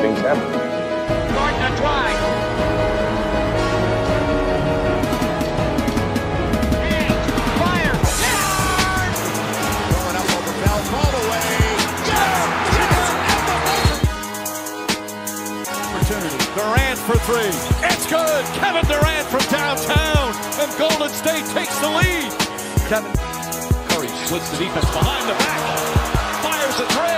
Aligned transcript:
things 0.00 0.18
happen. 0.20 0.68
Durant 16.54 16.98
for 16.98 17.16
three. 17.18 17.54
It's 17.86 18.06
good. 18.10 18.44
Kevin 18.58 18.84
Durant 18.86 19.26
from 19.28 19.40
downtown. 19.50 20.34
And 20.58 20.78
Golden 20.78 21.08
State 21.10 21.44
takes 21.54 21.78
the 21.78 21.88
lead. 21.88 22.32
Kevin 22.88 23.12
Curry 23.88 24.08
splits 24.26 24.50
the 24.50 24.58
defense 24.58 24.90
behind 24.90 25.28
the 25.28 25.34
back. 25.34 26.42
Fires 26.42 26.80
a 26.80 26.86
three. 26.86 27.17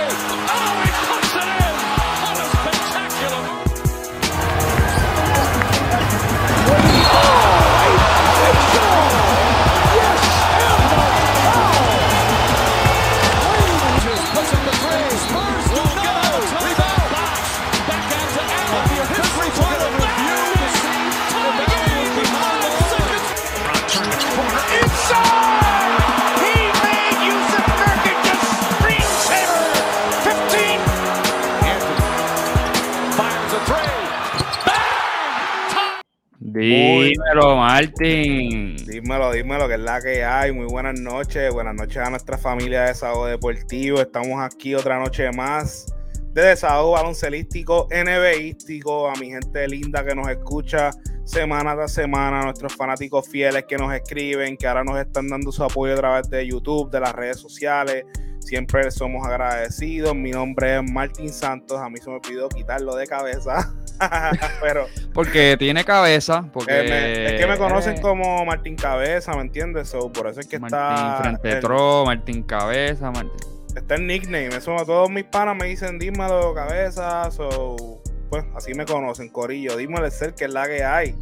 Dímelo, 36.61 37.55
Martín. 37.55 38.75
Dímelo, 38.85 39.31
dímelo, 39.31 39.67
que 39.67 39.73
es 39.73 39.79
la 39.79 39.99
que 39.99 40.23
hay. 40.23 40.51
Muy 40.51 40.67
buenas 40.67 40.99
noches. 40.99 41.51
Buenas 41.51 41.73
noches 41.73 41.97
a 41.97 42.11
nuestra 42.11 42.37
familia 42.37 42.81
de 42.81 42.87
Desahogo 42.89 43.25
Deportivo. 43.25 43.99
Estamos 43.99 44.39
aquí 44.39 44.75
otra 44.75 44.99
noche 44.99 45.31
más 45.31 45.87
de 46.33 46.43
Desahogo 46.43 46.91
Baloncelístico, 46.91 47.87
NBístico. 47.89 49.09
A 49.09 49.15
mi 49.15 49.31
gente 49.31 49.67
linda 49.67 50.05
que 50.05 50.13
nos 50.13 50.29
escucha 50.29 50.91
semana 51.23 51.73
tras 51.73 51.93
semana, 51.93 52.41
a 52.41 52.43
nuestros 52.43 52.75
fanáticos 52.75 53.27
fieles 53.27 53.65
que 53.67 53.77
nos 53.77 53.91
escriben, 53.91 54.55
que 54.55 54.67
ahora 54.67 54.83
nos 54.83 54.99
están 54.99 55.29
dando 55.29 55.51
su 55.51 55.63
apoyo 55.63 55.93
a 55.93 55.97
través 55.97 56.29
de 56.29 56.45
YouTube, 56.45 56.91
de 56.91 56.99
las 56.99 57.13
redes 57.13 57.39
sociales. 57.39 58.05
Siempre 58.37 58.91
somos 58.91 59.25
agradecidos. 59.25 60.13
Mi 60.13 60.29
nombre 60.29 60.75
es 60.75 60.91
Martín 60.91 61.29
Santos. 61.29 61.79
A 61.79 61.89
mí 61.89 61.97
se 61.97 62.11
me 62.11 62.19
pidió 62.19 62.47
quitarlo 62.49 62.95
de 62.95 63.07
cabeza. 63.07 63.73
Pero 64.61 64.87
Porque 65.13 65.55
tiene 65.57 65.83
cabeza. 65.83 66.45
Porque 66.53 66.71
eh, 66.71 66.89
me- 66.89 67.25
es 67.35 67.41
que 67.41 67.47
me 67.47 67.57
conocen 67.57 67.97
eh, 67.97 68.01
como 68.01 68.45
Martín 68.45 68.75
Cabeza, 68.75 69.33
¿me 69.33 69.41
entiendes? 69.41 69.89
So, 69.89 70.11
por 70.11 70.27
eso 70.27 70.39
es 70.39 70.47
que 70.47 70.59
Martín 70.59 70.77
está, 70.79 71.17
Frente 71.21 71.51
el, 71.51 71.59
Tro, 71.59 72.05
Martín 72.05 72.43
Cabeza, 72.43 73.11
Martín. 73.11 73.31
está 73.75 73.95
el 73.95 74.07
nickname. 74.07 74.47
Eso 74.47 74.75
todos 74.85 75.09
mis 75.09 75.25
panas 75.25 75.55
me 75.55 75.67
dicen, 75.67 75.99
dímelo, 75.99 76.53
cabeza. 76.53 77.29
So, 77.31 78.01
pues 78.29 78.45
así 78.55 78.73
me 78.73 78.85
conocen, 78.85 79.29
Corillo. 79.29 79.77
Dímelo, 79.77 80.09
ser 80.11 80.33
que 80.33 80.45
es 80.45 80.51
la 80.51 80.67
que 80.67 80.83
hay. 80.83 81.15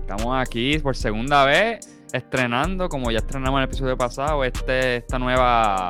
Estamos 0.00 0.40
aquí 0.40 0.78
por 0.78 0.96
segunda 0.96 1.44
vez 1.44 1.88
estrenando, 2.12 2.88
como 2.88 3.10
ya 3.10 3.18
estrenamos 3.18 3.58
en 3.58 3.62
el 3.62 3.68
episodio 3.68 3.96
pasado, 3.96 4.44
este, 4.44 4.96
esta 4.96 5.18
nueva 5.18 5.88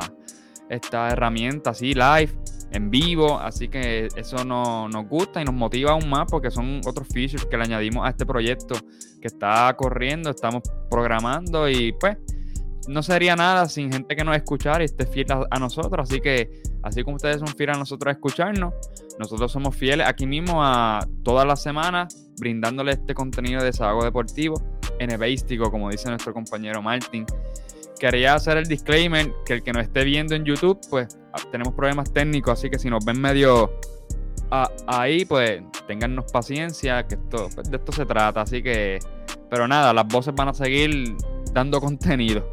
esta 0.68 1.08
herramienta 1.08 1.70
así 1.70 1.92
live, 1.92 2.30
en 2.72 2.90
vivo. 2.90 3.38
Así 3.38 3.68
que 3.68 4.08
eso 4.16 4.44
no- 4.44 4.88
nos 4.88 5.08
gusta 5.08 5.40
y 5.40 5.44
nos 5.44 5.54
motiva 5.54 5.92
aún 5.92 6.08
más 6.08 6.26
porque 6.30 6.50
son 6.50 6.80
otros 6.86 7.08
features 7.08 7.44
que 7.46 7.56
le 7.56 7.64
añadimos 7.64 8.06
a 8.06 8.10
este 8.10 8.26
proyecto 8.26 8.74
que 9.20 9.28
está 9.28 9.74
corriendo, 9.76 10.30
estamos 10.30 10.62
programando 10.90 11.68
y 11.68 11.92
pues 11.92 12.16
no 12.88 13.02
sería 13.02 13.36
nada 13.36 13.68
sin 13.68 13.92
gente 13.92 14.16
que 14.16 14.24
nos 14.24 14.36
escuchara 14.36 14.82
y 14.82 14.86
esté 14.86 15.06
fiel 15.06 15.26
a, 15.50 15.58
nosotros. 15.58 16.10
Así 16.10 16.20
que, 16.20 16.62
así 16.82 17.02
como 17.04 17.16
ustedes 17.16 17.38
son 17.38 17.48
fieles 17.48 17.76
a 17.76 17.78
nosotros 17.78 18.08
a 18.08 18.12
escucharnos, 18.12 18.74
nosotros 19.18 19.52
somos 19.52 19.76
fieles 19.76 20.06
aquí 20.06 20.26
mismo 20.26 20.64
a 20.64 21.06
todas 21.22 21.46
las 21.46 21.62
semanas, 21.62 22.28
brindándole 22.38 22.92
este 22.92 23.14
contenido 23.14 23.60
de 23.60 23.66
desahogo 23.66 24.04
deportivo, 24.04 24.60
NBístico, 24.98 25.70
como 25.70 25.90
dice 25.90 26.08
nuestro 26.08 26.32
compañero 26.32 26.82
Martin. 26.82 27.24
Quería 28.02 28.34
hacer 28.34 28.56
el 28.56 28.66
disclaimer 28.66 29.32
que 29.46 29.52
el 29.52 29.62
que 29.62 29.72
nos 29.72 29.84
esté 29.84 30.02
viendo 30.02 30.34
en 30.34 30.44
YouTube, 30.44 30.76
pues 30.90 31.16
ah, 31.32 31.38
tenemos 31.52 31.72
problemas 31.72 32.12
técnicos, 32.12 32.58
así 32.58 32.68
que 32.68 32.76
si 32.76 32.90
nos 32.90 33.04
ven 33.04 33.20
medio 33.20 33.78
ah, 34.50 34.68
ahí, 34.88 35.24
pues 35.24 35.62
téngannos 35.86 36.24
paciencia, 36.32 37.06
que 37.06 37.14
esto, 37.14 37.48
pues, 37.54 37.70
de 37.70 37.76
esto 37.76 37.92
se 37.92 38.04
trata. 38.04 38.40
Así 38.40 38.60
que, 38.60 38.98
pero 39.48 39.68
nada, 39.68 39.92
las 39.92 40.08
voces 40.08 40.34
van 40.34 40.48
a 40.48 40.52
seguir 40.52 41.14
dando 41.52 41.80
contenido. 41.80 42.52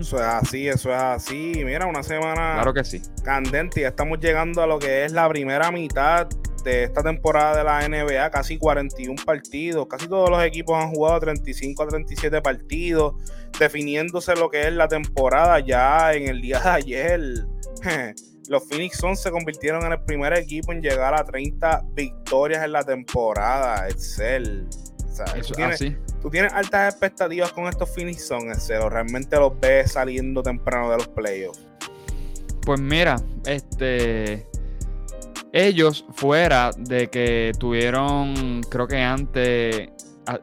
Eso 0.00 0.16
es 0.16 0.22
así, 0.24 0.66
eso 0.66 0.90
es 0.90 1.00
así. 1.00 1.62
Mira, 1.64 1.86
una 1.86 2.02
semana 2.02 2.54
Claro 2.54 2.74
que 2.74 2.82
sí. 2.82 3.00
candente. 3.22 3.82
Ya 3.82 3.88
estamos 3.88 4.18
llegando 4.18 4.62
a 4.62 4.66
lo 4.66 4.80
que 4.80 5.04
es 5.04 5.12
la 5.12 5.28
primera 5.28 5.70
mitad 5.70 6.26
de 6.64 6.84
esta 6.84 7.04
temporada 7.04 7.56
de 7.56 7.62
la 7.62 7.88
NBA, 7.88 8.30
casi 8.30 8.58
41 8.58 9.22
partidos. 9.24 9.86
Casi 9.86 10.08
todos 10.08 10.28
los 10.28 10.42
equipos 10.42 10.76
han 10.76 10.90
jugado 10.90 11.20
35 11.20 11.82
a 11.84 11.86
37 11.86 12.42
partidos, 12.42 13.14
definiéndose 13.58 14.34
lo 14.34 14.50
que 14.50 14.66
es 14.66 14.72
la 14.72 14.88
temporada 14.88 15.60
ya 15.60 16.12
en 16.12 16.28
el 16.28 16.40
día 16.40 16.60
de 16.60 16.68
ayer. 16.68 17.20
Los 18.48 18.68
Phoenix 18.68 18.96
Suns 18.98 19.20
se 19.20 19.30
convirtieron 19.30 19.84
en 19.84 19.92
el 19.92 20.00
primer 20.02 20.32
equipo 20.34 20.72
en 20.72 20.82
llegar 20.82 21.14
a 21.14 21.24
30 21.24 21.84
victorias 21.94 22.64
en 22.64 22.72
la 22.72 22.82
temporada. 22.82 23.88
Excel. 23.88 24.68
O 25.10 25.14
sea, 25.14 25.26
Eso 25.26 25.34
tú 25.34 25.38
es 25.38 25.52
tienes, 25.56 25.74
así. 25.76 25.96
tú 26.20 26.30
tienes 26.30 26.52
altas 26.52 26.92
expectativas 26.92 27.52
con 27.52 27.66
estos 27.68 27.88
Phoenix 27.94 28.26
Suns, 28.26 28.44
Excel, 28.56 28.80
o 28.82 28.90
realmente 28.90 29.36
los 29.36 29.58
ves 29.60 29.92
saliendo 29.92 30.42
temprano 30.42 30.90
de 30.90 30.96
los 30.96 31.08
playoffs. 31.08 31.60
Pues 32.66 32.80
mira, 32.80 33.16
este. 33.46 34.46
Ellos, 35.52 36.06
fuera 36.14 36.70
de 36.76 37.08
que 37.08 37.52
tuvieron, 37.58 38.62
creo 38.70 38.88
que 38.88 38.96
antes, 38.96 39.90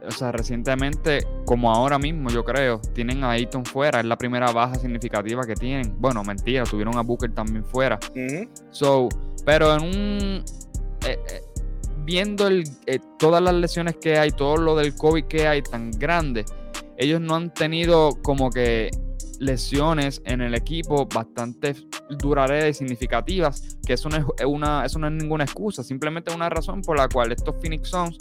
o 0.07 0.11
sea, 0.11 0.31
recientemente, 0.31 1.25
como 1.45 1.71
ahora 1.71 1.97
mismo, 1.97 2.29
yo 2.29 2.43
creo, 2.43 2.79
tienen 2.93 3.23
a 3.23 3.31
Ayton 3.31 3.65
fuera, 3.65 3.99
es 3.99 4.05
la 4.05 4.17
primera 4.17 4.51
baja 4.51 4.75
significativa 4.75 5.43
que 5.45 5.55
tienen. 5.55 5.95
Bueno, 5.99 6.23
mentira, 6.23 6.63
tuvieron 6.63 6.97
a 6.97 7.01
Booker 7.01 7.33
también 7.33 7.63
fuera. 7.65 7.99
Ujú. 8.15 8.49
So, 8.71 9.09
pero 9.45 9.75
en 9.75 9.83
un. 9.83 10.43
eh, 11.05 11.17
eh, 11.29 11.41
viendo 12.05 12.47
el, 12.47 12.63
eh, 12.87 12.99
todas 13.19 13.41
las 13.41 13.53
lesiones 13.53 13.95
que 13.97 14.17
hay, 14.17 14.31
todo 14.31 14.57
lo 14.57 14.75
del 14.75 14.95
COVID 14.95 15.25
que 15.25 15.47
hay 15.47 15.61
tan 15.61 15.91
grande, 15.91 16.43
ellos 16.97 17.21
no 17.21 17.35
han 17.35 17.53
tenido 17.53 18.17
como 18.21 18.49
que 18.49 18.89
lesiones 19.39 20.21
en 20.25 20.41
el 20.41 20.53
equipo 20.53 21.05
bastante 21.05 21.75
duraderas 22.09 22.69
y 22.69 22.73
significativas, 22.73 23.77
que 23.85 23.93
eso 23.93 24.09
no 24.09 24.17
es 24.17 24.25
una, 24.45 24.85
eso 24.85 24.99
no 24.99 25.07
es 25.07 25.13
ninguna 25.13 25.45
excusa, 25.45 25.83
simplemente 25.83 26.33
una 26.33 26.49
razón 26.49 26.81
por 26.81 26.97
la 26.97 27.07
cual 27.07 27.31
estos 27.31 27.55
Phoenix 27.61 27.89
Suns, 27.89 28.17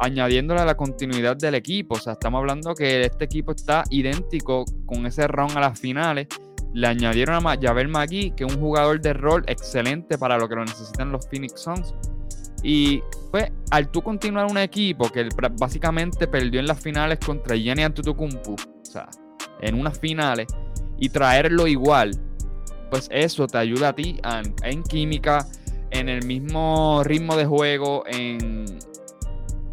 añadiéndole 0.00 0.60
a 0.60 0.64
la 0.64 0.76
continuidad 0.76 1.36
del 1.36 1.54
equipo, 1.54 1.94
o 1.94 1.98
sea, 1.98 2.14
estamos 2.14 2.38
hablando 2.38 2.74
que 2.74 3.02
este 3.02 3.24
equipo 3.24 3.52
está 3.52 3.84
idéntico 3.90 4.64
con 4.86 5.06
ese 5.06 5.26
round 5.26 5.56
a 5.56 5.60
las 5.60 5.78
finales, 5.78 6.28
le 6.74 6.86
añadieron 6.86 7.46
a 7.46 7.56
Javel 7.60 7.88
McGee, 7.88 8.32
que 8.36 8.44
es 8.44 8.54
un 8.54 8.60
jugador 8.60 9.00
de 9.00 9.12
rol 9.12 9.42
excelente 9.46 10.18
para 10.18 10.38
lo 10.38 10.48
que 10.48 10.54
lo 10.54 10.64
necesitan 10.64 11.10
los 11.10 11.26
Phoenix 11.28 11.60
Suns. 11.60 11.94
Y 12.62 13.02
pues, 13.30 13.50
al 13.70 13.90
tú 13.90 14.02
continuar 14.02 14.46
un 14.46 14.58
equipo 14.58 15.08
que 15.10 15.28
básicamente 15.58 16.26
perdió 16.26 16.60
en 16.60 16.66
las 16.66 16.80
finales 16.80 17.18
contra 17.24 17.56
Gianni 17.56 17.84
Antetokounmpo, 17.84 18.52
o 18.52 18.84
sea, 18.84 19.08
en 19.60 19.78
unas 19.78 19.98
finales, 19.98 20.46
y 20.98 21.08
traerlo 21.08 21.66
igual, 21.66 22.10
pues 22.90 23.08
eso 23.12 23.46
te 23.46 23.58
ayuda 23.58 23.88
a 23.88 23.92
ti 23.94 24.20
en 24.62 24.82
química, 24.82 25.46
en 25.90 26.08
el 26.08 26.24
mismo 26.26 27.02
ritmo 27.04 27.36
de 27.36 27.46
juego, 27.46 28.04
en, 28.06 28.66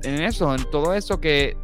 en 0.05 0.21
eso, 0.21 0.53
en 0.53 0.63
todo 0.71 0.93
eso 0.93 1.19
que 1.19 1.57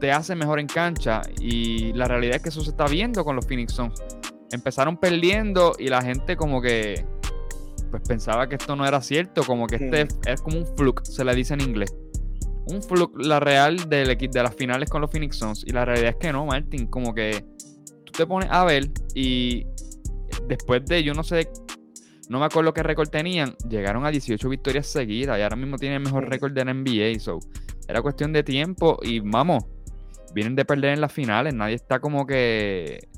te 0.00 0.12
hace 0.12 0.34
mejor 0.34 0.60
en 0.60 0.66
cancha. 0.66 1.22
Y 1.40 1.92
la 1.92 2.06
realidad 2.06 2.36
es 2.36 2.42
que 2.42 2.48
eso 2.48 2.62
se 2.62 2.70
está 2.70 2.86
viendo 2.86 3.24
con 3.24 3.36
los 3.36 3.46
Phoenix 3.46 3.74
Suns. 3.74 4.02
Empezaron 4.50 4.96
perdiendo 4.96 5.74
y 5.78 5.88
la 5.88 6.00
gente 6.02 6.36
como 6.36 6.62
que 6.62 7.04
pues 7.90 8.02
pensaba 8.06 8.48
que 8.48 8.56
esto 8.56 8.76
no 8.76 8.86
era 8.86 9.00
cierto, 9.00 9.42
como 9.44 9.66
que 9.66 9.76
este 9.76 10.08
es 10.26 10.42
como 10.42 10.58
un 10.58 10.66
fluke, 10.76 11.04
se 11.04 11.24
le 11.24 11.34
dice 11.34 11.54
en 11.54 11.62
inglés. 11.62 11.94
Un 12.66 12.82
fluke, 12.82 13.18
la 13.18 13.40
real 13.40 13.88
del 13.88 14.10
equipo 14.10 14.34
de 14.34 14.42
las 14.42 14.54
finales 14.54 14.90
con 14.90 15.00
los 15.00 15.10
Phoenix 15.10 15.36
Suns. 15.36 15.64
Y 15.66 15.70
la 15.70 15.84
realidad 15.84 16.10
es 16.10 16.16
que 16.16 16.32
no, 16.32 16.44
Martin, 16.44 16.86
como 16.86 17.14
que 17.14 17.44
tú 18.04 18.12
te 18.12 18.26
pones 18.26 18.48
a 18.50 18.64
ver 18.64 18.90
y 19.14 19.66
después 20.46 20.84
de, 20.84 21.02
yo 21.02 21.14
no 21.14 21.24
sé, 21.24 21.48
no 22.28 22.38
me 22.38 22.44
acuerdo 22.44 22.74
qué 22.74 22.82
récord 22.82 23.08
tenían, 23.08 23.56
llegaron 23.68 24.04
a 24.04 24.10
18 24.10 24.48
victorias 24.48 24.86
seguidas 24.86 25.38
y 25.38 25.42
ahora 25.42 25.56
mismo 25.56 25.78
tienen 25.78 25.98
el 25.98 26.04
mejor 26.04 26.28
récord 26.28 26.52
de 26.52 26.64
la 26.64 26.74
NBA. 26.74 27.18
So, 27.20 27.40
era 27.88 28.02
cuestión 28.02 28.32
de 28.32 28.42
tiempo 28.44 28.98
y 29.02 29.20
vamos, 29.20 29.64
vienen 30.34 30.54
de 30.54 30.64
perder 30.64 30.94
en 30.94 31.00
las 31.00 31.12
finales, 31.12 31.54
nadie 31.54 31.74
está 31.74 31.98
como 32.00 32.26
que... 32.26 33.08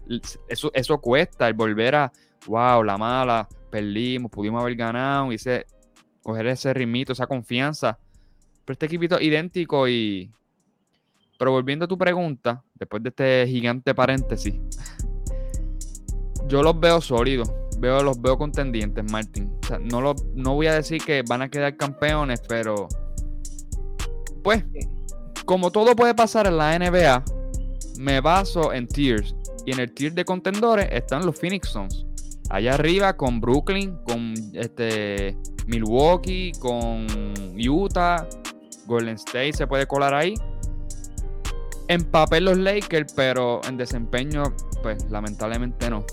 Eso, 0.49 0.71
eso 0.75 1.01
cuesta, 1.01 1.47
el 1.47 1.55
volver 1.55 1.95
a, 1.95 2.13
wow, 2.47 2.83
la 2.83 2.97
mala, 2.97 3.49
perdimos, 3.71 4.31
pudimos 4.31 4.63
haber 4.63 4.75
ganado 4.75 5.31
y 5.31 5.37
ese 5.37 5.67
coger 6.23 6.47
ese 6.47 6.75
ritmito, 6.75 7.13
esa 7.13 7.27
confianza. 7.27 7.99
Pero 8.65 8.73
este 8.75 8.87
equipito 8.87 9.21
idéntico 9.21 9.89
y. 9.89 10.31
Pero 11.39 11.53
volviendo 11.53 11.87
a 11.87 11.89
tu 11.89 11.97
pregunta, 11.97 12.63
después 12.75 13.03
de 13.03 13.09
este 13.09 13.47
gigante 13.49 13.95
paréntesis, 13.95 14.55
yo 16.47 16.63
los 16.63 16.79
veo 16.79 17.01
sólidos. 17.01 17.51
Veo, 17.79 18.03
los 18.03 18.21
veo 18.21 18.37
contendientes, 18.37 19.11
Martín. 19.11 19.57
O 19.63 19.67
sea, 19.67 19.79
no, 19.79 20.15
no 20.35 20.55
voy 20.55 20.67
a 20.67 20.75
decir 20.75 21.03
que 21.03 21.23
van 21.27 21.41
a 21.43 21.49
quedar 21.49 21.77
campeones, 21.77 22.43
pero. 22.47 22.89
Pues, 24.43 24.65
como 25.45 25.71
todo 25.71 25.95
puede 25.97 26.15
pasar 26.15 26.47
en 26.47 26.57
la 26.57 26.79
NBA, 26.79 27.25
me 27.99 28.21
baso 28.21 28.73
en 28.73 28.87
tiers. 28.87 29.35
Y 29.67 29.73
en 29.73 29.81
el 29.81 29.93
tier 29.93 30.15
de 30.15 30.25
contendores 30.25 30.89
están 30.91 31.27
los 31.27 31.39
Phoenix 31.39 31.69
Suns. 31.69 32.07
Allá 32.49 32.75
arriba 32.75 33.17
con 33.17 33.41
Brooklyn, 33.41 33.97
con 34.05 34.35
este 34.55 35.37
Milwaukee, 35.67 36.53
con 36.59 37.07
Utah, 37.57 38.27
Golden 38.87 39.15
State 39.15 39.53
se 39.53 39.67
puede 39.67 39.87
colar 39.87 40.15
ahí. 40.15 40.35
En 41.89 42.05
papel 42.05 42.45
los 42.45 42.59
Lakers, 42.59 43.13
pero 43.15 43.61
en 43.69 43.77
desempeño, 43.77 44.43
pues 44.83 45.09
lamentablemente 45.11 45.91
no. 45.91 46.05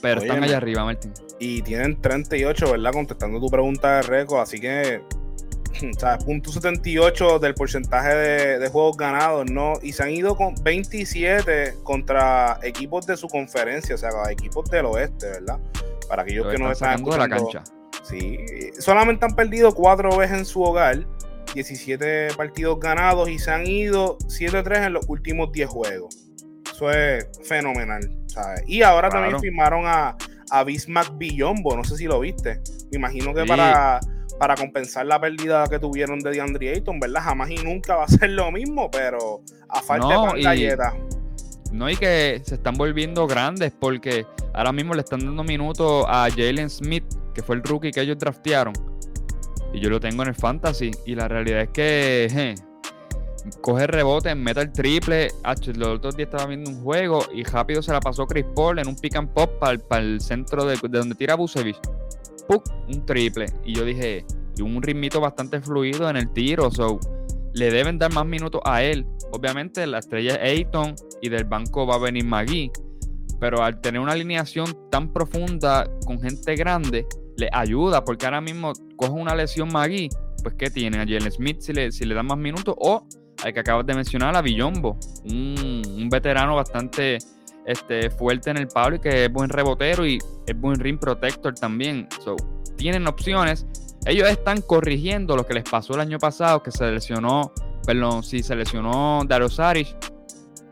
Pero 0.00 0.20
están 0.20 0.42
allá 0.44 0.58
arriba, 0.58 0.84
Martín. 0.84 1.12
Y 1.40 1.62
tienen 1.62 2.00
38, 2.00 2.70
¿verdad? 2.70 2.92
Contestando 2.92 3.40
tu 3.40 3.48
pregunta 3.48 3.96
de 3.96 4.02
récord, 4.02 4.40
así 4.40 4.60
que 4.60 5.02
o 5.96 5.98
sea, 5.98 6.18
punto 6.18 6.50
78 6.52 7.38
del 7.38 7.54
porcentaje 7.54 8.14
de, 8.14 8.68
juegos 8.68 8.96
ganados, 8.96 9.50
¿no? 9.50 9.74
Y 9.82 9.92
se 9.92 10.02
han 10.02 10.10
ido 10.10 10.36
con 10.36 10.54
27 10.62 11.76
contra 11.82 12.58
equipos 12.62 13.06
de 13.06 13.16
su 13.16 13.28
conferencia, 13.28 13.94
o 13.94 13.98
sea, 13.98 14.10
equipos 14.30 14.70
del 14.70 14.86
oeste, 14.86 15.26
¿verdad? 15.30 15.58
Para 16.08 16.22
aquellos 16.22 16.48
que 16.48 16.58
no 16.58 16.70
están 16.70 16.96
escuchando. 16.96 17.26
la 17.26 17.36
cancha. 17.36 17.64
Sí, 18.02 18.38
solamente 18.78 19.24
han 19.24 19.34
perdido 19.34 19.74
cuatro 19.74 20.16
veces 20.16 20.38
en 20.38 20.44
su 20.44 20.62
hogar, 20.62 21.06
17 21.54 22.28
partidos 22.36 22.78
ganados 22.80 23.28
y 23.28 23.38
se 23.38 23.50
han 23.50 23.66
ido 23.66 24.18
7-3 24.18 24.86
en 24.86 24.92
los 24.94 25.08
últimos 25.08 25.52
10 25.52 25.68
juegos. 25.68 26.16
Eso 26.72 26.90
es 26.90 27.28
fenomenal, 27.44 28.08
¿sabes? 28.26 28.62
Y 28.66 28.82
ahora 28.82 29.08
también 29.08 29.38
firmaron 29.40 29.82
a, 29.86 30.16
a 30.50 30.64
Bismack 30.64 31.18
Billombo, 31.18 31.76
no 31.76 31.84
sé 31.84 31.96
si 31.96 32.04
lo 32.04 32.20
viste. 32.20 32.60
Me 32.90 32.98
imagino 32.98 33.34
que 33.34 33.44
para 33.44 34.00
para 34.38 34.54
compensar 34.54 35.06
la 35.06 35.20
pérdida 35.20 35.66
que 35.68 35.78
tuvieron 35.78 36.20
de 36.20 36.30
DeAndre 36.30 36.70
Ayton, 36.70 37.00
¿verdad? 37.00 37.22
Jamás 37.22 37.50
y 37.50 37.56
nunca 37.56 37.96
va 37.96 38.04
a 38.04 38.08
ser 38.08 38.30
lo 38.30 38.50
mismo, 38.50 38.90
pero 38.90 39.42
a 39.68 39.82
falta 39.82 40.32
de 40.34 40.42
galleta. 40.42 40.94
No, 41.72 41.90
y 41.90 41.96
que 41.96 42.40
se 42.44 42.54
están 42.54 42.74
volviendo 42.74 43.26
grandes 43.26 43.72
porque 43.78 44.24
ahora 44.54 44.72
mismo 44.72 44.94
le 44.94 45.00
están 45.00 45.20
dando 45.20 45.44
minutos 45.44 46.06
a 46.08 46.28
Jalen 46.30 46.70
Smith, 46.70 47.04
que 47.34 47.42
fue 47.42 47.56
el 47.56 47.62
rookie 47.62 47.90
que 47.90 48.00
ellos 48.00 48.18
draftearon. 48.18 48.72
Y 49.74 49.80
yo 49.80 49.90
lo 49.90 50.00
tengo 50.00 50.22
en 50.22 50.28
el 50.28 50.34
fantasy. 50.34 50.90
Y 51.04 51.14
la 51.14 51.28
realidad 51.28 51.60
es 51.60 51.68
que 51.68 52.54
coge 53.60 53.86
rebote, 53.86 54.34
meta 54.34 54.62
el 54.62 54.72
triple. 54.72 55.28
los 55.74 55.88
otros 55.88 56.16
días 56.16 56.28
estaba 56.28 56.46
viendo 56.46 56.70
un 56.70 56.82
juego 56.82 57.26
y 57.34 57.42
rápido 57.44 57.82
se 57.82 57.92
la 57.92 58.00
pasó 58.00 58.26
Chris 58.26 58.46
Paul 58.54 58.78
en 58.78 58.88
un 58.88 58.96
pick 58.96 59.16
and 59.16 59.28
pop 59.34 59.50
para 59.58 60.00
el, 60.02 60.20
centro 60.22 60.64
de, 60.64 60.78
donde 60.88 61.14
tira 61.14 61.34
Busevich 61.34 61.78
un 62.48 63.06
triple. 63.06 63.46
Y 63.64 63.74
yo 63.74 63.84
dije, 63.84 64.24
y 64.56 64.62
un 64.62 64.82
ritmito 64.82 65.20
bastante 65.20 65.60
fluido 65.60 66.08
en 66.08 66.16
el 66.16 66.32
tiro, 66.32 66.70
so 66.70 66.98
le 67.54 67.70
deben 67.70 67.98
dar 67.98 68.12
más 68.12 68.26
minutos 68.26 68.60
a 68.64 68.82
él. 68.82 69.06
Obviamente 69.32 69.86
la 69.86 69.98
estrella 69.98 70.36
es 70.36 70.58
Ayton 70.58 70.94
y 71.20 71.28
del 71.28 71.44
banco 71.44 71.86
va 71.86 71.96
a 71.96 71.98
venir 71.98 72.24
Magui. 72.24 72.70
Pero 73.40 73.62
al 73.62 73.80
tener 73.80 74.00
una 74.00 74.12
alineación 74.12 74.76
tan 74.90 75.12
profunda 75.12 75.88
con 76.04 76.20
gente 76.20 76.56
grande, 76.56 77.06
le 77.36 77.48
ayuda 77.52 78.04
porque 78.04 78.26
ahora 78.26 78.40
mismo 78.40 78.72
coge 78.96 79.12
una 79.12 79.34
lesión 79.34 79.72
Magui, 79.72 80.08
pues 80.42 80.54
¿qué 80.56 80.70
tiene? 80.70 80.98
A 80.98 81.00
Jalen 81.00 81.30
Smith 81.30 81.60
si 81.60 81.72
le, 81.72 81.92
si 81.92 82.04
le 82.04 82.14
dan 82.14 82.26
más 82.26 82.38
minutos 82.38 82.74
o 82.78 83.06
al 83.44 83.52
que 83.52 83.60
acabas 83.60 83.86
de 83.86 83.94
mencionar, 83.94 84.36
a 84.36 84.42
Villombo, 84.42 84.98
un, 85.24 85.82
un 85.86 86.08
veterano 86.08 86.56
bastante 86.56 87.18
este, 87.68 88.08
fuerte 88.08 88.50
en 88.50 88.56
el 88.56 88.66
palo 88.66 88.96
y 88.96 88.98
que 88.98 89.26
es 89.26 89.32
buen 89.32 89.50
rebotero 89.50 90.06
y 90.06 90.18
es 90.46 90.58
buen 90.58 90.80
rim 90.80 90.98
protector 90.98 91.54
también. 91.54 92.08
So, 92.24 92.34
tienen 92.76 93.06
opciones. 93.06 93.66
Ellos 94.06 94.26
están 94.28 94.62
corrigiendo 94.62 95.36
lo 95.36 95.46
que 95.46 95.52
les 95.52 95.64
pasó 95.64 95.94
el 95.94 96.00
año 96.00 96.18
pasado, 96.18 96.62
que 96.62 96.70
se 96.70 96.90
lesionó, 96.90 97.52
perdón, 97.84 98.22
si 98.22 98.42
se 98.42 98.56
lesionó 98.56 99.20
Dario 99.26 99.50
Saric 99.50 99.94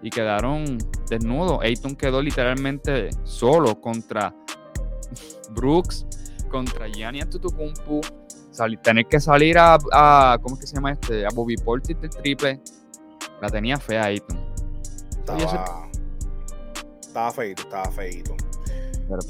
y 0.02 0.08
quedaron 0.08 0.78
desnudos. 1.10 1.60
Ayton 1.62 1.96
quedó 1.96 2.22
literalmente 2.22 3.10
solo 3.24 3.78
contra 3.78 4.34
Brooks, 5.50 6.06
contra 6.50 6.88
Gianni 6.88 7.20
Antetokounmpo. 7.20 8.00
tener 8.82 9.04
que 9.04 9.20
salir 9.20 9.58
a, 9.58 9.76
a, 9.92 10.38
¿cómo 10.40 10.54
es 10.54 10.62
que 10.62 10.66
se 10.66 10.76
llama 10.76 10.92
este? 10.92 11.26
A 11.26 11.28
Bobby 11.34 11.56
Portis 11.56 12.00
del 12.00 12.08
triple. 12.08 12.58
La 13.42 13.50
tenía 13.50 13.76
fea 13.76 14.04
Ayton. 14.04 14.38
Estaba, 15.10 15.85
estaba 17.16 17.32
feito, 17.32 17.62
estaba 17.62 17.90
feito. 17.90 18.36
Pues, 19.08 19.26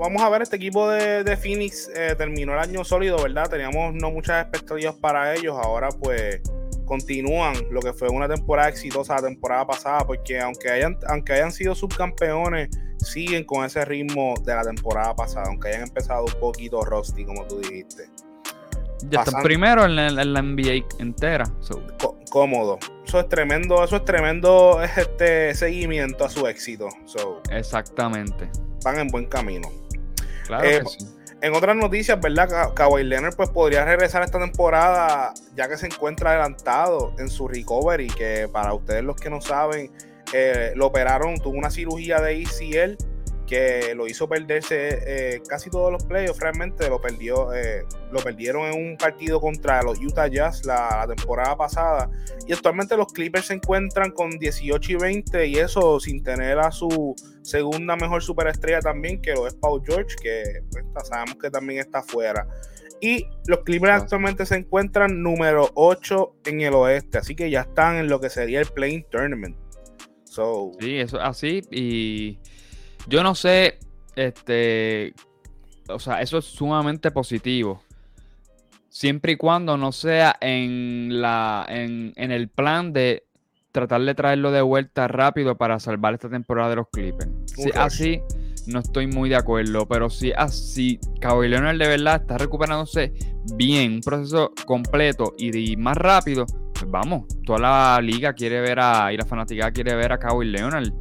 vamos 0.00 0.22
a 0.22 0.28
ver, 0.28 0.42
este 0.42 0.54
equipo 0.54 0.88
de, 0.88 1.36
Phoenix 1.36 1.90
eh, 1.96 2.14
terminó 2.16 2.52
el 2.52 2.60
año 2.60 2.84
sólido, 2.84 3.20
¿verdad? 3.20 3.50
Teníamos 3.50 3.94
no 3.94 4.12
muchas 4.12 4.42
expectativas 4.42 4.94
para 4.94 5.34
ellos. 5.34 5.56
Ahora, 5.60 5.88
pues, 5.88 6.40
continúan 6.84 7.54
lo 7.72 7.80
que 7.80 7.92
fue 7.92 8.08
una 8.08 8.28
temporada 8.28 8.68
exitosa 8.68 9.16
la 9.16 9.22
temporada 9.22 9.66
pasada, 9.66 10.06
porque 10.06 10.38
aunque 10.38 10.70
hayan, 10.70 10.96
aunque 11.08 11.32
hayan 11.32 11.50
sido 11.50 11.74
subcampeones, 11.74 12.68
siguen 12.98 13.44
con 13.44 13.64
ese 13.64 13.84
ritmo 13.84 14.34
de 14.44 14.54
la 14.54 14.62
temporada 14.62 15.16
pasada, 15.16 15.46
aunque 15.48 15.70
hayan 15.70 15.82
empezado 15.82 16.24
un 16.26 16.40
poquito 16.40 16.84
rusty, 16.84 17.24
como 17.24 17.44
tú 17.46 17.58
dijiste. 17.58 18.04
Ya 19.10 19.22
está 19.22 19.42
primero 19.42 19.84
en 19.84 19.96
la, 19.96 20.42
NBA 20.42 20.86
entera. 21.00 21.44
Cómodo. 22.30 22.78
Eso 23.12 23.20
es 23.20 23.28
tremendo, 23.28 23.84
eso 23.84 23.96
es 23.96 24.06
tremendo 24.06 24.82
este 24.82 25.54
seguimiento 25.54 26.24
a 26.24 26.30
su 26.30 26.46
éxito. 26.46 26.88
Exactamente. 27.50 28.48
Van 28.82 29.00
en 29.00 29.08
buen 29.08 29.26
camino. 29.26 29.68
Claro 30.46 30.64
eh, 30.66 30.82
En 31.42 31.54
otras 31.54 31.76
noticias, 31.76 32.18
¿verdad? 32.18 32.72
Kawhi 32.72 33.04
Leonard 33.04 33.36
pues 33.36 33.50
podría 33.50 33.84
regresar 33.84 34.22
esta 34.22 34.38
temporada 34.38 35.34
ya 35.54 35.68
que 35.68 35.76
se 35.76 35.88
encuentra 35.88 36.30
adelantado 36.30 37.12
en 37.18 37.28
su 37.28 37.48
recovery, 37.48 38.06
que 38.08 38.48
para 38.50 38.72
ustedes 38.72 39.04
los 39.04 39.16
que 39.16 39.28
no 39.28 39.42
saben, 39.42 39.90
eh, 40.32 40.72
lo 40.74 40.86
operaron, 40.86 41.38
tuvo 41.38 41.58
una 41.58 41.70
cirugía 41.70 42.18
de 42.18 42.40
ECL 42.40 42.96
que 43.52 43.94
lo 43.94 44.06
hizo 44.06 44.26
perderse 44.26 45.00
eh, 45.06 45.42
casi 45.46 45.68
todos 45.68 45.92
los 45.92 46.02
playoffs, 46.04 46.40
realmente 46.40 46.88
lo 46.88 47.02
perdió, 47.02 47.52
eh, 47.52 47.84
lo 48.10 48.20
perdieron 48.20 48.64
en 48.64 48.92
un 48.92 48.96
partido 48.96 49.42
contra 49.42 49.82
los 49.82 49.98
Utah 50.00 50.26
Jazz 50.26 50.64
la, 50.64 51.04
temporada 51.06 51.54
pasada. 51.54 52.10
Y 52.46 52.54
actualmente 52.54 52.96
los 52.96 53.12
Clippers 53.12 53.48
se 53.48 53.52
encuentran 53.52 54.12
con 54.12 54.30
18 54.30 54.92
y 54.92 54.94
20, 54.94 55.46
y 55.48 55.56
eso 55.56 56.00
sin 56.00 56.22
tener 56.22 56.58
a 56.60 56.72
su 56.72 57.14
segunda 57.42 57.94
mejor 57.94 58.22
superestrella 58.22 58.80
también, 58.80 59.20
que 59.20 59.34
lo 59.34 59.46
es 59.46 59.52
Paul 59.52 59.82
George, 59.84 60.16
que 60.22 60.42
pues, 60.70 61.06
sabemos 61.06 61.36
que 61.36 61.50
también 61.50 61.80
está 61.80 62.02
fuera. 62.02 62.48
Y 63.02 63.26
los 63.46 63.64
Clippers 63.64 64.04
actualmente 64.04 64.46
se 64.46 64.56
encuentran 64.56 65.22
número 65.22 65.68
8 65.74 66.36
en 66.46 66.62
el 66.62 66.72
oeste, 66.72 67.18
así 67.18 67.34
que 67.34 67.50
ya 67.50 67.60
están 67.60 67.96
en 67.96 68.08
lo 68.08 68.18
que 68.18 68.30
sería 68.30 68.60
el 68.60 68.66
Playing 68.68 69.04
Tournament. 69.10 69.58
So, 70.24 70.72
sí, 70.80 70.96
eso 70.96 71.20
así. 71.20 71.60
Y 71.70 72.38
yo 73.06 73.22
no 73.22 73.34
sé, 73.34 73.78
este, 74.16 75.14
o 75.88 75.98
sea, 75.98 76.20
eso 76.20 76.38
es 76.38 76.44
sumamente 76.44 77.10
positivo. 77.10 77.82
Siempre 78.88 79.32
y 79.32 79.36
cuando 79.36 79.76
no 79.76 79.90
sea 79.90 80.36
en, 80.40 81.20
la, 81.22 81.64
en, 81.68 82.12
el 82.16 82.48
plan 82.48 82.92
de 82.92 83.24
tratar 83.72 84.02
de 84.02 84.14
traerlo 84.14 84.50
de 84.50 84.60
vuelta 84.60 85.08
rápido 85.08 85.56
para 85.56 85.80
salvar 85.80 86.14
esta 86.14 86.28
temporada 86.28 86.70
de 86.70 86.76
los 86.76 86.88
Clippers. 86.92 87.30
Si 87.46 87.70
así, 87.74 88.20
no 88.66 88.80
estoy 88.80 89.06
muy 89.06 89.30
de 89.30 89.36
acuerdo, 89.36 89.88
pero 89.88 90.10
si 90.10 90.32
así 90.32 91.00
Kawhi 91.20 91.48
Leonard 91.48 91.78
de 91.78 91.88
verdad 91.88 92.20
está 92.20 92.36
recuperándose 92.36 93.14
bien, 93.56 93.94
un 93.94 94.00
proceso 94.00 94.52
completo 94.66 95.34
y, 95.38 95.74
más 95.76 95.96
rápido, 95.96 96.44
pues 96.74 96.90
vamos, 96.90 97.26
toda 97.46 97.58
la 97.58 98.00
liga 98.02 98.34
quiere 98.34 98.60
ver 98.60 98.78
a, 98.78 99.10
y 99.10 99.16
la 99.16 99.24
fanática 99.24 99.72
quiere 99.72 99.94
ver 99.94 100.12
a 100.12 100.18
Kawhi 100.18 100.46
Leonard 100.46 100.92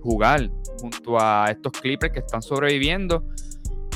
jugar 0.00 0.50
junto 0.80 1.18
a 1.20 1.46
estos 1.50 1.72
Clippers 1.72 2.12
que 2.12 2.20
están 2.20 2.42
sobreviviendo 2.42 3.24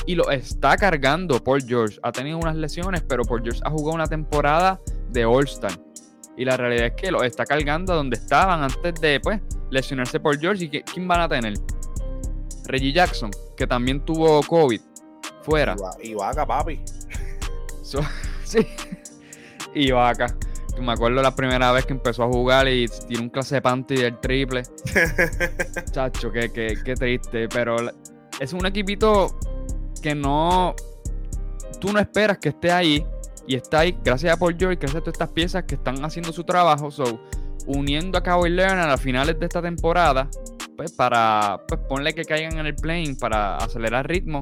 y 0.07 0.15
lo 0.15 0.31
está 0.31 0.77
cargando 0.77 1.43
Paul 1.43 1.63
George. 1.63 1.99
Ha 2.03 2.13
tenido 2.13 2.39
unas 2.39 2.57
lesiones, 2.57 3.03
pero 3.03 3.25
Paul 3.25 3.43
George 3.43 3.61
ha 3.65 3.71
jugado 3.71 3.95
una 3.95 4.07
temporada 4.07 4.81
de 5.11 5.25
All-Star. 5.25 5.73
Y 6.37 6.45
la 6.45 6.57
realidad 6.57 6.87
es 6.87 6.95
que 6.95 7.11
lo 7.11 7.23
está 7.23 7.45
cargando 7.45 7.95
donde 7.95 8.17
estaban 8.17 8.63
antes 8.63 9.01
de 9.01 9.21
pues, 9.21 9.41
lesionarse 9.71 10.19
Paul 10.19 10.39
George. 10.39 10.65
¿Y 10.65 10.69
quién 10.83 11.07
van 11.07 11.21
a 11.21 11.29
tener? 11.29 11.55
Reggie 12.67 12.93
Jackson, 12.93 13.31
que 13.57 13.67
también 13.67 14.05
tuvo 14.05 14.43
COVID, 14.43 14.81
fuera. 15.43 15.77
Y 16.03 16.15
vaca, 16.15 16.47
papi. 16.47 16.81
sí. 18.45 18.67
Y 19.75 19.91
vaca 19.91 20.35
me 20.79 20.93
acuerdo 20.93 21.23
la 21.23 21.35
primera 21.35 21.73
vez 21.73 21.87
que 21.87 21.93
empezó 21.93 22.25
a 22.25 22.29
jugar 22.29 22.69
y 22.69 22.87
tiene 23.09 23.25
un 23.25 23.31
clase 23.31 23.57
de 23.57 23.63
panty 23.63 23.97
del 23.97 24.19
triple. 24.21 24.63
Chacho, 25.93 26.31
qué, 26.31 26.51
qué, 26.53 26.79
qué, 26.85 26.95
triste. 26.95 27.49
Pero 27.49 27.77
es 28.39 28.53
un 28.53 28.67
equipito 28.67 29.39
que 30.03 30.15
no. 30.15 30.75
tú 31.81 31.93
no 31.93 31.99
esperas 31.99 32.39
que 32.39 32.51
esté 32.51 32.71
ahí 32.71 33.05
y 33.47 33.57
está 33.57 33.81
ahí 33.81 33.99
gracias 34.05 34.35
a 34.35 34.37
Paul 34.37 34.57
George, 34.59 34.77
gracias 34.77 35.01
a 35.01 35.01
todas 35.01 35.15
estas 35.15 35.31
piezas 35.31 35.65
que 35.65 35.75
están 35.75 36.05
haciendo 36.05 36.33
su 36.33 36.45
trabajo. 36.45 36.91
So, 36.91 37.21
uniendo 37.67 38.19
a 38.19 38.23
Kawhi 38.23 38.51
Leonard 38.51 38.91
a 38.91 38.97
finales 38.97 39.39
de 39.39 39.47
esta 39.47 39.63
temporada, 39.63 40.29
pues 40.77 40.93
para 40.93 41.61
pues, 41.69 41.81
ponle 41.89 42.15
que 42.15 42.25
caigan 42.25 42.59
en 42.59 42.67
el 42.67 42.75
playing 42.75 43.17
para 43.17 43.57
acelerar 43.57 44.09
ritmo 44.09 44.41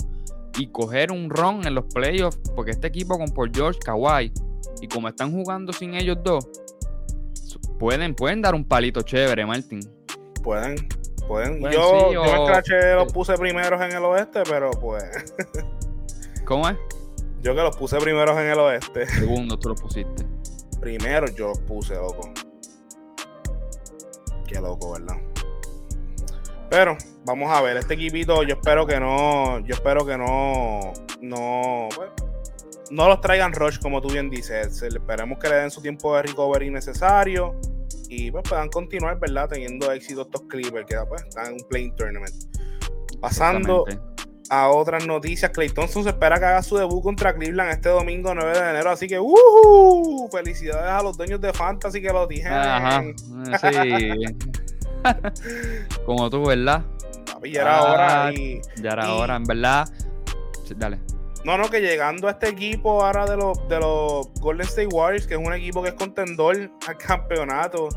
y 0.58 0.68
coger 0.68 1.12
un 1.12 1.30
run 1.30 1.66
en 1.66 1.74
los 1.74 1.84
playoffs, 1.92 2.38
porque 2.54 2.72
este 2.72 2.88
equipo 2.88 3.16
con 3.18 3.28
Paul 3.28 3.50
George, 3.54 3.78
Kawhi, 3.80 4.32
y 4.80 4.88
como 4.88 5.08
están 5.08 5.32
jugando 5.32 5.72
sin 5.72 5.94
ellos 5.94 6.18
dos, 6.22 6.46
pueden, 7.78 8.14
pueden 8.14 8.42
dar 8.42 8.54
un 8.54 8.64
palito 8.64 9.02
chévere, 9.02 9.46
Martin. 9.46 9.80
Pueden, 10.42 10.76
pueden. 11.26 11.60
yo, 11.70 12.12
yo 12.12 12.24
en 12.24 12.96
los 12.96 13.12
puse 13.12 13.34
primeros 13.34 13.80
en 13.82 13.92
el 13.92 14.04
oeste, 14.04 14.42
pero 14.48 14.70
pues. 14.70 15.34
¿Cómo 16.44 16.68
es? 16.68 16.76
Yo 17.42 17.54
que 17.54 17.62
los 17.62 17.76
puse 17.76 17.98
primeros 17.98 18.36
en 18.38 18.46
el 18.46 18.58
oeste. 18.58 19.06
Segundo 19.06 19.58
tú 19.58 19.68
los 19.68 19.80
pusiste. 19.80 20.26
Primero 20.80 21.26
yo 21.28 21.48
los 21.48 21.58
puse, 21.60 21.94
loco. 21.94 22.32
Qué 24.46 24.60
loco, 24.60 24.92
¿verdad? 24.92 25.16
Pero 26.70 26.96
vamos 27.24 27.50
a 27.50 27.62
ver, 27.62 27.76
este 27.76 27.94
equipito 27.94 28.42
yo 28.42 28.54
espero 28.54 28.86
que 28.86 29.00
no, 29.00 29.60
yo 29.60 29.74
espero 29.74 30.04
que 30.04 30.18
no, 30.18 30.92
no, 31.20 31.88
pues, 31.94 32.10
no 32.90 33.08
los 33.08 33.20
traigan 33.20 33.52
rush 33.52 33.78
como 33.78 34.00
tú 34.00 34.08
bien 34.08 34.30
dices. 34.30 34.82
Esperemos 34.82 35.38
que 35.38 35.48
le 35.48 35.56
den 35.56 35.70
su 35.70 35.80
tiempo 35.80 36.16
de 36.16 36.22
recovery 36.22 36.70
necesario 36.70 37.54
y 38.08 38.30
pues 38.30 38.44
puedan 38.48 38.68
continuar, 38.68 39.18
¿verdad? 39.18 39.48
Teniendo 39.48 39.92
éxito 39.92 40.22
estos 40.22 40.42
Clippers 40.42 40.86
que 40.86 40.96
pues, 41.08 41.22
están 41.22 41.46
en 41.46 41.52
un 41.54 41.68
playing 41.68 41.96
tournament. 41.96 42.34
Pasando 43.20 43.84
a 44.50 44.68
otras 44.68 45.06
noticias, 45.06 45.50
Clay 45.50 45.68
Thompson 45.68 46.04
se 46.04 46.10
espera 46.10 46.38
que 46.38 46.44
haga 46.46 46.62
su 46.62 46.76
debut 46.76 47.02
contra 47.02 47.34
Cleveland 47.34 47.70
este 47.70 47.90
domingo 47.90 48.34
9 48.34 48.58
de 48.58 48.70
enero, 48.70 48.90
así 48.90 49.06
que 49.06 49.18
¡uh! 49.20 50.28
felicidades 50.32 50.90
a 50.90 51.02
los 51.02 51.16
dueños 51.16 51.40
de 51.40 51.52
Fantasy 51.52 52.00
que 52.00 52.08
lo. 52.08 52.28
Ajá, 52.50 53.02
sí. 53.72 54.24
Como 56.06 56.30
tú, 56.30 56.46
¿verdad? 56.46 56.84
ya 57.44 57.62
era 57.62 57.82
hora 57.82 58.26
ah, 58.26 58.32
y, 58.32 58.60
ya 58.82 58.90
era 58.92 59.14
hora, 59.14 59.36
en 59.36 59.44
verdad. 59.44 59.88
dale. 60.76 60.98
No, 61.48 61.56
no, 61.56 61.70
que 61.70 61.80
llegando 61.80 62.28
a 62.28 62.32
este 62.32 62.50
equipo 62.50 63.02
ahora 63.02 63.24
de 63.24 63.38
los, 63.38 63.66
de 63.70 63.80
los 63.80 64.30
Golden 64.34 64.66
State 64.66 64.88
Warriors, 64.88 65.26
que 65.26 65.32
es 65.32 65.40
un 65.40 65.50
equipo 65.54 65.82
que 65.82 65.88
es 65.88 65.94
contendor 65.94 66.70
al 66.86 66.98
campeonato, 66.98 67.88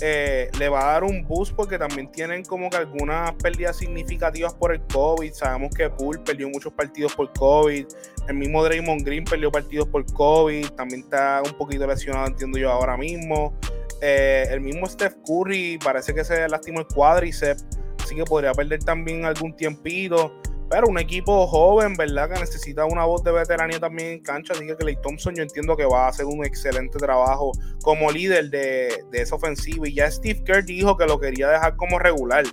eh, 0.00 0.48
le 0.56 0.68
va 0.68 0.82
a 0.82 0.92
dar 0.92 1.02
un 1.02 1.26
boost 1.26 1.52
porque 1.56 1.78
también 1.78 2.12
tienen 2.12 2.44
como 2.44 2.70
que 2.70 2.76
algunas 2.76 3.32
pérdidas 3.42 3.78
significativas 3.78 4.54
por 4.54 4.72
el 4.72 4.82
COVID. 4.82 5.32
Sabemos 5.32 5.74
que 5.74 5.90
Poole 5.90 6.20
perdió 6.20 6.48
muchos 6.48 6.72
partidos 6.74 7.12
por 7.16 7.32
COVID. 7.32 7.86
El 8.28 8.34
mismo 8.36 8.62
Draymond 8.62 9.04
Green 9.04 9.24
perdió 9.24 9.50
partidos 9.50 9.88
por 9.88 10.06
COVID. 10.12 10.68
También 10.68 11.00
está 11.00 11.42
un 11.44 11.58
poquito 11.58 11.84
lesionado, 11.88 12.28
entiendo 12.28 12.56
yo, 12.56 12.70
ahora 12.70 12.96
mismo. 12.96 13.58
Eh, 14.00 14.46
el 14.48 14.60
mismo 14.60 14.86
Steph 14.86 15.16
Curry 15.26 15.76
parece 15.82 16.14
que 16.14 16.22
se 16.22 16.48
lastimó 16.48 16.78
el 16.78 16.86
cuádriceps, 16.86 17.66
así 18.00 18.14
que 18.14 18.22
podría 18.22 18.52
perder 18.52 18.84
también 18.84 19.24
algún 19.24 19.56
tiempito. 19.56 20.40
Pero 20.72 20.86
un 20.86 20.98
equipo 20.98 21.46
joven, 21.46 21.92
¿verdad? 21.98 22.30
Que 22.30 22.40
necesita 22.40 22.86
una 22.86 23.04
voz 23.04 23.22
de 23.22 23.30
veteranía 23.30 23.78
también 23.78 24.12
en 24.12 24.20
cancha. 24.20 24.54
Así 24.54 24.66
que 24.66 24.74
Clay 24.74 24.96
Thompson 25.02 25.34
yo 25.34 25.42
entiendo 25.42 25.76
que 25.76 25.84
va 25.84 26.06
a 26.06 26.08
hacer 26.08 26.24
un 26.24 26.46
excelente 26.46 26.98
trabajo 26.98 27.52
como 27.82 28.10
líder 28.10 28.48
de, 28.48 29.04
de 29.10 29.20
esa 29.20 29.34
ofensiva. 29.34 29.86
Y 29.86 29.92
ya 29.92 30.10
Steve 30.10 30.42
Kerr 30.42 30.64
dijo 30.64 30.96
que 30.96 31.04
lo 31.04 31.20
quería 31.20 31.50
dejar 31.50 31.76
como 31.76 31.98
regular. 31.98 32.44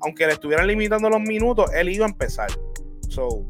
Aunque 0.00 0.26
le 0.26 0.32
estuvieran 0.32 0.66
limitando 0.66 1.10
los 1.10 1.20
minutos, 1.20 1.70
él 1.74 1.90
iba 1.90 2.06
a 2.06 2.08
empezar. 2.08 2.48
So. 3.10 3.44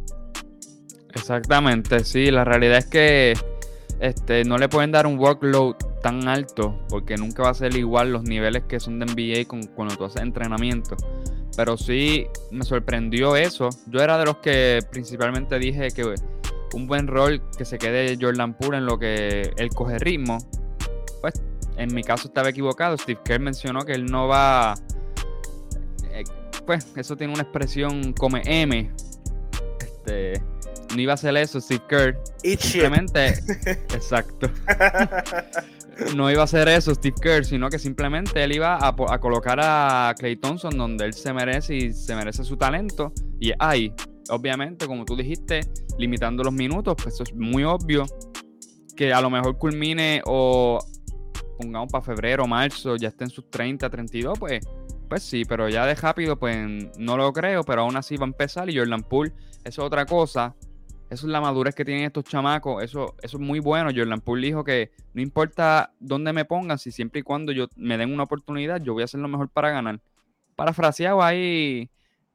Exactamente, 1.14 2.02
sí. 2.02 2.33
La 2.33 2.42
realidad 2.42 2.78
es 2.78 2.87
que 2.87 3.35
este, 4.00 4.42
no 4.42 4.59
le 4.59 4.68
pueden 4.68 4.90
dar 4.90 5.06
un 5.06 5.21
workload 5.21 5.76
tan 6.02 6.26
alto 6.26 6.78
porque 6.88 7.16
nunca 7.16 7.45
va 7.45 7.50
a 7.50 7.54
ser 7.54 7.76
igual 7.76 8.12
los 8.12 8.25
niveles 8.25 8.64
que 8.64 8.80
son 8.80 8.99
de 8.99 9.06
NBA 9.06 9.47
con, 9.47 9.62
cuando 9.68 9.97
tú 9.97 10.04
haces 10.04 10.23
entrenamiento. 10.23 10.97
Pero 11.57 11.77
sí 11.77 12.27
me 12.51 12.65
sorprendió 12.65 13.35
eso. 13.35 13.71
Yo 13.87 14.01
era 14.01 14.19
de 14.19 14.27
los 14.27 14.37
que 14.39 14.81
principalmente 14.91 15.59
dije 15.59 15.91
que 15.91 16.15
un 16.75 16.87
buen 16.87 17.07
rol 17.07 17.43
que 17.57 17.65
se 17.65 17.79
quede 17.79 18.19
Jordan 18.21 18.55
Poole 18.55 18.79
en 18.79 18.87
lo 18.87 18.99
que 18.99 19.53
él 19.57 19.71
coge 19.71 19.99
ritmo. 19.99 20.39
Pues 21.23 21.43
en 21.79 21.95
mi 21.95 22.03
caso 22.03 22.29
estaba 22.29 22.51
equivocado. 22.51 22.97
Steve 22.99 23.21
Kerr 23.25 23.41
mencionó 23.41 23.85
que 23.85 23.93
él 23.93 24.07
no 24.07 24.29
va. 24.29 24.75
Eh, 26.11 26.25
pues 26.67 26.87
eso 26.97 27.17
tiene 27.17 27.33
una 27.33 27.43
expresión 27.43 28.13
como 28.13 28.37
M. 28.37 28.91
Este, 29.81 30.43
no 30.95 31.01
iba 31.01 31.13
a 31.13 31.15
hacer 31.15 31.37
eso 31.37 31.61
Steve 31.61 31.83
Kerr. 31.89 32.19
Simplemente. 32.43 33.29
exacto. 33.95 34.51
no 36.15 36.31
iba 36.31 36.43
a 36.43 36.45
hacer 36.45 36.69
eso 36.69 36.95
Steve 36.95 37.17
Kerr, 37.21 37.45
sino 37.45 37.69
que 37.69 37.79
simplemente 37.79 38.43
él 38.43 38.53
iba 38.53 38.79
a, 38.81 39.19
colocar 39.19 39.59
a 39.62 40.15
Clay 40.19 40.37
Thompson 40.37 40.76
donde 40.76 41.05
él 41.05 41.15
se 41.15 41.33
merece 41.33 41.75
y 41.75 41.93
se 41.93 42.15
merece 42.15 42.45
su 42.45 42.57
talento. 42.57 43.12
Y 43.41 43.53
ahí, 43.59 43.93
obviamente, 44.29 44.87
como 44.87 45.05
tú 45.05 45.17
dijiste, 45.17 45.61
limitando 45.99 46.43
los 46.43 46.53
minutos, 46.53 46.95
pues 47.03 47.15
eso 47.15 47.23
es 47.23 47.35
muy 47.35 47.65
obvio 47.65 48.05
que 48.95 49.12
a 49.12 49.21
lo 49.21 49.31
mejor 49.31 49.59
culmine 49.59 50.23
o 50.26 50.79
pongamos 51.59 51.91
para 51.91 52.05
febrero, 52.05 52.47
marzo, 52.47 52.97
ya 52.97 53.09
esté 53.09 53.25
en 53.25 53.31
sus 53.31 53.50
30, 53.50 53.88
32, 53.88 54.38
pues, 54.38 54.67
pues 55.09 55.23
sí, 55.23 55.45
pero 55.45 55.69
ya 55.69 55.87
de 55.87 55.95
rápido, 55.95 56.38
pues 56.38 56.57
no 56.99 57.17
lo 57.17 57.33
creo, 57.33 57.62
pero 57.62 57.83
aún 57.83 57.97
así 57.97 58.17
va 58.17 58.25
a 58.25 58.29
empezar 58.29 58.69
y 58.69 58.76
Jordan 58.76 59.03
Poole 59.03 59.33
es 59.65 59.79
otra 59.79 60.05
cosa 60.05 60.55
eso 61.09 61.27
es 61.27 61.33
la 61.33 61.41
madurez 61.41 61.75
que 61.75 61.85
tienen 61.85 62.05
estos 62.05 62.25
chamacos. 62.25 62.83
Eso, 62.83 63.15
eso 63.23 63.37
es 63.37 63.43
muy 63.43 63.61
bueno. 63.61 63.91
Jordan 63.95 64.21
Poole 64.21 64.49
dijo 64.49 64.65
que 64.65 64.91
no 65.15 65.23
importa 65.23 65.93
dónde 66.01 66.33
me 66.33 66.45
pongan, 66.45 66.79
si 66.79 66.91
siempre 66.91 67.21
y 67.21 67.23
cuando 67.23 67.53
yo 67.53 67.69
me 67.77 67.97
den 67.97 68.13
una 68.13 68.25
oportunidad, 68.25 68.81
yo 68.83 68.93
voy 68.93 69.03
a 69.03 69.05
hacer 69.05 69.21
lo 69.21 69.29
mejor 69.29 69.49
para 69.49 69.71
ganar. 69.71 70.01
Parafraseado 70.57 71.23
ahí. 71.23 71.91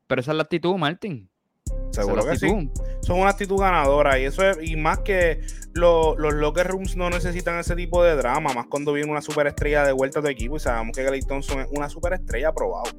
Pero 0.08 0.22
esa 0.22 0.32
es 0.32 0.38
la 0.38 0.44
actitud, 0.44 0.76
Martín. 0.78 1.30
Seguro 1.92 2.26
que 2.26 2.38
sí. 2.38 2.48
Son 3.02 3.20
una 3.20 3.32
actitud 3.32 3.58
ganadora. 3.58 4.18
Y 4.20 4.24
eso 4.24 4.50
es, 4.50 4.58
y 4.62 4.78
más 4.78 5.00
que 5.00 5.42
los 5.74 6.18
locker 6.18 6.68
rooms 6.68 6.96
no 6.96 7.10
necesitan 7.10 7.60
ese 7.60 7.76
tipo 7.76 8.04
de 8.04 8.16
drama, 8.16 8.54
más 8.54 8.68
cuando 8.68 8.94
viene 8.94 9.12
una 9.12 9.22
superestrella 9.22 9.84
de 9.84 9.92
vuelta 9.92 10.20
a 10.20 10.22
tu 10.22 10.30
equipo 10.30 10.56
y 10.56 10.60
sabemos 10.60 10.96
que 10.96 11.06
Clay 11.06 11.22
Thompson 11.22 11.60
es 11.60 11.68
una 11.72 11.90
superestrella 11.90 12.50
aprobado. 12.50 12.90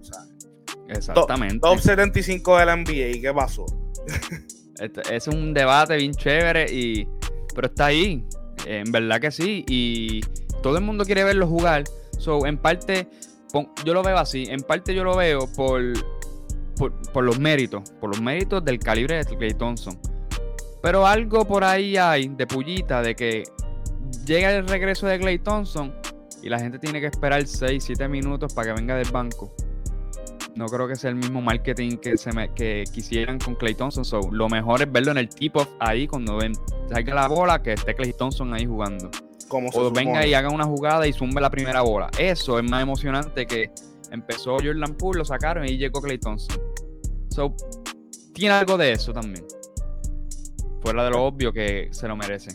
Exactamente. 0.88 1.61
Top, 1.61 1.76
top 1.76 1.81
75 1.81 2.59
de 2.59 2.67
la 2.67 2.76
NBA. 2.76 3.21
¿Qué 3.23 3.33
pasó? 3.35 3.64
Es 4.79 5.29
un 5.29 5.55
debate 5.55 5.97
bien 5.97 6.12
chévere, 6.12 6.67
y, 6.73 7.07
pero 7.55 7.69
está 7.69 7.87
ahí. 7.87 8.25
En 8.67 8.91
verdad 8.93 9.21
que 9.21 9.31
sí. 9.31 9.64
Y 9.69 10.21
todo 10.62 10.76
el 10.79 10.85
mundo 10.85 11.05
quiere 11.05 11.25
verlo 11.25 11.47
jugar. 11.47 11.85
So, 12.19 12.47
en 12.47 12.59
parte, 12.59 13.09
yo 13.85 13.95
lo 13.95 14.02
veo 14.02 14.19
así. 14.19 14.47
En 14.49 14.61
parte 14.61 14.95
yo 14.95 15.05
lo 15.05 15.17
veo 15.17 15.47
por, 15.55 15.83
por, 17.12 17.25
los 17.25 17.38
méritos. 17.38 17.91
Por 18.00 18.11
los 18.11 18.21
méritos 18.21 18.64
del 18.64 18.79
calibre 18.79 19.25
de 19.25 19.37
Clay 19.37 19.55
Thompson. 19.55 19.99
Pero 20.83 21.07
algo 21.07 21.47
por 21.47 21.62
ahí 21.64 21.97
hay 21.97 22.29
de 22.29 22.47
pullita 22.47 23.02
de 23.02 23.14
que 23.14 23.45
llega 24.26 24.50
el 24.52 24.67
regreso 24.67 25.07
de 25.07 25.19
Clay 25.19 25.38
Thompson 25.38 25.95
y 26.43 26.49
la 26.49 26.59
gente 26.59 26.81
tiene 26.81 27.00
que 27.00 27.07
esperar 27.07 27.47
6, 27.47 27.85
7 27.85 28.09
minutos 28.09 28.52
para 28.52 28.69
que 28.69 28.81
venga 28.81 28.97
del 28.97 29.11
banco 29.11 29.55
no 30.54 30.66
creo 30.66 30.87
que 30.87 30.97
sea 30.97 31.11
el 31.11 31.16
mismo 31.16 31.40
marketing 31.40 31.97
que, 31.97 32.16
se 32.16 32.30
que 32.54 32.85
quisieran 32.92 33.38
con 33.38 33.54
Clay 33.54 33.75
Thompson. 33.75 34.04
So, 34.04 34.21
lo 34.30 34.49
mejor 34.49 34.82
es 34.82 34.92
verlo 34.92 35.12
en 35.12 35.18
el 35.18 35.28
tip-off 35.28 35.68
ahí 35.78 36.06
cuando 36.06 36.37
ven, 36.37 36.52
salga 36.88 37.14
la 37.14 37.28
bola, 37.28 37.62
que 37.62 37.73
esté 37.73 37.94
Clay 37.94 38.12
Thompson 38.12 38.52
ahí 38.52 38.66
jugando. 38.66 39.11
Como 39.49 39.68
o 39.75 39.90
venga 39.90 40.26
y 40.26 40.35
haga 40.35 40.49
una 40.50 40.64
jugada 40.64 41.06
y 41.06 41.12
zumbe 41.12 41.40
la 41.40 41.50
primera 41.50 41.82
bola. 41.82 42.11
Eso 42.18 42.59
es 42.59 42.71
más 42.71 42.82
emocionante 42.82 43.47
que 43.47 43.71
empezó 44.11 44.56
Jordan 44.62 44.94
Poole, 44.97 45.18
lo 45.18 45.25
sacaron 45.25 45.66
y 45.66 45.76
llegó 45.76 46.00
Clay 46.00 46.18
Thompson. 46.18 46.61
So, 47.30 47.54
tiene 48.35 48.54
algo 48.54 48.76
de 48.76 48.92
eso 48.92 49.12
también. 49.12 49.44
Fuera 50.80 51.04
de 51.04 51.11
lo 51.11 51.25
obvio 51.25 51.52
que 51.52 51.88
se 51.92 52.09
lo 52.09 52.16
merece. 52.16 52.50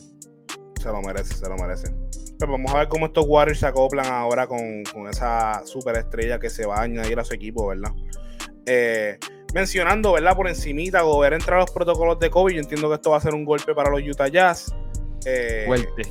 Se 0.82 0.88
lo 0.88 1.02
merece, 1.02 1.34
se 1.34 1.50
lo 1.50 1.56
merece. 1.56 1.94
Pero 2.40 2.52
vamos 2.52 2.72
a 2.74 2.80
ver 2.80 2.88
cómo 2.88 3.08
estos 3.08 3.26
Warriors 3.28 3.60
se 3.60 3.66
acoplan 3.66 4.06
ahora 4.06 4.48
con, 4.48 4.84
con 4.94 5.08
esa 5.08 5.66
superestrella 5.66 6.40
que 6.40 6.50
se 6.50 6.66
va 6.66 6.78
a 6.78 6.82
añadir 6.84 7.20
a 7.20 7.24
su 7.24 7.34
equipo, 7.34 7.68
¿verdad? 7.68 7.92
Eh, 8.66 9.18
mencionando, 9.54 10.14
¿verdad? 10.14 10.36
Por 10.36 10.48
encimita, 10.48 11.02
Gobert 11.02 11.34
entra 11.34 11.56
a 11.56 11.60
los 11.62 11.72
protocolos 11.72 12.20
de 12.20 12.30
COVID. 12.30 12.54
Yo 12.54 12.60
entiendo 12.60 12.90
que 12.90 12.96
esto 12.96 13.12
va 13.12 13.18
a 13.18 13.22
ser 13.22 13.34
un 13.34 13.46
golpe 13.46 13.74
para 13.74 13.90
los 13.90 14.02
Utah 14.02 14.28
Jazz. 14.28 14.76
Eh, 15.26 15.64
fuerte. 15.66 16.04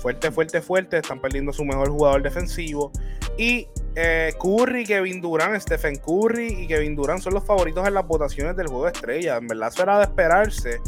Fuerte, 0.00 0.30
fuerte, 0.30 0.62
fuerte. 0.62 0.96
Están 0.98 1.20
perdiendo 1.20 1.52
su 1.52 1.64
mejor 1.64 1.90
jugador 1.90 2.22
defensivo. 2.22 2.90
Y 3.36 3.68
eh, 3.94 4.32
Curry, 4.40 4.84
Kevin 4.84 5.20
Durant, 5.20 5.60
Stephen 5.60 5.96
Curry 5.96 6.62
y 6.62 6.66
Kevin 6.66 6.96
Durant 6.96 7.20
son 7.20 7.34
los 7.34 7.44
favoritos 7.44 7.86
en 7.86 7.94
las 7.94 8.06
votaciones 8.06 8.56
del 8.56 8.68
juego 8.68 8.84
de 8.84 8.92
estrella. 8.92 9.36
En 9.36 9.46
verdad, 9.46 9.68
eso 9.68 9.82
era 9.82 9.98
de 9.98 10.04
esperarse. 10.04 10.80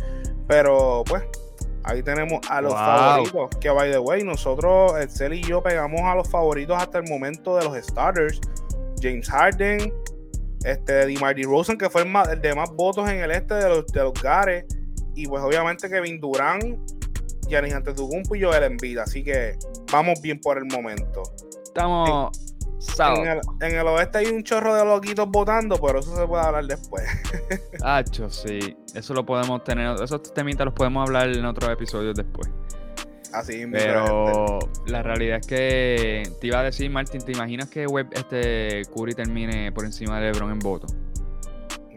Pero, 0.47 1.05
pues, 1.07 1.23
Ahí 1.89 2.03
tenemos 2.03 2.41
a 2.51 2.61
los 2.61 2.75
favoritos. 2.75 3.49
Que 3.61 3.71
by 3.71 3.91
the 3.91 3.99
way, 3.99 4.23
nosotros, 4.23 4.93
Excel 5.01 5.33
y 5.33 5.43
yo, 5.43 5.63
pegamos 5.63 6.03
a 6.03 6.15
los 6.15 6.29
favoritos 6.29 6.77
hasta 6.77 6.99
el 6.99 7.09
momento 7.09 7.57
de 7.57 7.65
los 7.65 7.77
starters. 7.79 8.41
James 9.01 9.29
Harden, 9.31 9.93
este, 10.65 11.07
DeMar 11.07 11.35
Rosen, 11.43 11.79
que 11.79 11.89
fue 11.89 12.03
el, 12.03 12.41
de 12.43 12.55
más 12.55 12.71
votos 12.73 13.09
en 13.09 13.21
el 13.21 13.31
este 13.31 13.55
de 13.55 13.69
los, 13.71 13.87
de 13.87 14.03
los 14.03 14.13
Gares. 14.15 14.67
y 15.15 15.27
pues 15.27 15.43
obviamente 15.43 15.89
Kevin 15.89 16.21
Durant, 16.21 16.79
Giannis 17.49 17.73
Antetokounmpo 17.73 18.35
y 18.35 18.43
Joel 18.43 18.65
Embiid, 18.65 18.99
así 18.99 19.25
que 19.25 19.57
vamos 19.91 20.21
bien 20.21 20.41
por 20.41 20.59
el 20.59 20.67
momento. 20.67 21.23
Estamos 21.65 22.48
en 22.99 23.27
el, 23.27 23.41
en 23.61 23.79
el, 23.79 23.87
oeste 23.89 24.19
hay 24.19 24.27
un 24.27 24.45
chorro 24.45 24.75
de 24.75 24.85
loquitos 24.85 25.29
votando, 25.29 25.81
pero 25.81 25.99
eso 25.99 26.15
se 26.15 26.27
puede 26.27 26.45
hablar 26.45 26.65
después. 26.67 27.05
Hacho, 27.83 28.31
sí. 28.31 28.77
Eso 28.95 29.15
lo 29.15 29.27
podemos 29.27 29.65
tener. 29.65 30.01
Esos 30.01 30.23
temitas 30.33 30.65
los 30.65 30.75
podemos 30.75 31.09
hablar 31.09 31.29
en 31.29 31.45
otros 31.45 31.71
episodios 31.71 32.15
después. 32.15 32.49
Así 33.33 33.67
Pero 33.71 34.59
la 34.87 35.03
realidad 35.03 35.39
es 35.41 35.47
que 35.47 36.23
te 36.41 36.47
iba 36.47 36.61
a 36.61 36.63
decir, 36.63 36.91
Martín, 36.91 37.21
¿te 37.21 37.33
imaginas 37.33 37.69
que 37.69 37.87
Web, 37.87 38.09
este 38.13 38.83
Curry 38.95 39.15
termine 39.15 39.71
por 39.73 39.85
encima 39.85 40.19
de 40.19 40.33
LeBron 40.33 40.53
en 40.53 40.59
voto? 40.61 40.87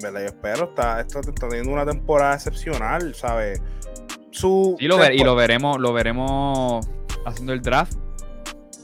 ¿Verdad? 0.01 0.21
Yo 0.21 0.25
espero. 0.25 0.65
Está, 0.65 0.99
está, 0.99 1.21
teniendo 1.21 1.71
una 1.71 1.85
temporada 1.85 2.35
excepcional, 2.35 3.15
¿sabes? 3.15 3.61
Su 4.31 4.75
sí, 4.79 4.87
lo 4.87 4.97
ver, 4.97 5.13
y 5.13 5.19
lo 5.19 5.35
veremos, 5.35 5.79
lo 5.79 5.93
veremos 5.93 6.85
haciendo 7.25 7.53
el 7.53 7.61
draft 7.61 7.97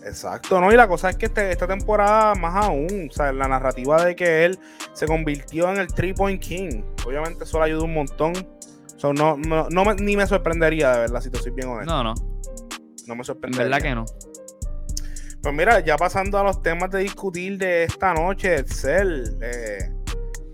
Exacto, 0.08 0.62
¿no? 0.62 0.72
Y 0.72 0.76
la 0.76 0.88
cosa 0.88 1.10
es 1.10 1.18
que 1.18 1.26
este, 1.28 1.52
esta 1.52 1.68
temporada, 1.68 2.34
más 2.36 2.66
aún, 2.66 3.08
o 3.10 3.14
sea, 3.14 3.32
la 3.32 3.48
narrativa 3.48 4.04
de 4.04 4.16
que 4.16 4.46
él 4.46 4.60
se 4.94 5.06
convirtió 5.06 5.70
en 5.72 5.78
el 5.78 5.88
Three 5.88 6.14
Point 6.14 6.42
King, 6.42 6.82
obviamente 7.06 7.44
eso 7.44 7.60
le 7.60 7.66
ayuda 7.66 7.84
un 7.84 7.94
montón. 7.94 8.34
So, 8.96 9.14
no, 9.14 9.38
no, 9.38 9.68
no 9.70 9.94
ni 9.96 10.16
me 10.16 10.26
sorprendería, 10.26 10.92
de 10.92 11.00
verdad, 11.00 11.22
si 11.22 11.30
te 11.30 11.40
soy 11.40 11.52
bien 11.52 11.68
honesto. 11.68 11.92
No, 11.92 12.04
no. 12.04 12.14
No 13.06 13.16
me 13.16 13.24
sorprendería. 13.24 13.66
¿Verdad 13.66 13.82
que 13.82 13.96
no? 13.96 14.06
Pues 15.42 15.56
mira, 15.56 15.80
ya 15.82 15.98
pasando 15.98 16.38
a 16.40 16.44
los 16.44 16.62
temas 16.62 16.90
de 16.90 17.00
discutir 17.00 17.58
de 17.58 17.84
esta 17.84 18.14
noche, 18.14 18.56
Excel. 18.56 19.38
Eh, 19.42 19.94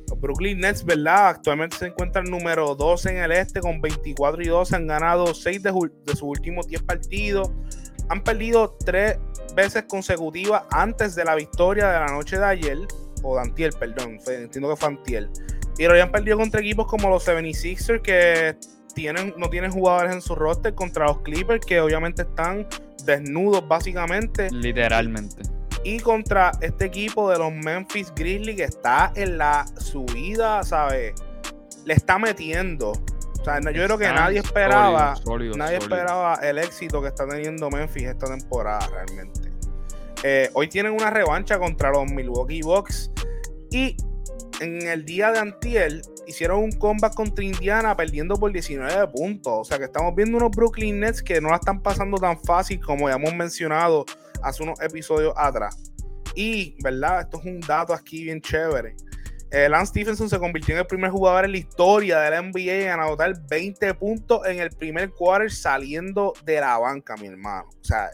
los 0.09 0.19
Brooklyn 0.19 0.59
Nets, 0.59 0.83
¿verdad? 0.83 1.29
Actualmente 1.29 1.77
se 1.77 1.87
encuentran 1.87 2.25
número 2.25 2.75
12 2.75 3.09
en 3.09 3.17
el 3.23 3.31
este 3.31 3.59
con 3.61 3.81
24 3.81 4.43
y 4.43 4.47
12. 4.47 4.75
Han 4.75 4.87
ganado 4.87 5.33
6 5.33 5.63
de, 5.63 5.71
de 5.71 6.11
sus 6.11 6.23
últimos 6.23 6.67
10 6.67 6.83
partidos. 6.83 7.51
Han 8.09 8.23
perdido 8.23 8.77
3 8.85 9.17
veces 9.53 9.83
consecutivas 9.83 10.63
antes 10.71 11.15
de 11.15 11.25
la 11.25 11.35
victoria 11.35 11.89
de 11.89 11.99
la 11.99 12.07
noche 12.07 12.37
de 12.37 12.45
ayer, 12.45 12.77
o 13.21 13.35
de 13.35 13.41
Antiel, 13.41 13.73
perdón, 13.79 14.19
entiendo 14.27 14.69
que 14.69 14.75
fue 14.75 14.89
Antiel. 14.89 15.29
Pero 15.77 15.95
ya 15.95 16.03
han 16.03 16.11
perdido 16.11 16.37
contra 16.37 16.59
equipos 16.59 16.87
como 16.87 17.09
los 17.09 17.27
76ers 17.27 18.01
que 18.01 18.55
tienen, 18.93 19.33
no 19.37 19.49
tienen 19.49 19.71
jugadores 19.71 20.13
en 20.13 20.21
su 20.21 20.35
roster, 20.35 20.75
contra 20.75 21.05
los 21.05 21.21
Clippers 21.21 21.65
que 21.65 21.81
obviamente 21.81 22.23
están 22.23 22.67
desnudos 23.05 23.67
básicamente. 23.67 24.49
Literalmente. 24.51 25.41
Y 25.83 25.99
contra 25.99 26.51
este 26.61 26.85
equipo 26.85 27.29
de 27.29 27.39
los 27.39 27.51
Memphis 27.51 28.13
Grizzlies 28.15 28.55
que 28.55 28.63
está 28.63 29.11
en 29.15 29.37
la 29.37 29.65
subida, 29.77 30.63
¿sabes? 30.63 31.13
Le 31.85 31.93
está 31.93 32.17
metiendo. 32.17 32.93
O 33.43 33.45
sea, 33.45 33.59
yo 33.59 33.83
creo 33.83 33.97
que 33.97 34.07
nadie 34.07 34.39
esperaba, 34.39 35.15
nadie 35.57 35.75
esperaba 35.75 36.35
el 36.35 36.59
éxito 36.59 37.01
que 37.01 37.09
está 37.09 37.27
teniendo 37.27 37.69
Memphis 37.69 38.03
esta 38.03 38.27
temporada 38.27 38.87
realmente. 38.87 39.51
Eh, 40.23 40.49
hoy 40.53 40.69
tienen 40.69 40.93
una 40.93 41.09
revancha 41.09 41.59
contra 41.59 41.91
los 41.91 42.09
Milwaukee 42.09 42.61
Bucks. 42.61 43.11
Y 43.69 43.97
en 44.61 44.87
el 44.87 45.03
día 45.03 45.33
de 45.33 45.39
Antiel 45.39 46.03
hicieron 46.25 46.63
un 46.63 46.71
comeback 46.71 47.15
contra 47.15 47.43
Indiana 47.43 47.97
perdiendo 47.97 48.37
por 48.37 48.53
19 48.53 49.09
puntos. 49.09 49.53
O 49.53 49.63
sea 49.65 49.77
que 49.77 49.85
estamos 49.85 50.15
viendo 50.15 50.37
unos 50.37 50.51
Brooklyn 50.51 51.01
Nets 51.01 51.21
que 51.21 51.41
no 51.41 51.49
la 51.49 51.55
están 51.55 51.81
pasando 51.81 52.17
tan 52.17 52.39
fácil 52.39 52.79
como 52.79 53.09
ya 53.09 53.15
hemos 53.15 53.35
mencionado 53.35 54.05
hace 54.41 54.63
unos 54.63 54.79
episodios 54.79 55.33
atrás. 55.35 55.91
Y, 56.33 56.81
¿verdad? 56.81 57.23
Esto 57.23 57.39
es 57.39 57.45
un 57.45 57.59
dato 57.59 57.93
aquí 57.93 58.23
bien 58.23 58.39
chévere. 58.39 58.95
Eh, 59.53 59.69
Lance 59.69 59.91
Stephenson 59.91 60.27
se 60.27 60.39
convirtió 60.39 60.73
en 60.73 60.79
el 60.79 60.87
primer 60.87 61.11
jugador 61.11 61.45
en 61.45 61.51
la 61.51 61.57
historia 61.59 62.19
de 62.21 62.31
la 62.31 62.41
NBA 62.41 62.85
en 62.85 62.89
anotar 62.89 63.39
20 63.47 63.93
puntos 63.93 64.41
en 64.47 64.59
el 64.59 64.71
primer 64.71 65.11
quarter 65.11 65.51
saliendo 65.51 66.33
de 66.43 66.59
la 66.59 66.79
banca, 66.79 67.15
mi 67.17 67.27
hermano. 67.27 67.69
O 67.69 67.83
sea, 67.83 68.09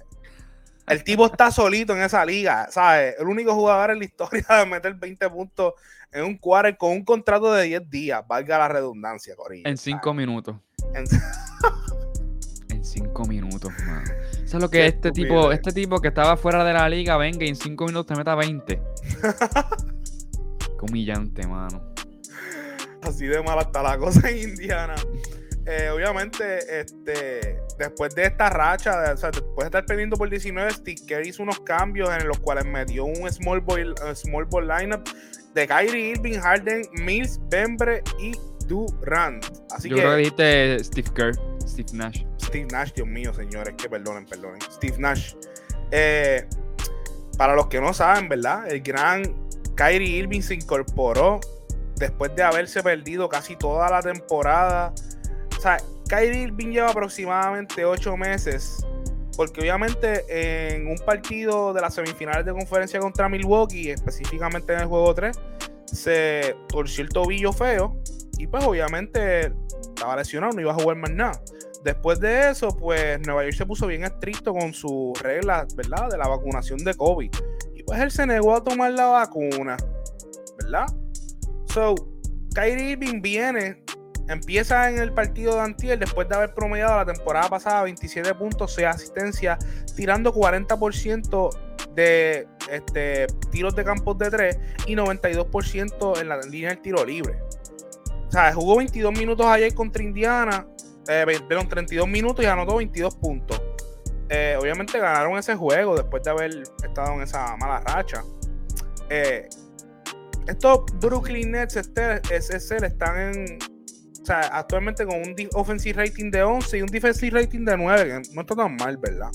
el 0.85 1.01
tipo 1.01 1.25
está 1.25 1.49
solito 1.49 1.95
en 1.95 2.01
esa 2.01 2.25
liga, 2.25 2.67
¿sabes? 2.69 3.15
El 3.17 3.27
único 3.27 3.55
jugador 3.55 3.91
en 3.91 3.99
la 3.99 4.05
historia 4.05 4.45
de 4.49 4.65
meter 4.65 4.93
20 4.95 5.29
puntos 5.29 5.75
en 6.11 6.25
un 6.25 6.37
quarter 6.37 6.75
con 6.75 6.91
un 6.91 7.05
contrato 7.05 7.53
de 7.53 7.63
10 7.63 7.89
días, 7.89 8.21
valga 8.27 8.57
la 8.57 8.67
redundancia, 8.67 9.33
Corillo. 9.37 9.65
En 9.65 9.77
5 9.77 10.13
minutos. 10.13 10.57
En... 10.93 11.05
5 12.83 13.25
minutos, 13.25 13.71
mano. 13.85 14.11
Eso 14.43 14.57
es 14.57 14.61
lo 14.61 14.69
que 14.69 14.87
este 14.87 15.11
tipo, 15.11 15.53
este 15.53 15.71
tipo 15.71 16.01
que 16.01 16.09
estaba 16.09 16.35
fuera 16.35 16.65
de 16.65 16.73
la 16.73 16.89
liga 16.89 17.15
venga 17.15 17.45
y 17.45 17.49
en 17.49 17.55
5 17.55 17.85
minutos 17.85 18.07
te 18.07 18.15
meta 18.15 18.35
20. 18.35 18.81
Qué 20.79 20.85
humillante, 20.89 21.45
mano. 21.45 21.83
Así 23.01 23.25
de 23.25 23.41
mal 23.41 23.59
está 23.59 23.83
la 23.83 23.97
cosa 23.97 24.29
en 24.29 24.49
Indiana. 24.49 24.95
Eh, 25.65 25.89
obviamente, 25.89 26.79
este, 26.79 27.59
después 27.77 28.15
de 28.15 28.23
esta 28.23 28.49
racha, 28.49 29.13
o 29.13 29.17
sea, 29.17 29.29
después 29.29 29.57
de 29.57 29.65
estar 29.65 29.85
perdiendo 29.85 30.17
por 30.17 30.29
19, 30.29 30.71
Steve 30.71 31.27
hizo 31.27 31.43
unos 31.43 31.59
cambios 31.59 32.09
en 32.09 32.27
los 32.27 32.39
cuales 32.39 32.65
me 32.65 32.85
dio 32.85 33.05
un 33.05 33.31
small 33.31 33.59
ball, 33.61 33.93
small 34.15 34.45
ball 34.45 34.67
lineup 34.67 35.07
de 35.53 35.67
Kyrie 35.67 36.11
Irving, 36.11 36.39
Harden, 36.39 36.83
Mills, 36.93 37.39
Bembre 37.49 38.01
y 38.19 38.31
Durant. 38.65 39.45
Así 39.71 39.89
Yo 39.89 39.97
creo 39.97 40.11
que 40.11 40.17
dijiste 40.17 40.83
Steve 40.83 41.09
Kerr, 41.13 41.35
Steve 41.67 41.89
Nash. 41.93 42.23
Steve 42.41 42.67
Nash, 42.71 42.93
Dios 42.93 43.07
mío, 43.07 43.33
señores, 43.33 43.75
que 43.77 43.89
perdonen, 43.89 44.25
perdonen. 44.25 44.61
Steve 44.71 44.95
Nash. 44.97 45.35
Eh, 45.91 46.47
para 47.37 47.53
los 47.53 47.67
que 47.67 47.79
no 47.79 47.93
saben, 47.93 48.27
¿verdad? 48.27 48.71
El 48.71 48.81
gran 48.81 49.21
Kyrie 49.79 50.17
Irving 50.17 50.41
se 50.41 50.55
incorporó 50.55 51.39
después 51.95 52.35
de 52.35 52.43
haberse 52.43 52.83
perdido 52.83 53.29
casi 53.29 53.55
toda 53.55 53.89
la 53.89 54.01
temporada 54.01 54.93
o 55.59 55.61
sea, 55.61 55.75
Kyrie 56.07 56.43
Irving 56.43 56.71
lleva 56.71 56.89
aproximadamente 56.89 57.83
ocho 57.83 58.15
meses. 58.15 58.85
Porque 59.35 59.59
obviamente 59.59 60.73
en 60.73 60.87
un 60.87 60.97
partido 60.99 61.73
de 61.73 61.81
las 61.81 61.95
semifinales 61.95 62.45
de 62.45 62.53
conferencia 62.53 62.97
contra 63.01 63.27
Milwaukee, 63.27 63.89
específicamente 63.89 64.73
en 64.73 64.79
el 64.79 64.85
juego 64.85 65.13
3, 65.13 65.37
se 65.85 66.55
torció 66.69 67.03
el 67.03 67.09
tobillo 67.09 67.51
feo. 67.51 67.97
Y 68.37 68.47
pues 68.47 68.63
obviamente 68.63 69.51
estaba 69.81 70.15
lesionado, 70.15 70.53
no 70.53 70.61
iba 70.61 70.71
a 70.71 70.75
jugar 70.75 70.95
más 70.95 71.11
nada. 71.11 71.41
Después 71.83 72.21
de 72.21 72.51
eso, 72.51 72.69
pues 72.69 73.19
Nueva 73.25 73.43
York 73.43 73.55
se 73.55 73.65
puso 73.65 73.85
bien 73.85 74.05
estricto 74.05 74.53
con 74.53 74.73
sus 74.73 75.21
reglas, 75.21 75.75
¿verdad? 75.75 76.09
De 76.09 76.17
la 76.17 76.29
vacunación 76.29 76.79
de 76.85 76.93
COVID. 76.93 77.31
Pues 77.89 78.01
él 78.01 78.11
se 78.11 78.25
negó 78.27 78.55
a 78.55 78.63
tomar 78.63 78.91
la 78.91 79.07
vacuna, 79.07 79.75
¿verdad? 80.61 80.85
So, 81.73 81.95
Kyrie 82.53 82.91
Irving 82.91 83.21
viene 83.21 83.83
Empieza 84.29 84.91
en 84.91 84.99
el 84.99 85.11
partido 85.11 85.55
de 85.55 85.61
Antier 85.61 85.97
después 85.97 86.29
de 86.29 86.35
haber 86.35 86.53
promediado 86.53 86.97
la 86.97 87.05
temporada 87.11 87.49
pasada 87.49 87.81
27 87.81 88.35
puntos, 88.35 88.75
6 88.75 88.87
asistencias, 88.87 89.57
tirando 89.95 90.31
40% 90.31 91.49
de 91.95 92.47
este, 92.69 93.25
tiros 93.49 93.75
de 93.75 93.83
campos 93.83 94.19
de 94.19 94.29
3 94.29 94.59
y 94.85 94.95
92% 94.95 96.21
en 96.21 96.29
la 96.29 96.37
línea 96.41 96.69
del 96.69 96.79
tiro 96.79 97.03
libre. 97.03 97.39
O 98.27 98.31
sea, 98.31 98.53
jugó 98.53 98.77
22 98.77 99.11
minutos 99.13 99.47
ayer 99.47 99.73
contra 99.73 100.03
Indiana, 100.03 100.67
eh, 101.07 101.25
32 101.67 102.07
minutos 102.07 102.45
y 102.45 102.47
anotó 102.47 102.75
22 102.75 103.15
puntos. 103.15 103.59
Eh, 104.29 104.57
obviamente 104.59 104.99
ganaron 104.99 105.37
ese 105.37 105.55
juego 105.55 105.95
después 105.95 106.23
de 106.23 106.29
haber 106.29 106.63
estado 106.83 107.13
en 107.13 107.21
esa 107.21 107.57
mala 107.57 107.79
racha. 107.79 108.23
Eh, 109.09 109.49
estos 110.47 110.81
Brooklyn 110.99 111.51
Nets 111.51 111.75
este, 111.75 112.21
SSL 112.39 112.85
están 112.85 113.19
en 113.19 113.59
o 114.21 114.25
sea, 114.25 114.41
actualmente 114.51 115.05
con 115.05 115.15
un 115.15 115.35
offensive 115.53 116.05
rating 116.05 116.29
de 116.29 116.43
11 116.43 116.77
y 116.77 116.81
un 116.81 116.87
defensive 116.87 117.41
rating 117.41 117.65
de 117.65 117.77
9, 117.77 118.03
que 118.03 118.35
no 118.35 118.41
está 118.41 118.55
tan 118.55 118.75
mal, 118.75 118.97
¿verdad? 118.97 119.31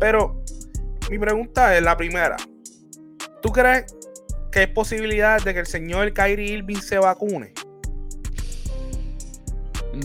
Pero 0.00 0.42
mi 1.10 1.18
pregunta 1.18 1.76
es 1.76 1.82
la 1.82 1.96
primera. 1.96 2.36
¿Tú 3.42 3.52
crees 3.52 3.94
que 4.50 4.60
hay 4.60 4.66
posibilidad 4.68 5.42
de 5.42 5.54
que 5.54 5.60
el 5.60 5.66
señor 5.66 6.12
Kyrie 6.12 6.54
Irving 6.54 6.80
se 6.80 6.98
vacune? 6.98 7.52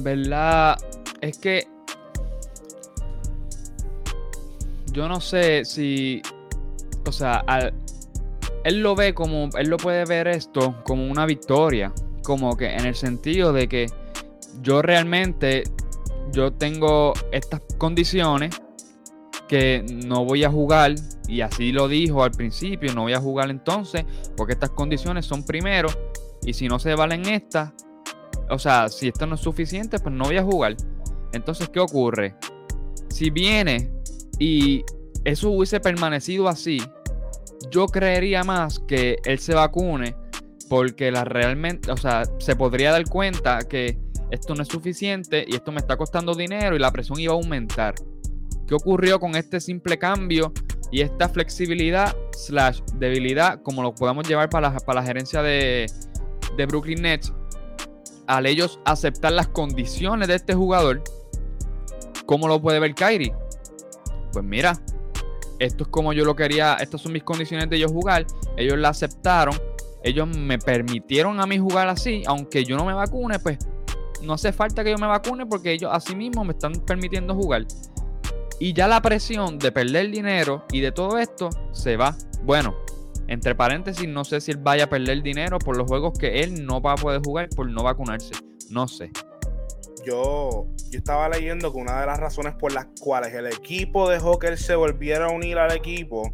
Verdad, 0.01 0.77
es 1.21 1.37
que 1.37 1.67
yo 4.91 5.07
no 5.07 5.21
sé 5.21 5.65
si, 5.65 6.21
o 7.05 7.11
sea, 7.11 7.43
él 8.63 8.81
lo 8.81 8.95
ve 8.95 9.13
como, 9.13 9.49
él 9.57 9.69
lo 9.69 9.77
puede 9.77 10.05
ver 10.05 10.27
esto 10.27 10.81
como 10.83 11.07
una 11.07 11.25
victoria, 11.25 11.93
como 12.23 12.55
que 12.57 12.73
en 12.73 12.85
el 12.85 12.95
sentido 12.95 13.53
de 13.53 13.67
que 13.67 13.87
yo 14.61 14.81
realmente, 14.81 15.63
yo 16.31 16.51
tengo 16.51 17.13
estas 17.31 17.61
condiciones 17.77 18.61
que 19.47 19.83
no 20.05 20.25
voy 20.25 20.43
a 20.43 20.49
jugar, 20.49 20.95
y 21.27 21.41
así 21.41 21.71
lo 21.71 21.87
dijo 21.87 22.23
al 22.23 22.31
principio, 22.31 22.93
no 22.93 23.03
voy 23.03 23.13
a 23.13 23.19
jugar 23.19 23.49
entonces, 23.49 24.05
porque 24.37 24.53
estas 24.53 24.69
condiciones 24.71 25.25
son 25.25 25.43
primero, 25.43 25.89
y 26.43 26.53
si 26.53 26.67
no 26.67 26.79
se 26.79 26.95
valen 26.95 27.27
estas, 27.27 27.71
o 28.49 28.59
sea, 28.59 28.89
si 28.89 29.07
esto 29.07 29.25
no 29.25 29.35
es 29.35 29.41
suficiente, 29.41 29.99
pues 29.99 30.13
no 30.13 30.25
voy 30.25 30.37
a 30.37 30.43
jugar. 30.43 30.75
Entonces, 31.33 31.69
¿qué 31.69 31.79
ocurre? 31.79 32.35
Si 33.09 33.29
viene 33.29 33.91
y 34.39 34.83
eso 35.25 35.51
hubiese 35.51 35.79
permanecido 35.79 36.47
así, 36.47 36.81
yo 37.69 37.85
creería 37.87 38.43
más 38.43 38.79
que 38.79 39.17
él 39.25 39.37
se 39.39 39.53
vacune 39.53 40.15
porque 40.69 41.11
la 41.11 41.25
realmente, 41.25 41.91
o 41.91 41.97
sea, 41.97 42.23
se 42.39 42.55
podría 42.55 42.91
dar 42.91 43.03
cuenta 43.09 43.59
que 43.59 43.99
esto 44.31 44.53
no 44.53 44.61
es 44.61 44.67
suficiente 44.67 45.43
y 45.47 45.55
esto 45.55 45.71
me 45.71 45.79
está 45.79 45.97
costando 45.97 46.35
dinero 46.35 46.75
y 46.75 46.79
la 46.79 46.91
presión 46.91 47.19
iba 47.19 47.33
a 47.33 47.35
aumentar. 47.35 47.95
¿Qué 48.67 48.75
ocurrió 48.75 49.19
con 49.19 49.35
este 49.35 49.59
simple 49.59 49.97
cambio 49.97 50.53
y 50.91 51.01
esta 51.01 51.27
flexibilidad 51.27 52.15
slash 52.31 52.81
debilidad, 52.95 53.61
como 53.63 53.81
lo 53.81 53.93
podemos 53.95 54.27
llevar 54.27 54.49
para 54.49 54.69
la, 54.69 54.79
para 54.79 55.01
la 55.01 55.07
gerencia 55.07 55.41
de, 55.41 55.87
de 56.55 56.65
Brooklyn 56.67 57.01
Nets? 57.01 57.33
Al 58.27 58.45
ellos 58.45 58.79
aceptar 58.85 59.31
las 59.31 59.47
condiciones 59.47 60.27
de 60.27 60.35
este 60.35 60.53
jugador, 60.53 61.01
¿cómo 62.27 62.47
lo 62.47 62.61
puede 62.61 62.79
ver 62.79 62.93
Kyrie? 62.93 63.33
Pues 64.31 64.45
mira, 64.45 64.73
esto 65.59 65.83
es 65.83 65.89
como 65.89 66.13
yo 66.13 66.25
lo 66.25 66.35
quería, 66.35 66.75
estas 66.75 67.01
son 67.01 67.11
mis 67.11 67.23
condiciones 67.23 67.69
de 67.69 67.77
ellos 67.77 67.91
jugar, 67.91 68.25
ellos 68.57 68.77
la 68.77 68.89
aceptaron, 68.89 69.55
ellos 70.03 70.27
me 70.37 70.57
permitieron 70.57 71.39
a 71.39 71.45
mí 71.45 71.57
jugar 71.57 71.87
así, 71.89 72.23
aunque 72.25 72.63
yo 72.63 72.77
no 72.77 72.85
me 72.85 72.93
vacune, 72.93 73.39
pues 73.39 73.57
no 74.21 74.33
hace 74.33 74.51
falta 74.51 74.83
que 74.83 74.91
yo 74.91 74.97
me 74.97 75.07
vacune 75.07 75.45
porque 75.45 75.71
ellos 75.71 75.91
así 75.93 76.15
mismo 76.15 76.43
me 76.43 76.53
están 76.53 76.73
permitiendo 76.73 77.35
jugar. 77.35 77.65
Y 78.59 78.73
ya 78.73 78.87
la 78.87 79.01
presión 79.01 79.57
de 79.57 79.71
perder 79.71 80.11
dinero 80.11 80.65
y 80.71 80.81
de 80.81 80.91
todo 80.91 81.17
esto 81.17 81.49
se 81.71 81.95
va. 81.95 82.15
Bueno, 82.43 82.75
entre 83.27 83.55
paréntesis, 83.55 84.07
no 84.07 84.25
sé 84.25 84.41
si 84.41 84.51
él 84.51 84.57
vaya 84.57 84.85
a 84.85 84.89
perder 84.89 85.21
dinero 85.21 85.59
por 85.59 85.77
los 85.77 85.87
juegos 85.87 86.17
que 86.17 86.41
él 86.41 86.65
no 86.65 86.81
va 86.81 86.93
a 86.93 86.95
poder 86.95 87.21
jugar 87.23 87.47
por 87.49 87.69
no 87.69 87.83
vacunarse. 87.83 88.33
No 88.69 88.87
sé. 88.87 89.11
Yo, 90.09 90.65
yo 90.89 90.97
estaba 90.97 91.29
leyendo 91.29 91.71
que 91.71 91.77
una 91.77 91.99
de 91.99 92.07
las 92.07 92.19
razones 92.19 92.55
por 92.55 92.73
las 92.73 92.87
cuales 92.99 93.33
el 93.33 93.47
equipo 93.47 94.09
que 94.39 94.47
él 94.47 94.57
se 94.57 94.75
volviera 94.75 95.25
a 95.25 95.29
unir 95.29 95.57
al 95.57 95.71
equipo 95.71 96.33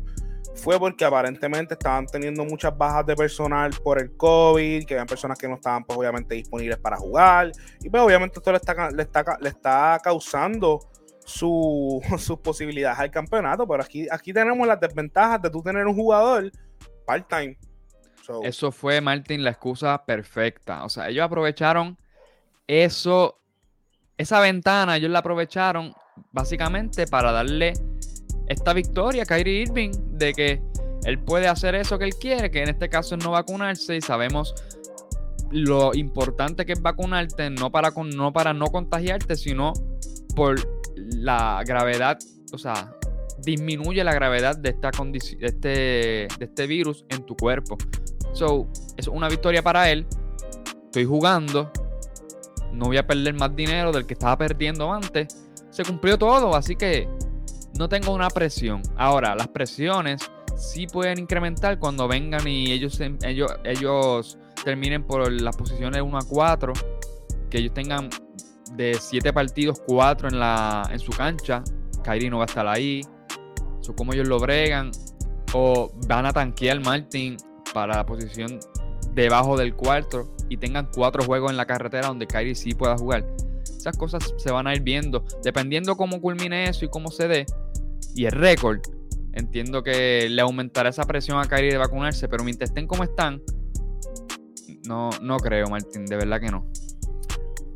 fue 0.55 0.79
porque 0.79 1.03
aparentemente 1.03 1.73
estaban 1.73 2.05
teniendo 2.05 2.45
muchas 2.45 2.77
bajas 2.77 3.05
de 3.05 3.15
personal 3.15 3.71
por 3.83 3.99
el 3.99 4.15
COVID, 4.15 4.85
que 4.85 4.93
habían 4.93 5.07
personas 5.07 5.37
que 5.37 5.47
no 5.47 5.55
estaban 5.55 5.83
pues 5.83 5.99
obviamente 5.99 6.35
disponibles 6.35 6.77
para 6.77 6.95
jugar, 6.97 7.51
y 7.81 7.89
pues 7.89 8.01
obviamente 8.01 8.39
esto 8.39 8.51
le 8.51 8.57
está, 8.57 8.89
le 8.89 9.03
está, 9.03 9.37
le 9.41 9.49
está 9.49 9.99
causando 10.01 10.79
su, 11.25 12.01
sus 12.17 12.39
posibilidades 12.39 12.99
al 12.99 13.11
campeonato, 13.11 13.67
pero 13.67 13.83
aquí, 13.83 14.07
aquí 14.09 14.31
tenemos 14.31 14.65
las 14.65 14.79
desventajas 14.79 15.41
de 15.41 15.49
tú 15.49 15.61
tener 15.61 15.85
un 15.85 15.95
jugador 15.95 16.49
part-time. 17.05 17.57
So, 18.23 18.41
Eso 18.41 18.71
fue, 18.71 19.01
Martín, 19.01 19.43
la 19.43 19.51
excusa 19.51 20.03
perfecta. 20.03 20.83
O 20.83 20.89
sea, 20.89 21.09
ellos 21.09 21.23
aprovecharon 21.23 21.95
eso, 22.65 23.37
esa 24.17 24.39
ventana, 24.39 24.97
ellos 24.97 25.11
la 25.11 25.19
aprovecharon 25.19 25.93
básicamente 26.31 27.07
para 27.07 27.31
darle 27.31 27.73
esta 28.47 28.73
victoria 28.73 29.23
a 29.23 29.25
Kyrie 29.25 29.63
Irving 29.63 29.91
de 30.11 30.33
que 30.33 30.61
él 31.05 31.19
puede 31.19 31.47
hacer 31.47 31.75
eso 31.75 31.99
que 31.99 32.05
él 32.05 32.15
quiere, 32.15 32.49
que 32.49 32.63
en 32.63 32.69
este 32.69 32.89
caso 32.89 33.15
es 33.15 33.23
no 33.23 33.31
vacunarse 33.31 33.95
y 33.95 34.01
sabemos 34.01 34.55
lo 35.51 35.93
importante 35.93 36.65
que 36.65 36.73
es 36.73 36.81
vacunarte, 36.81 37.49
no 37.49 37.71
para, 37.71 37.91
no 37.91 38.33
para 38.33 38.53
no 38.53 38.67
contagiarte, 38.67 39.35
sino 39.35 39.73
por 40.35 40.55
la 40.95 41.63
gravedad, 41.65 42.17
o 42.51 42.57
sea, 42.57 42.95
disminuye 43.43 44.03
la 44.03 44.13
gravedad 44.13 44.57
de, 44.57 44.69
esta 44.69 44.91
de, 44.91 45.19
este, 45.41 45.69
de 45.69 46.45
este 46.45 46.67
virus 46.67 47.05
en 47.09 47.25
tu 47.25 47.35
cuerpo. 47.35 47.77
So, 48.33 48.67
es 48.97 49.07
una 49.07 49.29
victoria 49.29 49.61
para 49.61 49.89
él. 49.89 50.05
Estoy 50.85 51.05
jugando. 51.05 51.71
No 52.73 52.85
voy 52.87 52.97
a 52.97 53.05
perder 53.07 53.33
más 53.35 53.55
dinero 53.55 53.91
del 53.91 54.05
que 54.05 54.13
estaba 54.13 54.37
perdiendo 54.37 54.91
antes. 54.91 55.45
Se 55.69 55.83
cumplió 55.83 56.17
todo, 56.17 56.55
así 56.55 56.75
que 56.75 57.07
no 57.77 57.87
tengo 57.89 58.13
una 58.13 58.29
presión. 58.29 58.81
Ahora, 58.97 59.35
las 59.35 59.47
presiones 59.49 60.21
sí 60.55 60.87
pueden 60.87 61.19
incrementar 61.19 61.79
cuando 61.79 62.07
vengan 62.07 62.47
y 62.47 62.71
ellos, 62.71 62.95
se- 62.95 63.15
ellos, 63.23 63.53
ellos 63.63 64.37
terminen 64.63 65.03
por 65.03 65.29
las 65.31 65.55
posiciones 65.55 66.01
1 66.01 66.17
a 66.17 66.21
4. 66.27 66.73
Que 67.49 67.59
ellos 67.59 67.73
tengan 67.73 68.09
de 68.73 68.95
7 68.99 69.31
partidos, 69.33 69.81
4 69.85 70.29
en, 70.29 70.39
la, 70.39 70.87
en 70.91 70.99
su 70.99 71.11
cancha. 71.11 71.63
Kyrie 72.03 72.29
no 72.29 72.37
va 72.37 72.43
a 72.43 72.47
estar 72.47 72.67
ahí. 72.67 73.01
So, 73.81 73.95
cómo 73.95 74.13
ellos 74.13 74.27
lo 74.27 74.39
bregan. 74.39 74.91
O 75.53 75.91
van 76.07 76.25
a 76.25 76.33
tanquear 76.33 76.79
Martin 76.81 77.37
para 77.73 77.97
la 77.97 78.05
posición 78.05 78.59
debajo 79.13 79.55
del 79.57 79.75
cuarto 79.75 80.34
y 80.49 80.57
tengan 80.57 80.89
cuatro 80.93 81.23
juegos 81.23 81.51
en 81.51 81.57
la 81.57 81.65
carretera 81.65 82.07
donde 82.07 82.27
Kyrie 82.27 82.55
sí 82.55 82.73
pueda 82.73 82.97
jugar. 82.97 83.25
Esas 83.63 83.97
cosas 83.97 84.33
se 84.37 84.51
van 84.51 84.67
a 84.67 84.75
ir 84.75 84.81
viendo. 84.81 85.23
Dependiendo 85.43 85.95
cómo 85.95 86.21
culmine 86.21 86.69
eso 86.69 86.85
y 86.85 86.89
cómo 86.89 87.11
se 87.11 87.27
dé. 87.27 87.45
Y 88.15 88.25
el 88.25 88.31
récord. 88.31 88.79
Entiendo 89.33 89.83
que 89.83 90.29
le 90.29 90.41
aumentará 90.41 90.89
esa 90.89 91.03
presión 91.03 91.39
a 91.39 91.45
Kyrie 91.47 91.71
de 91.71 91.77
vacunarse. 91.77 92.27
Pero 92.27 92.43
mientras 92.43 92.69
estén 92.69 92.87
como 92.87 93.03
están. 93.03 93.41
No, 94.87 95.09
no 95.21 95.37
creo, 95.37 95.67
Martín. 95.67 96.05
De 96.05 96.15
verdad 96.15 96.39
que 96.39 96.47
no. 96.47 96.65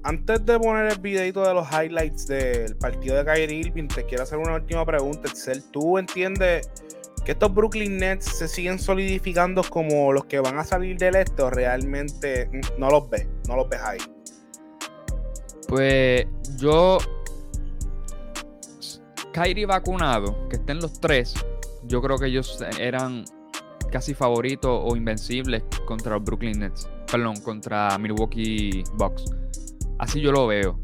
Antes 0.03 0.45
de 0.45 0.57
poner 0.57 0.91
el 0.91 0.99
videito 0.99 1.45
de 1.45 1.53
los 1.53 1.67
highlights 1.71 2.27
del 2.27 2.75
partido 2.77 3.17
de 3.17 3.25
Kyrie 3.25 3.59
Irving, 3.59 3.87
te 3.87 4.05
quiero 4.05 4.23
hacer 4.23 4.37
una 4.37 4.55
última 4.55 4.85
pregunta. 4.85 5.27
Excel, 5.27 5.63
¿tú 5.71 5.97
entiendes 5.97 6.69
que 7.29 7.33
estos 7.33 7.53
Brooklyn 7.53 7.97
Nets 7.97 8.25
se 8.25 8.47
siguen 8.47 8.79
solidificando 8.79 9.61
como 9.61 10.11
los 10.11 10.25
que 10.25 10.39
van 10.39 10.57
a 10.57 10.63
salir 10.63 10.97
del 10.97 11.15
este 11.15 11.43
o 11.43 11.51
realmente 11.51 12.49
no 12.79 12.89
los 12.89 13.07
ves? 13.07 13.27
No 13.47 13.55
los 13.55 13.69
ves 13.69 13.79
ahí. 13.81 13.99
Pues 15.67 16.25
yo. 16.57 16.97
Kyrie 19.31 19.67
vacunado, 19.67 20.49
que 20.49 20.55
estén 20.55 20.79
los 20.79 20.99
tres, 20.99 21.35
yo 21.83 22.01
creo 22.01 22.17
que 22.17 22.25
ellos 22.25 22.65
eran 22.79 23.25
casi 23.91 24.15
favoritos 24.15 24.81
o 24.83 24.95
invencibles 24.95 25.61
contra 25.85 26.15
los 26.15 26.23
Brooklyn 26.23 26.57
Nets. 26.57 26.89
Perdón, 27.11 27.39
contra 27.41 27.95
Milwaukee 27.99 28.83
Bucks. 28.95 29.25
Así 29.99 30.19
yo 30.19 30.31
lo 30.31 30.47
veo. 30.47 30.79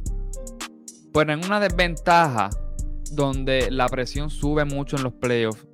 Pero 1.12 1.34
en 1.34 1.44
una 1.44 1.60
desventaja 1.60 2.52
donde 3.14 3.72
la 3.72 3.90
presión 3.90 4.30
sube 4.30 4.64
mucho 4.64 4.96
en 4.96 5.02
los 5.02 5.14
playoffs, 5.14 5.66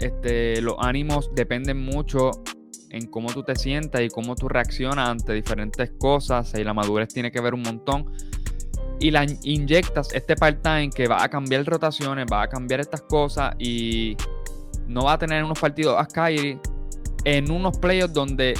este, 0.00 0.60
los 0.62 0.76
ánimos 0.78 1.30
dependen 1.34 1.80
mucho 1.84 2.30
en 2.90 3.06
cómo 3.06 3.32
tú 3.32 3.42
te 3.42 3.54
sientas 3.54 4.00
y 4.02 4.08
cómo 4.08 4.34
tú 4.34 4.48
reaccionas 4.48 5.08
ante 5.08 5.32
diferentes 5.34 5.90
cosas 5.98 6.52
y 6.54 6.64
la 6.64 6.72
madurez 6.72 7.08
tiene 7.08 7.30
que 7.30 7.40
ver 7.40 7.54
un 7.54 7.62
montón. 7.62 8.10
Y 9.00 9.10
la 9.10 9.24
in- 9.24 9.38
inyectas 9.42 10.12
este 10.12 10.34
part-time 10.34 10.90
que 10.90 11.06
va 11.06 11.22
a 11.22 11.28
cambiar 11.28 11.64
rotaciones, 11.64 12.26
va 12.32 12.42
a 12.42 12.48
cambiar 12.48 12.80
estas 12.80 13.02
cosas 13.02 13.54
y 13.58 14.16
no 14.86 15.04
va 15.04 15.12
a 15.12 15.18
tener 15.18 15.44
unos 15.44 15.58
partidos 15.58 15.96
a 15.98 16.06
Kyrie 16.06 16.58
en 17.24 17.50
unos 17.50 17.78
playoffs 17.78 18.14
donde 18.14 18.54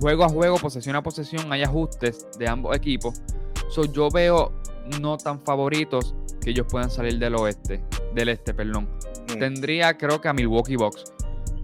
juego 0.00 0.24
a 0.24 0.28
juego, 0.28 0.56
posesión 0.56 0.96
a 0.96 1.02
posesión, 1.02 1.52
hay 1.52 1.62
ajustes 1.62 2.26
de 2.38 2.48
ambos 2.48 2.74
equipos. 2.74 3.20
So, 3.68 3.84
yo 3.84 4.08
veo 4.08 4.52
no 5.00 5.16
tan 5.18 5.40
favoritos 5.42 6.14
que 6.42 6.50
ellos 6.50 6.66
puedan 6.68 6.90
salir 6.90 7.18
del 7.18 7.34
oeste, 7.36 7.82
del 8.14 8.28
este, 8.28 8.52
perdón. 8.52 8.88
Mm. 9.34 9.38
Tendría, 9.38 9.96
creo 9.96 10.20
que 10.20 10.28
a 10.28 10.32
Milwaukee 10.32 10.76
Bucks. 10.76 11.04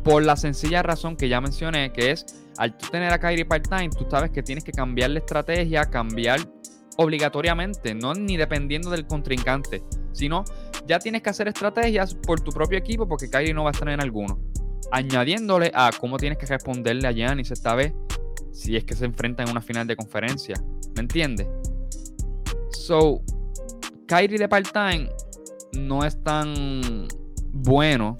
Por 0.04 0.24
la 0.24 0.36
sencilla 0.36 0.82
razón 0.82 1.16
que 1.16 1.28
ya 1.28 1.40
mencioné, 1.40 1.92
que 1.92 2.12
es 2.12 2.24
al 2.56 2.76
tú 2.76 2.88
tener 2.90 3.12
a 3.12 3.18
Kyrie 3.18 3.44
part-time, 3.44 3.90
tú 3.90 4.06
sabes 4.10 4.30
que 4.30 4.42
tienes 4.42 4.64
que 4.64 4.72
cambiar 4.72 5.10
la 5.10 5.18
estrategia, 5.18 5.84
cambiar 5.84 6.40
obligatoriamente, 6.96 7.94
no 7.94 8.14
ni 8.14 8.36
dependiendo 8.36 8.90
del 8.90 9.06
contrincante, 9.06 9.82
sino 10.12 10.44
ya 10.86 10.98
tienes 10.98 11.22
que 11.22 11.30
hacer 11.30 11.48
estrategias 11.48 12.14
por 12.14 12.40
tu 12.40 12.50
propio 12.50 12.78
equipo 12.78 13.06
porque 13.06 13.28
Kyrie 13.28 13.54
no 13.54 13.64
va 13.64 13.70
a 13.70 13.72
estar 13.72 13.88
en 13.88 14.00
alguno. 14.00 14.40
Añadiéndole 14.90 15.70
a 15.74 15.90
cómo 16.00 16.16
tienes 16.16 16.38
que 16.38 16.46
responderle 16.46 17.06
a 17.06 17.12
Giannis 17.12 17.50
esta 17.50 17.74
vez 17.74 17.92
si 18.52 18.76
es 18.76 18.84
que 18.84 18.94
se 18.94 19.04
enfrentan 19.04 19.46
en 19.46 19.52
una 19.52 19.60
final 19.60 19.86
de 19.86 19.94
conferencia. 19.94 20.56
¿Me 20.96 21.02
entiendes? 21.02 21.46
So, 22.70 23.22
Kyrie 24.08 24.38
de 24.38 24.48
part-time 24.48 25.10
no 25.74 26.02
es 26.02 26.22
tan 26.24 27.06
bueno. 27.52 28.16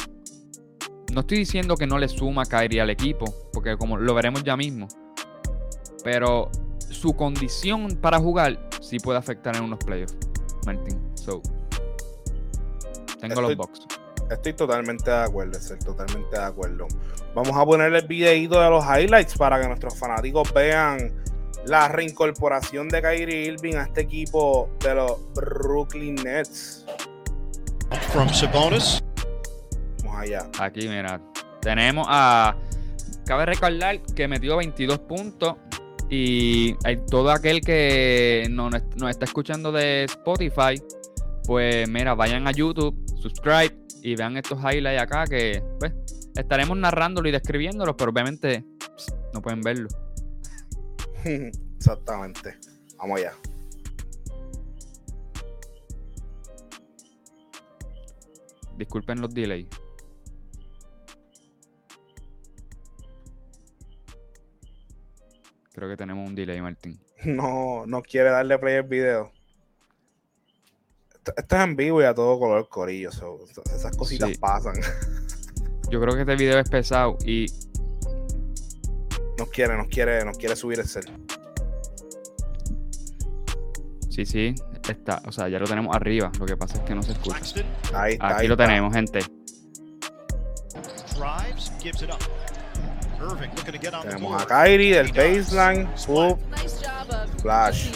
No 1.12 1.20
estoy 1.20 1.38
diciendo 1.38 1.76
que 1.76 1.86
no 1.86 1.98
le 1.98 2.08
suma 2.08 2.44
Kyrie 2.44 2.82
al 2.82 2.90
equipo, 2.90 3.24
porque 3.54 3.76
como 3.78 3.96
lo 3.96 4.14
veremos 4.14 4.44
ya 4.44 4.54
mismo. 4.54 4.86
Pero 6.04 6.50
su 6.78 7.14
condición 7.14 7.96
para 8.02 8.18
jugar 8.18 8.68
sí 8.82 8.98
puede 8.98 9.18
afectar 9.18 9.56
en 9.56 9.64
unos 9.64 9.78
playoffs, 9.78 10.16
Martín. 10.66 11.00
So, 11.14 11.40
tengo 13.18 13.40
los 13.40 13.56
box. 13.56 13.86
Estoy 14.30 14.52
totalmente 14.52 15.10
de 15.10 15.16
acuerdo, 15.16 15.56
estoy 15.56 15.78
totalmente 15.78 16.36
de 16.38 16.44
acuerdo. 16.44 16.86
Vamos 17.34 17.56
a 17.56 17.64
poner 17.64 17.94
el 17.94 18.06
videito 18.06 18.60
de 18.60 18.68
los 18.68 18.84
highlights 18.84 19.38
para 19.38 19.58
que 19.58 19.66
nuestros 19.66 19.98
fanáticos 19.98 20.52
vean 20.52 21.14
la 21.68 21.88
reincorporación 21.88 22.88
de 22.88 23.02
Kyrie 23.02 23.46
Irving 23.46 23.74
a 23.74 23.82
este 23.84 24.02
equipo 24.02 24.70
de 24.80 24.94
los 24.94 25.32
Brooklyn 25.34 26.14
Nets. 26.16 26.84
from 28.12 28.28
Sabonis. 28.28 29.02
Vamos 30.04 30.20
allá. 30.20 30.48
Aquí, 30.58 30.88
mira. 30.88 31.20
Tenemos 31.60 32.06
a. 32.08 32.56
Cabe 33.26 33.46
recordar 33.46 34.00
que 34.14 34.26
metió 34.28 34.56
22 34.56 34.98
puntos. 35.00 35.54
Y 36.10 36.74
hay 36.84 36.96
todo 37.10 37.30
aquel 37.30 37.60
que 37.60 38.46
no- 38.50 38.70
nos 38.70 39.10
está 39.10 39.26
escuchando 39.26 39.70
de 39.70 40.04
Spotify, 40.04 40.80
pues 41.44 41.86
mira, 41.86 42.14
vayan 42.14 42.48
a 42.48 42.50
YouTube, 42.52 42.96
subscribe 43.20 43.76
y 44.02 44.16
vean 44.16 44.38
estos 44.38 44.58
highlights 44.58 45.02
acá 45.02 45.24
que 45.26 45.62
pues 45.78 45.92
estaremos 46.34 46.78
narrándolo 46.78 47.28
y 47.28 47.32
describiéndolo, 47.32 47.94
pero 47.94 48.10
obviamente 48.10 48.64
pss, 48.96 49.14
no 49.34 49.42
pueden 49.42 49.60
verlo. 49.60 49.88
Exactamente. 51.76 52.56
Vamos 52.96 53.18
allá. 53.20 53.32
Disculpen 58.76 59.20
los 59.20 59.34
delays. 59.34 59.68
Creo 65.72 65.88
que 65.88 65.96
tenemos 65.96 66.28
un 66.28 66.34
delay, 66.34 66.60
Martín. 66.60 66.98
No, 67.24 67.84
no 67.84 68.00
quiere 68.00 68.30
darle 68.30 68.56
play 68.60 68.76
al 68.76 68.84
video. 68.84 69.32
Esto, 71.12 71.32
esto 71.36 71.56
es 71.56 71.62
en 71.62 71.74
vivo 71.74 72.00
y 72.00 72.04
a 72.04 72.14
todo 72.14 72.38
color 72.38 72.68
corillo. 72.68 73.10
so, 73.10 73.40
esas 73.74 73.96
cositas 73.96 74.30
Sí. 74.30 74.38
pasan. 74.38 74.74
Yo 75.90 76.00
creo 76.00 76.14
que 76.14 76.20
este 76.20 76.36
video 76.36 76.60
es 76.60 76.70
pesado 76.70 77.16
y 77.24 77.46
Nos 79.38 79.48
quiere, 79.50 79.76
nos 79.76 79.88
quiere, 79.88 80.24
nos 80.24 80.36
quiere 80.36 80.56
subir 80.56 80.80
el 80.80 80.86
cel. 80.86 81.04
sí, 84.10 84.26
sí, 84.26 84.54
está, 84.88 85.22
o 85.26 85.32
sea, 85.32 85.48
ya 85.48 85.60
lo 85.60 85.66
tenemos 85.66 85.94
arriba. 85.94 86.32
Lo 86.40 86.44
que 86.46 86.56
pasa 86.56 86.74
es 86.78 86.80
que 86.80 86.94
no 86.94 87.02
se 87.02 87.12
escucha. 87.12 87.36
Ahí 87.94 88.14
está. 88.14 88.28
ahí 88.28 88.34
Aquí 88.34 88.48
lo 88.48 88.54
está. 88.54 88.66
tenemos, 88.66 88.92
gente. 88.92 89.20
drives, 91.18 91.72
gives 91.80 92.02
it 92.02 92.10
up. 92.10 92.20
Irving 93.20 93.50
looking 93.56 93.72
to 93.72 93.78
get 93.78 93.94
on 93.94 94.02
the 94.02 94.10
Tenemos 94.10 94.42
a 94.42 94.46
Kyrie 94.46 94.94
del 94.94 95.12
baseline. 95.12 95.88
Of 96.08 96.38
Flash. 97.42 97.90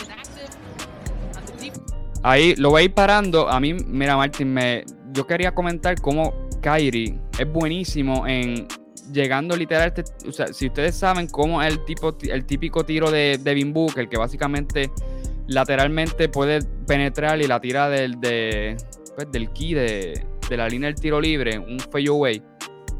Ahí 2.24 2.54
lo 2.56 2.70
voy 2.70 2.82
a 2.82 2.84
ir 2.84 2.94
parando. 2.94 3.48
A 3.48 3.58
mí, 3.60 3.74
mira, 3.74 4.16
Martín, 4.16 4.52
me, 4.52 4.84
yo 5.12 5.26
quería 5.26 5.54
comentar 5.54 6.00
cómo 6.00 6.48
Kyrie 6.60 7.18
es 7.38 7.52
buenísimo 7.52 8.26
en 8.26 8.66
llegando 9.12 9.56
literal. 9.56 9.92
este- 9.96 10.28
o 10.28 10.32
sea, 10.32 10.48
si 10.52 10.66
ustedes 10.66 10.94
saben 10.96 11.26
cómo 11.26 11.62
es 11.62 11.72
el, 11.72 11.84
tipo, 11.84 12.16
el 12.22 12.44
típico 12.44 12.84
tiro 12.84 13.10
de 13.10 13.38
Devin 13.42 13.72
Booker, 13.72 14.08
que 14.08 14.16
básicamente 14.16 14.90
lateralmente 15.48 16.28
puede 16.28 16.60
penetrar 16.86 17.40
y 17.40 17.46
la 17.46 17.60
tira 17.60 17.88
del, 17.88 18.20
de, 18.20 18.76
pues, 19.16 19.30
del 19.32 19.50
key 19.52 19.74
de, 19.74 20.24
de 20.48 20.56
la 20.56 20.68
línea 20.68 20.88
del 20.88 21.00
tiro 21.00 21.20
libre, 21.20 21.58
un 21.58 21.78
fadeaway. 21.78 22.42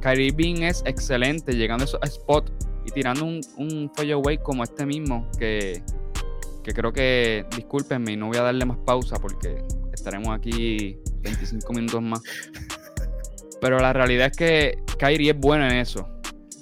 Kyrie 0.00 0.26
Irving 0.28 0.62
es 0.62 0.82
excelente 0.84 1.52
llegando 1.52 1.84
a 1.84 1.86
esos 1.86 2.00
spots 2.06 2.50
y 2.84 2.90
tirando 2.90 3.24
un, 3.24 3.40
un 3.56 3.90
fadeaway 3.94 4.38
como 4.38 4.64
este 4.64 4.84
mismo, 4.84 5.30
que, 5.38 5.82
que 6.64 6.72
creo 6.72 6.92
que, 6.92 7.46
discúlpenme, 7.54 8.16
no 8.16 8.26
voy 8.26 8.36
a 8.38 8.42
darle 8.42 8.64
más 8.64 8.78
pausa 8.78 9.16
porque 9.20 9.62
estaremos 9.92 10.36
aquí 10.36 10.98
25 11.20 11.72
minutos 11.72 12.02
más. 12.02 12.20
Pero 13.62 13.78
la 13.78 13.92
realidad 13.92 14.26
es 14.26 14.36
que 14.36 14.82
Kyrie 14.98 15.30
es 15.30 15.38
bueno 15.38 15.64
en 15.64 15.76
eso. 15.76 16.08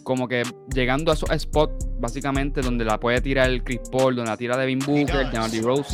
Como 0.04 0.28
que 0.28 0.42
llegando 0.74 1.10
a 1.10 1.14
esos 1.14 1.30
spots, 1.34 1.88
básicamente, 1.98 2.60
donde 2.60 2.84
la 2.84 3.00
puede 3.00 3.22
tirar 3.22 3.48
el 3.48 3.64
Chris 3.64 3.80
Paul, 3.90 4.16
donde 4.16 4.30
la 4.30 4.36
tira 4.36 4.58
Devin 4.58 4.80
Booker, 4.80 5.28
job 5.32 5.70
of 5.70 5.86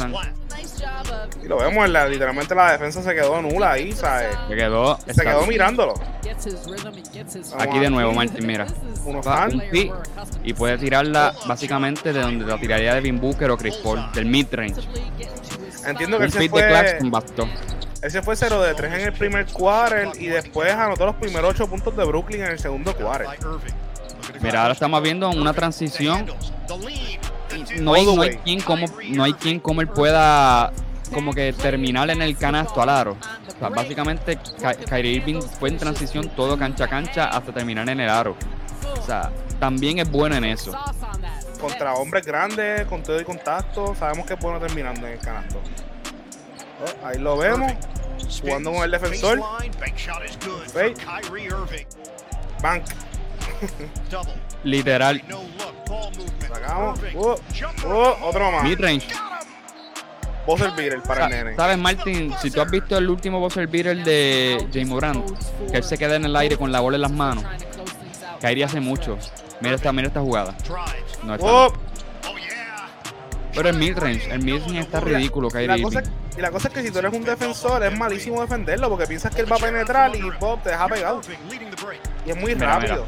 Y 1.44 1.46
lo 1.46 1.58
vemos, 1.58 1.88
la, 1.90 2.08
literalmente 2.08 2.56
la 2.56 2.72
defensa 2.72 3.02
se 3.02 3.14
quedó 3.14 3.40
nula 3.40 3.72
ahí, 3.72 3.92
¿sabes? 3.92 4.36
Se 4.48 4.56
quedó, 4.56 4.98
Se 5.06 5.22
quedó 5.22 5.46
mirándolo. 5.46 5.94
Aquí 7.56 7.78
de 7.78 7.90
nuevo. 7.90 8.12
Martín, 8.12 8.44
mira. 8.44 8.66
Were 9.04 9.20
accustomed 9.20 9.92
Y 10.42 10.54
puede 10.54 10.76
tirarla 10.76 11.32
básicamente 11.46 12.12
de 12.12 12.20
donde 12.20 12.44
la 12.46 12.58
tiraría 12.58 12.94
Devin 12.94 13.20
Booker 13.20 13.52
o 13.52 13.56
Chris 13.56 13.76
Paul, 13.76 14.10
del 14.12 14.26
mid-range. 14.26 14.82
Entiendo 15.86 16.18
que 16.18 16.24
Un 16.24 16.30
él 16.30 16.32
se 16.32 16.40
de 16.40 16.48
Claxton 16.48 17.10
bastó. 17.12 17.48
Ese 18.06 18.22
fue 18.22 18.36
0 18.36 18.62
de 18.62 18.74
3 18.74 18.94
en 18.94 19.00
el 19.00 19.12
primer 19.12 19.46
quarter 19.46 20.08
y 20.18 20.26
después 20.26 20.72
anotó 20.72 21.06
los 21.06 21.16
primeros 21.16 21.50
8 21.50 21.66
puntos 21.66 21.96
de 21.96 22.04
Brooklyn 22.04 22.42
en 22.42 22.50
el 22.52 22.58
segundo 22.58 22.94
quarter. 22.96 23.26
Mira, 24.40 24.62
ahora 24.62 24.74
estamos 24.74 25.02
viendo 25.02 25.28
una 25.30 25.52
transición. 25.52 26.26
No 27.80 27.94
hay, 27.94 28.06
no 28.06 28.22
hay 28.22 28.36
quien 28.38 28.60
como, 28.60 28.86
no 29.10 29.24
hay 29.24 29.32
quien 29.32 29.58
como 29.60 29.80
él 29.80 29.88
pueda 29.88 30.72
como 31.12 31.32
que 31.32 31.52
terminar 31.52 32.10
en 32.10 32.22
el 32.22 32.36
canasto 32.36 32.80
al 32.82 32.88
aro. 32.90 33.16
O 33.46 33.58
sea, 33.58 33.68
básicamente 33.70 34.36
Ky- 34.36 34.84
Kyrie 34.88 35.12
Irving 35.14 35.40
fue 35.40 35.68
en 35.70 35.78
transición 35.78 36.28
todo 36.30 36.58
cancha 36.58 36.84
a 36.84 36.88
cancha 36.88 37.24
hasta 37.26 37.52
terminar 37.52 37.88
en 37.88 38.00
el 38.00 38.08
aro. 38.10 38.36
O 39.00 39.02
sea, 39.04 39.30
también 39.58 39.98
es 39.98 40.10
bueno 40.10 40.36
en 40.36 40.44
eso. 40.44 40.76
Contra 41.60 41.94
hombres 41.94 42.26
grandes, 42.26 42.84
con 42.86 43.02
todo 43.02 43.20
y 43.20 43.24
contacto, 43.24 43.94
sabemos 43.94 44.26
que 44.26 44.34
es 44.34 44.40
bueno 44.40 44.58
terminando 44.60 45.06
en 45.06 45.14
el 45.14 45.18
canasto. 45.18 45.60
Oh, 46.82 47.06
ahí 47.06 47.18
lo 47.18 47.36
vemos. 47.36 47.72
Jugando 48.40 48.72
con 48.72 48.82
el 48.84 48.90
defensor. 48.90 49.40
Bank 52.62 52.84
Fake. 52.84 52.84
Literal. 54.64 55.22
Sacamos. 56.48 57.00
Oh, 57.16 57.36
oh, 57.86 58.16
otro 58.22 58.50
más. 58.50 58.64
Mid-range. 58.64 59.08
Buzzer 60.46 60.70
beater 60.76 61.02
para 61.02 61.26
el 61.26 61.30
nene. 61.30 61.56
¿Sabes, 61.56 61.78
Martin? 61.78 62.32
Si 62.40 62.50
tú 62.50 62.60
has 62.60 62.70
visto 62.70 62.96
el 62.96 63.10
último 63.10 63.40
buzzer 63.40 63.66
beater 63.66 64.04
de 64.04 64.64
Jay 64.72 64.84
Morant, 64.84 65.24
que 65.70 65.78
él 65.78 65.84
se 65.84 65.98
queda 65.98 66.16
en 66.16 66.24
el 66.24 66.36
aire 66.36 66.56
con 66.56 66.70
la 66.70 66.80
bola 66.80 66.96
en 66.96 67.02
las 67.02 67.10
manos, 67.10 67.44
Kyrie 68.40 68.64
hace 68.64 68.80
mucho. 68.80 69.18
Mira 69.60 69.74
esta, 69.74 69.92
mira 69.92 70.08
esta 70.08 70.20
jugada. 70.20 70.54
No 71.24 71.34
está 71.34 71.46
Oh. 71.46 71.72
Pero 73.54 73.70
el 73.70 73.76
midrange, 73.76 74.30
el 74.30 74.44
midrange 74.44 74.80
está 74.80 75.00
ridículo, 75.00 75.48
y, 75.48 75.86
Y 76.36 76.40
la 76.40 76.50
cosa 76.50 76.68
es 76.68 76.74
que 76.74 76.82
si 76.82 76.90
tú 76.90 76.98
eres 76.98 77.12
un 77.12 77.24
defensor, 77.24 77.82
es 77.82 77.96
malísimo 77.96 78.42
defenderlo 78.42 78.90
porque 78.90 79.06
piensas 79.06 79.34
que 79.34 79.40
él 79.40 79.50
va 79.50 79.56
a 79.56 79.58
penetrar 79.58 80.14
y 80.14 80.22
Bob 80.38 80.62
te 80.62 80.70
deja 80.70 80.86
pegado. 80.86 81.20
Y 82.26 82.30
es 82.30 82.36
muy 82.36 82.54
Mira, 82.54 82.78
rápido. 82.78 83.06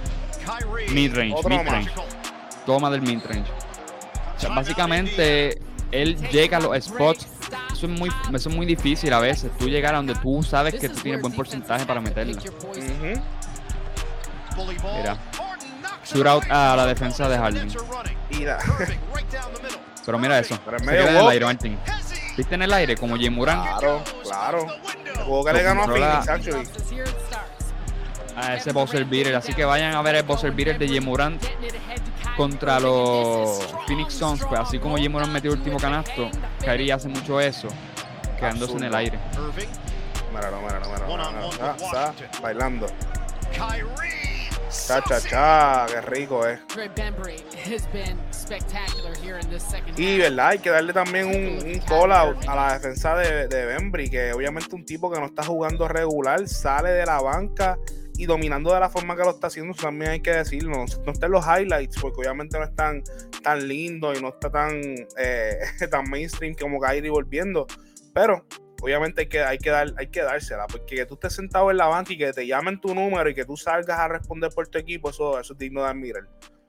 Midrange, 0.91 1.35
midrange. 1.49 1.91
Toma 2.64 2.91
del 2.91 3.03
midrange. 3.03 3.51
O 4.37 4.41
sea, 4.41 4.51
básicamente, 4.51 5.61
él 5.91 6.17
llega 6.31 6.57
a 6.57 6.61
los 6.61 6.85
spots. 6.85 7.27
Eso 7.73 7.87
es, 7.87 7.93
muy, 7.93 8.11
eso 8.35 8.49
es 8.49 8.55
muy 8.55 8.67
difícil 8.67 9.12
a 9.12 9.21
veces. 9.21 9.51
Tú 9.59 9.69
llegar 9.69 9.95
a 9.95 9.99
donde 9.99 10.14
tú 10.14 10.43
sabes 10.43 10.75
que 10.75 10.88
tú 10.88 11.01
tienes 11.01 11.21
buen 11.21 11.33
porcentaje 11.35 11.85
para 11.85 12.01
meterla. 12.01 12.41
Bully 14.57 14.77
ball. 14.79 14.97
Mira. 14.97 15.19
Shootout 16.05 16.51
a 16.51 16.75
la 16.77 16.87
defensa 16.87 17.29
de 17.29 17.37
Harden. 17.37 17.69
Pero 20.05 20.19
mira 20.19 20.38
eso. 20.38 20.59
Pero 20.64 20.79
en 20.79 20.85
Se 20.85 20.91
medio 20.91 21.03
queda 21.03 21.11
en 21.11 21.17
el 21.19 21.29
aire. 21.29 21.47
¿Viste 22.38 22.55
en 22.55 22.62
el 22.62 22.72
aire? 22.72 22.96
Como 22.96 23.16
Jay 23.16 23.31
Moran. 23.31 23.62
Claro, 23.62 24.01
claro. 24.22 24.66
El 25.05 25.16
juego 25.24 25.44
que 25.44 25.51
Lo 25.51 25.59
le 25.59 25.64
ganó 25.64 25.83
a 25.83 25.87
Phoenix, 25.87 26.29
actually. 26.29 26.68
A 28.37 28.55
ese 28.55 28.72
buzzer 28.72 29.05
beater. 29.05 29.35
Así 29.35 29.53
que 29.53 29.64
vayan 29.64 29.96
a 29.96 30.03
ver 30.03 30.14
el 30.14 30.22
buzzer 30.22 30.53
beater 30.53 30.79
de 30.79 30.87
Jay 30.87 31.01
Moran 31.01 31.37
contra 32.37 32.79
los 32.79 33.59
Phoenix 33.88 34.14
Suns. 34.14 34.44
Pues 34.48 34.61
así 34.61 34.79
como 34.79 34.96
Jay 34.96 35.09
Moran 35.09 35.33
metió 35.33 35.51
el 35.53 35.59
último 35.59 35.79
canasto, 35.79 36.31
Kyrie 36.61 36.92
hace 36.92 37.09
mucho 37.09 37.40
eso. 37.40 37.66
Quedándose 38.38 38.74
en 38.74 38.85
el 38.85 38.94
aire. 38.94 39.18
Irving. 39.33 39.66
Míralo, 40.33 40.61
míralo, 40.61 40.87
míralo, 40.90 41.12
one 41.12 41.24
Ah, 41.61 41.74
está 41.77 42.14
bailando. 42.40 42.87
Kyrie. 43.51 44.48
Cha, 44.70 45.03
cha, 45.03 45.20
cha. 45.20 45.87
Qué 45.88 46.01
rico, 46.03 46.46
eh. 46.46 46.61
Y 49.97 50.19
verdad, 50.19 50.49
hay 50.49 50.59
que 50.59 50.71
darle 50.71 50.93
también 50.93 51.27
un, 51.27 51.67
un 51.67 51.79
call 51.81 52.13
out 52.13 52.37
a 52.49 52.55
la 52.57 52.73
defensa 52.75 53.17
de, 53.17 53.49
de 53.49 53.67
Bembry, 53.67 54.09
que 54.11 54.33
obviamente 54.33 54.75
un 54.75 54.85
tipo 54.85 55.11
que 55.11 55.19
no 55.21 55.27
está 55.27 55.43
jugando 55.45 55.87
regular, 55.89 56.47
sale 56.49 56.91
de 56.91 57.05
la 57.07 57.21
banca 57.21 57.79
y 58.17 58.27
dominando 58.27 58.75
de 58.75 58.81
la 58.81 58.91
forma 58.91 59.15
que 59.17 59.23
lo 59.23 59.31
está 59.31 59.47
haciendo, 59.47 59.73
eso 59.73 59.83
también 59.83 60.11
hay 60.11 60.21
que 60.21 60.33
decirlo. 60.33 60.71
No, 60.71 60.85
no 61.05 61.13
está 61.13 61.27
en 61.27 61.33
los 61.33 61.45
highlights, 61.47 61.99
porque 62.01 62.21
obviamente 62.21 62.59
no 62.59 62.65
es 62.65 62.75
tan, 62.75 63.03
tan 63.43 63.69
lindo 63.69 64.13
y 64.13 64.21
no 64.21 64.31
está 64.31 64.51
tan, 64.51 64.73
eh, 65.17 65.59
tan 65.91 66.11
mainstream 66.11 66.55
como 66.55 66.81
Kyrie 66.81 67.11
volviendo. 67.11 67.67
Pero 68.13 68.45
obviamente 68.83 69.21
hay 69.23 69.29
que, 69.29 69.41
hay, 69.43 69.59
que 69.59 69.71
dar, 69.71 69.93
hay 69.97 70.09
que 70.09 70.23
dársela, 70.23 70.67
porque 70.67 70.97
que 70.97 71.07
tú 71.07 71.15
estés 71.15 71.35
sentado 71.35 71.71
en 71.71 71.77
la 71.77 71.87
banca 71.87 72.13
y 72.13 72.19
que 72.19 72.33
te 72.33 72.45
llamen 72.47 72.81
tu 72.81 72.93
número 72.95 73.29
y 73.31 73.35
que 73.35 73.45
tú 73.45 73.57
salgas 73.57 73.99
a 73.99 74.09
responder 74.09 74.51
por 74.53 74.67
tu 74.67 74.79
equipo, 74.79 75.11
eso, 75.11 75.39
eso 75.39 75.53
es 75.53 75.59
digno 75.59 75.83
de 75.83 75.89
admirar. 75.89 76.25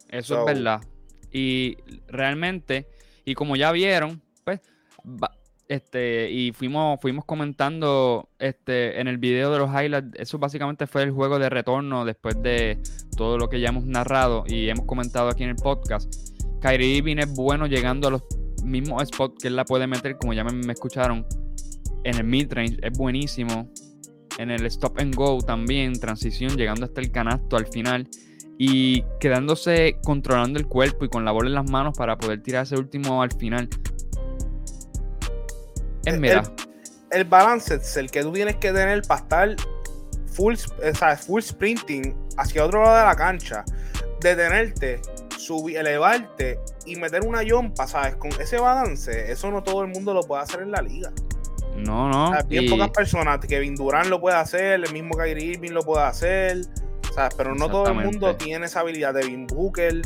Eso 0.10 0.36
So- 0.36 0.40
es 0.42 0.46
verdad. 0.56 0.82
Y 1.32 1.78
realmente, 2.08 2.88
y 3.26 3.36
como 3.36 3.56
ya 3.56 3.72
vieron, 3.72 4.22
pues, 4.44 4.62
este, 5.68 6.32
y 6.32 6.52
fuimos, 6.52 7.00
fuimos 7.00 7.26
comentando 7.26 8.30
este, 8.40 9.00
en 9.00 9.08
el 9.08 9.20
video 9.20 9.52
de 9.52 9.60
los 9.60 9.70
highlights, 9.70 10.20
eso 10.20 10.40
básicamente 10.40 10.88
fue 10.88 11.04
el 11.04 11.12
juego 11.12 11.38
de 11.38 11.50
retorno 11.50 12.06
después 12.06 12.42
de 12.42 12.80
todo 13.16 13.38
lo 13.38 13.50
que 13.50 13.60
ya 13.60 13.70
hemos 13.70 13.86
narrado 13.86 14.44
y 14.48 14.70
hemos 14.70 14.86
comentado 14.86 15.30
aquí 15.30 15.44
en 15.44 15.50
el 15.50 15.56
podcast. 15.56 16.12
Kyrie 16.60 16.98
Irving 16.98 17.18
es 17.18 17.34
bueno 17.34 17.68
llegando 17.68 18.08
a 18.08 18.12
los 18.12 18.24
mismos 18.64 19.08
spots 19.08 19.36
que 19.42 19.48
él 19.48 19.56
la 19.56 19.66
puede 19.66 19.86
meter, 19.86 20.18
como 20.18 20.34
ya 20.34 20.44
me, 20.44 20.52
me 20.52 20.74
escucharon, 20.74 21.26
en 22.04 22.16
el 22.16 22.24
midrange, 22.24 22.78
es 22.82 22.98
buenísimo. 22.98 23.72
En 24.38 24.52
el 24.52 24.66
stop 24.68 25.00
and 25.00 25.14
go 25.16 25.40
también, 25.42 26.00
transición, 26.00 26.56
llegando 26.56 26.86
hasta 26.86 27.02
el 27.02 27.12
canasto 27.12 27.58
al 27.58 27.68
final 27.68 28.08
y 28.62 29.04
quedándose 29.22 29.98
controlando 30.04 30.60
el 30.60 30.68
cuerpo 30.68 31.06
y 31.06 31.10
con 31.10 31.24
la 31.24 31.32
bola 31.32 31.48
en 31.48 31.56
las 31.56 31.72
manos 31.72 31.98
para 31.98 32.18
poder 32.18 32.44
tirar 32.44 32.64
ese 32.64 32.76
último 32.76 33.24
al 33.24 33.32
final. 33.32 33.70
Es 36.04 36.20
mira, 36.20 36.44
el 37.10 37.24
balance 37.24 37.76
es 37.76 37.96
el 37.96 38.12
que 38.12 38.22
tú 38.22 38.34
tienes 38.34 38.58
que 38.58 38.74
tener 38.74 39.02
para 39.04 39.22
estar 39.22 39.56
full, 40.28 40.56
o 40.56 40.96
sea, 40.96 41.16
full 41.16 41.42
sprinting 41.42 42.14
hacia 42.36 42.66
otro 42.66 42.84
lado 42.84 42.98
de 42.98 43.04
la 43.04 43.16
cancha, 43.16 43.64
detenerte, 44.20 45.00
subir, 45.38 45.78
elevarte 45.78 46.60
y 46.86 46.98
meter 46.98 47.22
una 47.26 47.44
yompa, 47.44 47.88
¿sabes? 47.88 48.18
Con 48.18 48.32
ese 48.42 48.58
balance, 48.60 49.32
eso 49.32 49.50
no 49.52 49.64
todo 49.64 49.84
el 49.84 49.88
mundo 49.88 50.14
lo 50.14 50.22
puede 50.24 50.44
hacer 50.44 50.64
en 50.64 50.72
la 50.72 50.82
liga. 50.82 51.14
No, 51.78 52.10
no. 52.10 52.32
Sea, 52.34 52.42
bien 52.42 52.66
y- 52.66 52.70
pocas 52.70 52.90
personas, 52.90 53.40
Kevin 53.40 53.76
Durant 53.76 54.08
lo 54.08 54.20
puede 54.20 54.36
hacer, 54.36 54.84
el 54.84 54.92
mismo 54.92 55.16
Kyrie 55.16 55.54
Irving 55.54 55.72
lo 55.72 55.82
puede 55.82 56.04
hacer, 56.04 56.58
Pero 57.38 57.56
no 57.56 57.70
todo 57.70 57.88
el 57.88 57.96
mundo 57.96 58.36
tiene 58.36 58.66
esa 58.66 58.82
habilidad. 58.82 59.14
Devin 59.14 59.48
Booker, 59.48 60.02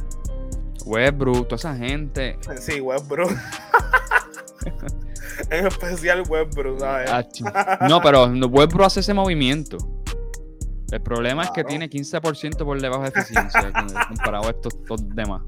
Westbrook, 0.86 1.48
toda 1.48 1.56
esa 1.56 1.76
gente. 1.76 2.38
sí, 2.60 2.80
Westbrook. 2.82 3.32
en 5.50 5.68
especial 5.68 6.24
Westbrook, 6.28 6.80
¿sabes? 6.80 7.12
No, 7.90 8.02
pero 8.02 8.26
Westbrook 8.26 8.86
hace 8.86 9.00
ese 9.02 9.14
movimiento. 9.14 9.78
El 10.92 11.02
problema 11.02 11.44
es 11.44 11.50
que 11.52 11.64
tiene 11.64 11.90
15% 11.90 12.64
por 12.64 12.80
debajo 12.80 13.02
de 13.04 13.10
eficiencia 13.10 13.72
comparado 14.08 14.48
a 14.48 14.52
estos, 14.52 14.76
estos 14.76 15.10
demás. 15.16 15.42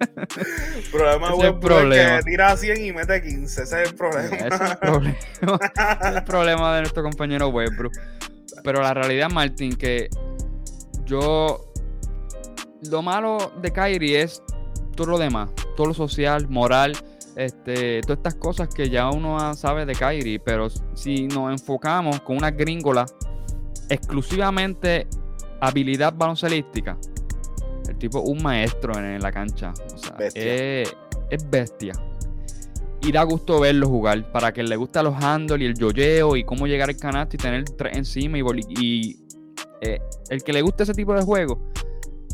El 0.00 0.82
problema 0.90 1.28
es 1.28 1.38
el 1.38 1.46
es 1.46 1.52
problema. 1.60 2.18
que 2.18 2.22
tira 2.24 2.56
100 2.56 2.84
y 2.84 2.92
mete 2.92 3.22
15, 3.22 3.62
ese 3.62 3.82
es 3.82 3.88
el 3.88 3.94
problema. 3.96 4.36
Ese 4.36 4.46
es 4.46 4.60
el 4.70 4.78
problema. 4.78 5.16
Ese 5.20 6.08
es 6.08 6.16
el 6.16 6.24
problema 6.24 6.74
de 6.74 6.80
nuestro 6.82 7.02
compañero 7.02 7.48
Westbrook. 7.48 7.92
Pero 8.64 8.82
la 8.82 8.94
realidad, 8.94 9.30
Martín, 9.30 9.74
que 9.74 10.08
yo. 11.04 11.68
Lo 12.90 13.00
malo 13.00 13.52
de 13.60 13.70
Kyrie 13.72 14.22
es 14.22 14.42
todo 14.96 15.12
lo 15.12 15.18
demás, 15.18 15.50
todo 15.76 15.86
lo 15.86 15.94
social, 15.94 16.48
moral, 16.48 16.96
este, 17.36 18.00
todas 18.00 18.18
estas 18.18 18.34
cosas 18.34 18.68
que 18.68 18.90
ya 18.90 19.08
uno 19.08 19.54
sabe 19.54 19.86
de 19.86 19.94
Kyrie. 19.94 20.40
Pero 20.40 20.68
si 20.94 21.28
nos 21.28 21.52
enfocamos 21.52 22.20
con 22.22 22.36
una 22.36 22.50
gringola 22.50 23.06
exclusivamente 23.88 25.06
habilidad 25.60 26.12
baloncelística, 26.16 26.98
el 27.88 27.96
tipo 27.98 28.20
un 28.20 28.42
maestro 28.42 28.98
en, 28.98 29.04
en 29.04 29.22
la 29.22 29.30
cancha. 29.30 29.72
O 29.94 29.98
sea, 29.98 30.16
Bestia. 30.16 30.54
Es, 30.82 30.96
es 31.30 31.50
bestia. 31.50 31.92
Y 33.00 33.10
da 33.10 33.22
gusto 33.24 33.60
verlo 33.60 33.88
jugar. 33.88 34.30
Para 34.30 34.52
que 34.52 34.62
le 34.62 34.76
gusta 34.76 35.02
los 35.02 35.14
handles 35.22 35.60
y 35.60 35.64
el 35.66 35.74
yoyeo 35.74 36.36
y 36.36 36.44
cómo 36.44 36.66
llegar 36.66 36.88
al 36.88 36.96
canasto 36.96 37.36
y 37.36 37.38
tener 37.38 37.64
tres 37.64 37.96
encima. 37.96 38.38
Y, 38.38 38.42
y 38.68 39.21
eh, 39.82 40.00
el 40.30 40.42
que 40.44 40.52
le 40.52 40.62
guste 40.62 40.84
ese 40.84 40.94
tipo 40.94 41.12
de 41.12 41.22
juego, 41.22 41.58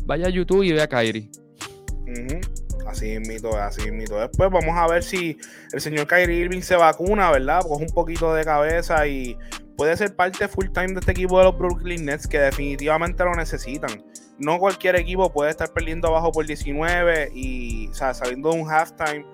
vaya 0.05 0.27
a 0.27 0.29
YouTube 0.29 0.63
y 0.63 0.71
vea 0.71 0.83
a. 0.83 0.87
Ujú. 0.87 2.39
Así 2.87 3.11
es 3.11 3.27
mito, 3.27 3.55
así 3.57 3.81
es 3.81 3.91
mito. 3.91 4.19
Después 4.19 4.49
vamos 4.51 4.75
a 4.77 4.87
ver 4.87 5.03
si 5.03 5.37
el 5.73 5.81
señor 5.81 6.07
Kyrie 6.07 6.37
Irving 6.37 6.61
se 6.61 6.75
vacuna, 6.75 7.31
¿verdad? 7.31 7.61
Coge 7.61 7.83
un 7.83 7.93
poquito 7.93 8.33
de 8.33 8.43
cabeza 8.43 9.05
y 9.07 9.37
puede 9.77 9.97
ser 9.97 10.15
parte 10.15 10.47
full 10.47 10.67
time 10.73 10.89
de 10.89 10.99
este 10.99 11.11
equipo 11.11 11.39
de 11.39 11.45
los 11.45 11.57
Brooklyn 11.57 12.05
Nets 12.05 12.27
que 12.27 12.39
definitivamente 12.39 13.23
lo 13.23 13.33
necesitan. 13.33 14.03
No 14.37 14.57
cualquier 14.59 14.95
equipo 14.95 15.31
puede 15.31 15.51
estar 15.51 15.71
perdiendo 15.73 16.07
abajo 16.07 16.31
por 16.31 16.45
19 16.45 17.31
y 17.33 17.87
o 17.89 17.93
sea, 17.93 18.13
saliendo 18.13 18.51
de 18.51 18.61
un 18.61 18.69
halftime 18.69 19.25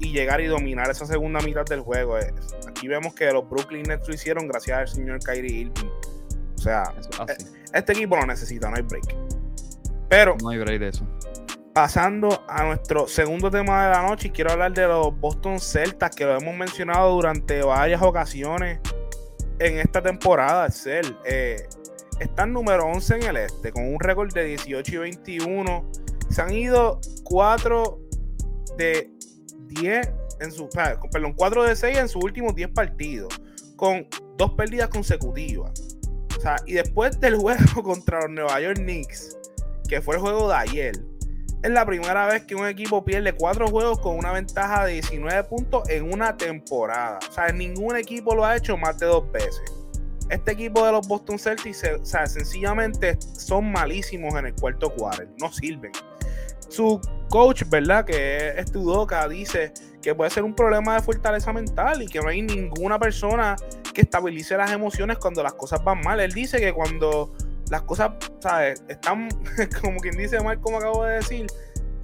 y 0.00 0.12
llegar 0.12 0.40
y 0.40 0.46
dominar 0.46 0.90
esa 0.90 1.06
segunda 1.06 1.40
mitad 1.40 1.64
del 1.64 1.80
juego. 1.80 2.16
Aquí 2.68 2.88
vemos 2.88 3.14
que 3.14 3.30
los 3.32 3.48
Brooklyn 3.48 3.84
Nets 3.84 4.06
lo 4.08 4.14
hicieron 4.14 4.48
gracias 4.48 4.78
al 4.78 4.88
señor 4.88 5.18
Kyrie 5.20 5.60
Irving. 5.62 5.90
O 6.64 6.66
sea, 6.66 6.94
es 6.98 7.20
así. 7.20 7.46
este 7.74 7.92
equipo 7.92 8.16
lo 8.16 8.24
necesita, 8.24 8.70
no 8.70 8.76
hay 8.76 8.82
break. 8.82 9.14
Pero 10.08 10.34
No 10.42 10.48
hay 10.48 10.58
break 10.58 10.80
de 10.80 10.88
eso. 10.88 11.06
pasando 11.74 12.42
a 12.48 12.64
nuestro 12.64 13.06
segundo 13.06 13.50
tema 13.50 13.84
de 13.84 13.90
la 13.90 14.02
noche, 14.08 14.32
quiero 14.32 14.52
hablar 14.52 14.72
de 14.72 14.86
los 14.86 15.14
Boston 15.20 15.60
Celtics, 15.60 16.16
que 16.16 16.24
lo 16.24 16.38
hemos 16.38 16.56
mencionado 16.56 17.10
durante 17.12 17.62
varias 17.62 18.00
ocasiones 18.00 18.80
en 19.58 19.78
esta 19.78 20.00
temporada. 20.00 20.70
Cel, 20.70 21.14
eh, 21.26 21.68
están 22.18 22.54
número 22.54 22.86
11 22.86 23.16
en 23.16 23.22
el 23.24 23.36
este, 23.36 23.70
con 23.70 23.86
un 23.86 24.00
récord 24.00 24.32
de 24.32 24.44
18 24.44 24.90
y 24.90 24.96
21. 24.96 25.90
Se 26.30 26.40
han 26.40 26.50
ido 26.50 26.98
4 27.24 28.00
de 28.78 29.10
10 29.66 30.10
en 30.40 30.50
su, 30.50 30.66
ah, 30.78 30.98
perdón, 31.12 31.34
4 31.34 31.64
de 31.64 31.76
6 31.76 31.98
en 31.98 32.08
sus 32.08 32.24
últimos 32.24 32.54
10 32.54 32.70
partidos, 32.70 33.38
con 33.76 34.08
dos 34.38 34.52
pérdidas 34.54 34.88
consecutivas. 34.88 35.93
Y 36.66 36.74
después 36.74 37.20
del 37.20 37.36
juego 37.36 37.82
contra 37.82 38.20
los 38.22 38.30
Nueva 38.30 38.60
York 38.60 38.78
Knicks, 38.78 39.36
que 39.88 40.00
fue 40.00 40.16
el 40.16 40.20
juego 40.20 40.48
de 40.48 40.54
ayer, 40.54 40.94
es 41.62 41.70
la 41.70 41.86
primera 41.86 42.26
vez 42.26 42.44
que 42.44 42.54
un 42.54 42.66
equipo 42.66 43.02
pierde 43.04 43.32
cuatro 43.32 43.68
juegos 43.68 43.98
con 43.98 44.18
una 44.18 44.32
ventaja 44.32 44.84
de 44.84 44.94
19 44.94 45.44
puntos 45.44 45.88
en 45.88 46.12
una 46.12 46.36
temporada. 46.36 47.18
O 47.26 47.32
sea, 47.32 47.48
ningún 47.48 47.96
equipo 47.96 48.34
lo 48.34 48.44
ha 48.44 48.56
hecho 48.56 48.76
más 48.76 48.98
de 48.98 49.06
dos 49.06 49.30
veces. 49.32 49.62
Este 50.28 50.52
equipo 50.52 50.84
de 50.84 50.92
los 50.92 51.08
Boston 51.08 51.38
Celtics, 51.38 51.82
o 52.00 52.04
sea, 52.04 52.26
sencillamente 52.26 53.18
son 53.20 53.72
malísimos 53.72 54.34
en 54.34 54.46
el 54.46 54.54
cuarto 54.54 54.92
quarter, 54.94 55.28
no 55.40 55.50
sirven. 55.52 55.92
Su 56.68 57.00
coach, 57.30 57.62
¿verdad? 57.68 58.04
Que 58.04 58.48
es 58.58 58.70
Tudoka, 58.70 59.26
dice 59.28 59.72
que 60.02 60.14
puede 60.14 60.30
ser 60.30 60.42
un 60.42 60.54
problema 60.54 60.96
de 60.96 61.00
fortaleza 61.00 61.50
mental 61.52 62.02
y 62.02 62.06
que 62.06 62.20
no 62.20 62.28
hay 62.28 62.42
ninguna 62.42 62.98
persona 62.98 63.56
que 63.94 64.02
estabilice 64.02 64.56
las 64.56 64.70
emociones 64.70 65.18
cuando 65.18 65.42
las 65.42 65.54
cosas 65.54 65.82
van 65.82 66.00
mal. 66.02 66.20
Él 66.20 66.32
dice 66.32 66.58
que 66.60 66.72
cuando 66.72 67.32
las 67.70 67.82
cosas, 67.82 68.12
¿sabes? 68.40 68.82
Están, 68.88 69.28
como 69.80 69.98
quien 70.00 70.16
dice 70.16 70.40
mal, 70.40 70.60
como 70.60 70.78
acabo 70.78 71.04
de 71.04 71.14
decir, 71.14 71.46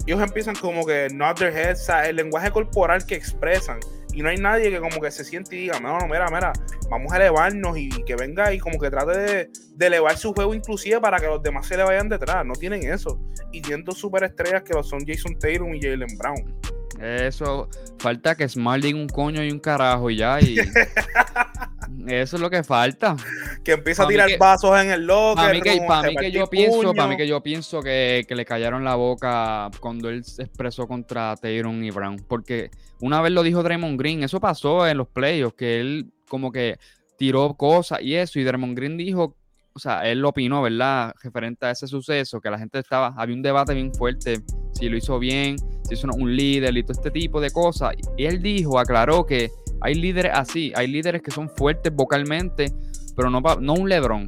ellos 0.07 0.21
empiezan 0.21 0.55
como 0.55 0.85
que 0.85 1.09
nod 1.13 1.35
their 1.35 1.55
heads, 1.55 1.85
¿sabes? 1.85 2.09
el 2.09 2.15
lenguaje 2.15 2.49
corporal 2.49 3.05
que 3.05 3.15
expresan. 3.15 3.79
Y 4.13 4.21
no 4.21 4.29
hay 4.29 4.37
nadie 4.37 4.69
que 4.69 4.79
como 4.79 4.99
que 4.99 5.09
se 5.09 5.23
siente 5.23 5.55
y 5.55 5.59
diga, 5.61 5.79
no, 5.79 5.97
no, 5.97 6.07
mira, 6.07 6.25
mira, 6.29 6.51
vamos 6.89 7.13
a 7.13 7.17
elevarnos 7.17 7.77
y 7.77 7.89
que 8.03 8.15
venga 8.15 8.53
y 8.53 8.59
como 8.59 8.77
que 8.77 8.89
trate 8.89 9.17
de, 9.17 9.49
de 9.75 9.87
elevar 9.87 10.17
su 10.17 10.33
juego 10.33 10.53
inclusive 10.53 10.99
para 10.99 11.17
que 11.17 11.27
los 11.27 11.41
demás 11.41 11.67
se 11.67 11.77
le 11.77 11.83
vayan 11.83 12.09
detrás. 12.09 12.45
No 12.45 12.53
tienen 12.53 12.83
eso. 12.91 13.19
Y 13.53 13.61
tienen 13.61 13.85
dos 13.85 13.97
superestrellas 13.99 14.63
que 14.63 14.73
lo 14.73 14.83
son 14.83 15.05
Jason 15.05 15.37
Tatum 15.39 15.73
y 15.75 15.81
Jalen 15.81 16.17
Brown. 16.17 16.59
Eso, 17.01 17.69
falta 17.97 18.35
que 18.35 18.47
Smart 18.47 18.83
diga 18.83 18.99
un 18.99 19.07
coño 19.07 19.43
y 19.43 19.49
un 19.49 19.59
carajo 19.59 20.09
y 20.09 20.17
ya. 20.17 20.39
Y 20.41 20.57
eso 22.07 22.35
es 22.35 22.41
lo 22.41 22.49
que 22.49 22.63
falta. 22.63 23.15
Que 23.63 23.73
empieza 23.73 24.03
a 24.03 24.05
Pa' 24.05 24.09
tirar 24.09 24.27
que- 24.27 24.37
vasos 24.37 24.79
en 24.81 24.89
el 24.91 25.05
locker. 25.05 25.35
Para 25.35 25.53
mí 25.53 25.61
que, 25.61 25.77
como 25.77 25.87
pa' 25.87 26.01
mí 26.01 26.01
que 26.03 26.09
repartir 26.09 26.33
yo 26.33 26.47
pienso, 26.47 26.93
para 26.93 27.07
mí 27.07 27.17
que 27.17 27.27
yo 27.27 27.41
pienso 27.43 27.81
que, 27.81 28.25
que 28.27 28.35
le 28.35 28.43
callaron 28.43 28.83
la 28.83 28.95
boca 28.95 29.69
cuando 29.79 30.09
él 30.09 30.23
se 30.23 30.43
expresó 30.43 30.87
contra 30.87 31.35
Taylor 31.35 31.71
y 31.75 31.91
Brown. 31.91 32.17
Porque 32.27 32.71
una 33.01 33.21
vez 33.21 33.31
lo 33.31 33.43
dijo 33.43 33.61
Draymond 33.61 33.99
Green, 33.99 34.23
eso 34.23 34.39
pasó 34.39 34.87
en 34.87 34.97
los 34.97 35.07
playoffs, 35.07 35.55
que 35.55 35.79
él 35.79 36.11
como 36.27 36.51
que 36.51 36.77
tiró 37.17 37.53
cosas 37.53 38.01
y 38.01 38.15
eso, 38.15 38.39
y 38.39 38.43
Draymond 38.43 38.75
Green 38.75 38.97
dijo, 38.97 39.35
o 39.73 39.79
sea, 39.79 40.09
él 40.09 40.19
lo 40.19 40.29
opinó, 40.29 40.61
¿verdad? 40.61 41.13
Referente 41.21 41.65
a 41.67 41.71
ese 41.71 41.87
suceso, 41.87 42.41
que 42.41 42.49
la 42.49 42.57
gente 42.57 42.79
estaba, 42.79 43.13
había 43.15 43.35
un 43.35 43.41
debate 43.41 43.73
bien 43.75 43.93
fuerte, 43.93 44.41
si 44.73 44.89
lo 44.89 44.97
hizo 44.97 45.19
bien, 45.19 45.57
si 45.87 45.93
hizo 45.93 46.07
un 46.13 46.35
líder 46.35 46.75
y 46.75 46.81
todo 46.83 46.93
este 46.93 47.11
tipo 47.11 47.39
de 47.39 47.51
cosas. 47.51 47.93
Y 48.17 48.25
él 48.25 48.41
dijo, 48.41 48.79
aclaró 48.79 49.25
que 49.25 49.49
hay 49.81 49.95
líderes 49.95 50.31
así, 50.35 50.71
hay 50.75 50.87
líderes 50.87 51.21
que 51.21 51.31
son 51.31 51.49
fuertes 51.49 51.93
vocalmente, 51.93 52.71
pero 53.15 53.29
no, 53.29 53.41
pa- 53.41 53.57
no 53.59 53.73
un 53.73 53.89
Lebron. 53.89 54.27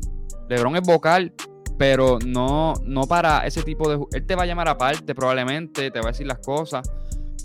Lebron 0.50 0.76
es 0.76 0.82
vocal, 0.82 1.34
pero 1.78 2.20
no, 2.26 2.74
no 2.84 3.04
para 3.04 3.46
ese 3.48 3.64
tipo 3.64 3.90
de... 3.90 4.00
Él 4.14 4.26
te 4.26 4.36
va 4.36 4.44
a 4.44 4.46
llamar 4.46 4.68
aparte 4.68 5.16
probablemente, 5.16 5.90
te 5.92 6.00
va 6.00 6.10
a 6.10 6.12
decir 6.12 6.28
las 6.28 6.40
cosas, 6.40 6.90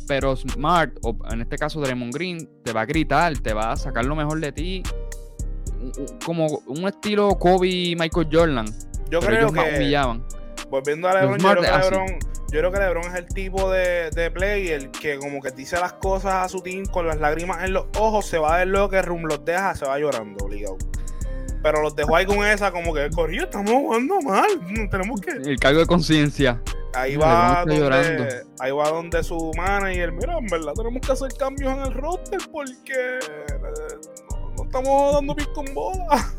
pero 0.07 0.35
Smart, 0.37 0.93
o 1.03 1.17
en 1.31 1.43
este 1.43 1.57
caso 1.57 1.81
Draymond 1.81 2.13
Green, 2.15 2.49
te 2.65 2.73
va 2.73 2.81
a 2.83 2.87
gritar, 2.87 3.37
te 3.39 3.53
va 3.53 3.73
a 3.73 3.77
sacar 3.77 4.05
lo 4.05 4.17
mejor 4.17 4.41
de 4.41 4.53
ti, 4.53 4.83
como 6.25 6.47
un 6.67 6.89
estilo 6.89 7.39
Kobe 7.39 7.69
y 7.69 7.97
Michael 7.97 8.29
Jordan, 8.33 8.67
Yo 9.11 9.21
pero 9.21 9.27
creo 9.27 9.39
ellos 9.41 9.53
más 9.53 9.65
que 9.67 9.77
humillaban. 9.77 10.25
volviendo 10.71 11.09
a 11.09 11.15
LeBron, 11.15 11.39
yo 11.39 11.49
creo, 11.49 11.63
que. 11.63 11.91
LeBron 11.91 12.19
yo 12.51 12.61
creo 12.61 12.73
que 12.73 12.79
LeBron 12.79 13.05
es 13.05 13.15
el 13.15 13.27
tipo 13.27 13.71
de, 13.71 14.11
de 14.11 14.31
player 14.31 14.91
que 14.91 15.19
como 15.19 15.41
que 15.43 15.51
dice 15.51 15.79
las 15.79 15.93
cosas 15.95 16.35
a 16.35 16.49
su 16.49 16.61
team 16.61 16.87
con 16.87 17.07
las 17.07 17.19
lágrimas 17.19 17.63
en 17.63 17.75
los 17.75 17.87
ojos, 17.99 18.25
se 18.27 18.39
va 18.39 18.55
a 18.55 18.59
ver 18.59 18.69
lo 18.69 18.89
que 18.89 19.03
Rum 19.03 19.25
los 19.25 19.45
deja, 19.45 19.75
se 19.75 19.85
va 19.85 19.99
llorando, 19.99 20.45
obligado. 20.45 20.79
Pero 21.63 21.83
los 21.83 21.95
dejó 21.95 22.17
ahí 22.17 22.25
con 22.25 22.45
esa, 22.47 22.71
como 22.73 22.95
que, 22.95 23.11
corrido, 23.11 23.45
estamos 23.45 23.73
jugando 23.73 24.21
mal, 24.23 24.49
tenemos 24.91 25.21
que... 25.21 25.33
El 25.33 25.59
cargo 25.59 25.81
de 25.81 25.87
conciencia. 25.87 26.63
Ahí 26.95 27.17
va, 27.17 27.65
donde, 27.67 27.79
llorando. 27.79 28.25
ahí 28.61 28.73
va 28.73 28.89
donde 28.89 29.23
su 29.23 29.53
manager, 29.55 30.13
mira, 30.13 30.39
en 30.39 30.47
verdad 30.47 30.73
tenemos 30.75 31.07
que 31.07 31.13
hacer 31.13 31.33
cambios 31.39 31.71
en 31.71 31.81
el 31.81 31.93
roster 31.93 32.41
porque 32.51 32.93
eh, 32.93 33.47
no, 34.31 34.51
no 34.57 34.65
estamos 34.65 35.13
dando 35.13 35.37
pies 35.37 35.49
con 35.49 35.67
bola. 35.75 36.33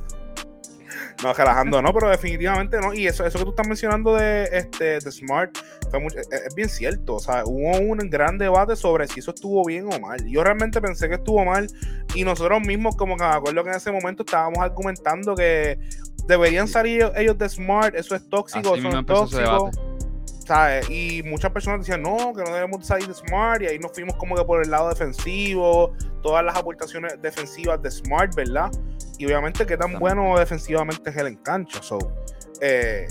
No, 1.24 1.34
relajando, 1.34 1.82
no, 1.82 1.94
pero 1.94 2.10
definitivamente 2.10 2.80
no. 2.80 2.94
Y 2.94 3.08
eso, 3.08 3.26
eso 3.26 3.38
que 3.40 3.44
tú 3.44 3.50
estás 3.52 3.68
mencionando 3.68 4.16
de 4.16 4.44
este 4.54 5.00
de 5.00 5.12
Smart 5.12 5.58
fue 5.90 6.00
mucho- 6.00 6.18
es, 6.20 6.30
es 6.32 6.56
bien 6.56 6.70
cierto. 6.70 7.16
O 7.16 7.20
sea, 7.20 7.44
hubo 7.46 7.78
un 7.78 7.98
gran 8.10 8.38
debate 8.38 8.76
sobre 8.76 9.08
si 9.08 9.20
eso 9.20 9.32
estuvo 9.32 9.64
bien 9.66 9.92
o 9.92 10.00
mal. 10.00 10.26
Yo 10.26 10.44
realmente 10.44 10.80
pensé 10.80 11.10
que 11.10 11.16
estuvo 11.16 11.44
mal. 11.44 11.68
Y 12.16 12.24
nosotros 12.24 12.62
mismos, 12.62 12.96
como 12.96 13.18
que 13.18 13.24
me 13.24 13.30
acuerdo 13.32 13.64
que 13.64 13.70
en 13.70 13.76
ese 13.76 13.92
momento 13.92 14.24
estábamos 14.24 14.60
argumentando 14.60 15.36
que 15.36 15.78
deberían 16.26 16.68
salir 16.68 17.12
ellos 17.16 17.38
de 17.38 17.50
Smart, 17.50 17.96
eso 17.96 18.16
es 18.16 18.28
tóxico, 18.30 18.74
Así 18.74 18.80
eso 18.80 18.88
mismo 18.88 19.04
¿sabes? 20.50 20.90
Y 20.90 21.22
muchas 21.22 21.52
personas 21.52 21.82
decían, 21.82 22.02
no, 22.02 22.34
que 22.34 22.42
no 22.42 22.52
debemos 22.52 22.84
salir 22.84 23.08
de 23.08 23.14
Smart, 23.14 23.62
y 23.62 23.68
ahí 23.68 23.78
nos 23.78 23.92
fuimos 23.92 24.16
como 24.16 24.36
que 24.36 24.44
por 24.44 24.64
el 24.64 24.72
lado 24.72 24.90
defensivo, 24.90 25.94
todas 26.24 26.44
las 26.44 26.56
aportaciones 26.56 27.22
defensivas 27.22 27.80
de 27.84 27.92
Smart, 27.92 28.34
¿verdad? 28.34 28.72
Y 29.20 29.28
obviamente 29.28 29.64
qué 29.68 29.78
tan 29.78 30.00
bueno 30.00 30.40
defensivamente 30.40 31.12
es 31.12 31.18
él 31.18 31.28
en 31.28 31.36
cancha. 31.36 31.84
So, 31.84 32.00
eh, 32.62 33.06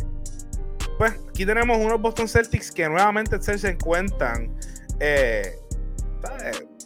pues 0.99 1.13
aquí 1.29 1.47
tenemos 1.47 1.79
unos 1.79 2.01
Boston 2.01 2.27
Celtics 2.27 2.73
que 2.73 2.89
nuevamente 2.89 3.41
se 3.41 3.69
encuentran 3.69 4.53
eh, 4.99 5.61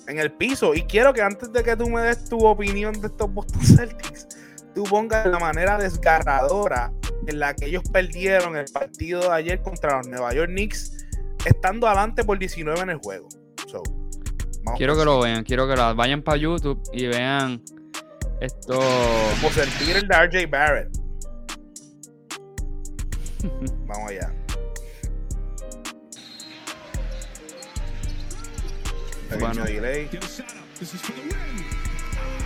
en 0.07 0.19
el 0.19 0.33
piso. 0.33 0.75
Y 0.75 0.83
quiero 0.83 1.15
que 1.15 1.23
antes 1.23 1.51
de 1.51 1.63
que 1.63 1.75
tú 1.77 1.89
me 1.89 2.03
des 2.03 2.27
tu 2.27 2.47
opinión 2.47 2.93
de 3.01 3.07
estos 3.07 3.33
Boston 3.33 3.63
Celtics, 3.65 4.29
tú 4.75 4.83
pongas 4.85 5.25
la 5.25 5.39
manera 5.39 5.79
desgarradora 5.79 6.93
en 7.27 7.39
la 7.39 7.55
que 7.55 7.67
ellos 7.67 7.83
perdieron 7.93 8.57
el 8.57 8.67
partido 8.73 9.21
de 9.21 9.31
ayer 9.31 9.63
contra 9.63 9.99
los 9.99 10.09
Nueva 10.09 10.35
York 10.35 10.51
Knicks, 10.51 11.07
estando 11.45 11.87
adelante 11.87 12.25
por 12.25 12.39
19 12.39 12.81
en 12.81 12.91
el 12.91 12.99
juego. 12.99 13.29
So, 13.67 13.83
Quiero 14.77 14.97
que 14.97 15.05
lo 15.05 15.21
vean, 15.21 15.43
quiero 15.45 15.69
que 15.69 15.77
lo 15.77 15.95
vayan 15.95 16.23
para 16.23 16.37
YouTube 16.37 16.81
y 16.93 17.07
vean 17.07 17.63
esto. 18.41 18.81
Como 19.41 19.53
sentir 19.53 19.97
el 19.97 20.09
de 20.09 20.27
RJ 20.27 20.51
Barrett. 20.51 20.89
Vamos 23.87 24.11
allá. 24.11 24.33
Bueno. 29.39 29.65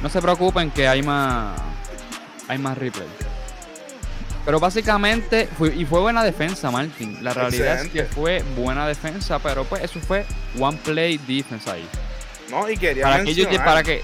No 0.03 0.09
se 0.09 0.23
preocupen 0.23 0.71
que 0.71 0.87
hay 0.87 1.03
más. 1.03 1.61
Hay 2.49 2.59
más 2.59 2.79
replay. 2.79 3.09
Pero 4.47 4.59
básicamente, 4.61 5.49
fue- 5.59 5.75
y 5.75 5.85
fue 5.85 6.01
buena 6.01 6.23
defensa, 6.25 6.71
Martin. 6.71 7.19
La 7.23 7.35
realidad 7.35 7.83
es 7.85 7.91
que 7.91 8.05
fue 8.05 8.43
buena 8.57 8.87
defensa, 8.89 9.39
pero 9.41 9.65
pues 9.65 9.83
eso 9.83 9.99
fue 10.01 10.25
one 10.59 10.79
play 10.85 11.19
defense 11.19 11.69
ahí. 11.69 11.87
No, 12.49 12.71
y 12.71 12.77
quería 12.79 13.03
Para 13.03 13.17
que 13.25 13.31
ellos, 13.31 13.47
mencionar, 13.49 13.67
para 13.67 13.83
que. 13.83 14.03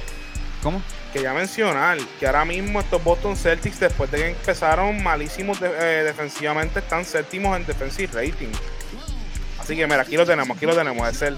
¿Cómo? 0.63 0.83
quería 1.13 1.33
mencionar 1.35 1.99
que 2.19 2.27
ahora 2.27 2.45
mismo 2.47 2.81
estos 2.81 3.05
Boston 3.05 3.37
Celtics, 3.37 3.79
después 3.79 4.11
de 4.11 4.17
que 4.19 4.29
empezaron 4.31 5.03
malísimos 5.03 5.61
de- 5.61 5.71
eh, 5.79 6.03
defensivamente, 6.05 6.81
están 6.81 7.05
séptimos 7.05 7.55
en 7.57 7.65
defensive 7.67 8.11
rating. 8.15 8.49
Así 9.61 9.77
que 9.77 9.87
mira, 9.87 10.01
aquí 10.03 10.17
lo 10.17 10.27
tenemos, 10.27 10.57
aquí 10.57 10.67
lo 10.67 10.75
tenemos. 10.75 11.07
Es 11.09 11.23
el, 11.23 11.37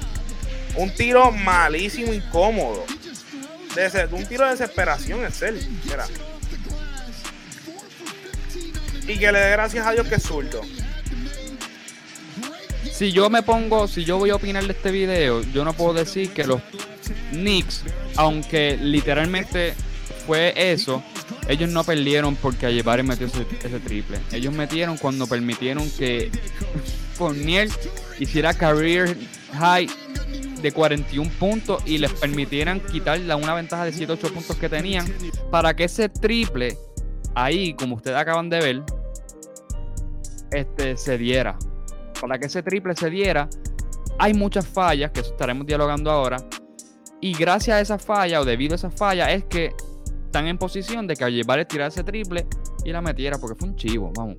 un 0.77 0.95
tiro 0.95 1.31
malísimo, 1.31 2.13
incómodo. 2.13 2.85
Dese- 3.75 4.09
un 4.13 4.25
tiro 4.27 4.45
de 4.45 4.53
desesperación 4.53 5.25
es 5.27 5.43
él. 5.43 5.61
Mira. 5.85 6.07
Y 9.07 9.19
que 9.19 9.33
le 9.33 9.39
dé 9.39 9.51
gracias 9.51 9.87
a 9.87 9.93
Dios 9.93 10.07
que 10.07 10.15
es 10.17 10.23
zurdo. 10.23 10.61
Si 12.91 13.13
yo 13.13 13.29
me 13.29 13.43
pongo, 13.43 13.89
si 13.89 14.05
yo 14.05 14.19
voy 14.19 14.31
a 14.31 14.37
opinar 14.37 14.65
de 14.65 14.73
este 14.73 14.91
video, 14.91 15.43
yo 15.53 15.65
no 15.65 15.73
puedo 15.73 15.95
decir 15.95 16.33
que 16.33 16.45
los 16.45 16.61
Knicks, 17.33 17.83
aunque 18.17 18.79
literalmente 18.81 19.75
fue 20.27 20.55
eso, 20.57 21.03
ellos 21.49 21.71
no 21.71 21.85
perdieron 21.85 22.37
porque 22.37 22.67
Ayebare 22.67 23.03
metió 23.03 23.27
ese, 23.27 23.47
ese 23.63 23.81
triple. 23.81 24.19
Ellos 24.33 24.55
metieron 24.55 24.97
cuando 24.97 25.27
permitieron 25.27 25.91
que 25.91 26.31
Fournier 27.15 27.69
hiciera 28.19 28.55
career 28.55 29.17
high 29.55 29.89
de 30.63 30.73
41 30.73 31.31
puntos 31.39 31.83
y 31.85 31.99
les 31.99 32.13
permitieran 32.13 32.81
quitar 32.81 33.19
la 33.21 33.37
una 33.37 33.55
ventaja 33.55 33.85
de 33.85 33.93
7-8 33.93 34.33
puntos 34.33 34.57
que 34.57 34.69
tenían 34.69 35.07
para 35.51 35.75
que 35.75 35.85
ese 35.85 36.09
triple 36.09 36.79
ahí, 37.35 37.75
como 37.75 37.97
ustedes 37.97 38.17
acaban 38.17 38.49
de 38.51 38.61
ver, 38.61 38.83
este, 40.53 40.97
se 40.97 41.19
diera. 41.19 41.59
Para 42.21 42.39
que 42.39 42.47
ese 42.47 42.63
triple 42.63 42.95
se 42.95 43.11
diera, 43.11 43.49
hay 44.19 44.35
muchas 44.35 44.67
fallas, 44.67 45.11
que 45.11 45.21
estaremos 45.21 45.67
dialogando 45.67 46.11
ahora. 46.11 46.37
Y 47.21 47.35
gracias 47.35 47.77
a 47.77 47.81
esa 47.81 47.99
falla, 47.99 48.41
o 48.41 48.45
debido 48.45 48.75
a 48.75 48.77
esa 48.77 48.91
falla, 48.91 49.31
es 49.33 49.45
que 49.45 49.73
están 50.27 50.47
en 50.47 50.59
posición 50.59 51.07
de 51.07 51.17
que 51.17 51.25
al 51.25 51.33
llevar 51.33 51.65
tirar 51.65 51.89
ese 51.89 52.05
triple 52.05 52.47
y 52.85 52.93
la 52.93 53.01
metiera, 53.01 53.39
porque 53.39 53.57
fue 53.59 53.69
un 53.69 53.77
chivo, 53.77 54.13
vamos. 54.17 54.37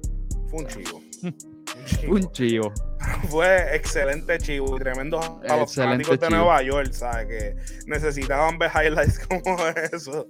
Fue 0.50 0.60
un 0.64 0.68
chivo. 0.68 1.02
Un 1.24 1.36
Fue 1.86 2.00
chivo. 2.00 2.16
un 2.16 2.32
chivo. 2.32 2.74
Fue 3.30 3.76
excelente 3.76 4.38
chivo 4.38 4.76
y 4.76 4.80
tremendo 4.80 5.20
a 5.48 5.58
los 5.58 5.74
fanáticos 5.74 6.20
de. 6.20 6.30
Nueva 6.30 6.62
York, 6.62 6.92
¿sabes? 6.92 7.28
Que 7.28 7.56
necesitaban 7.88 8.58
ver 8.58 8.72
highlights 8.74 9.20
como 9.28 9.58
eso. 9.92 10.28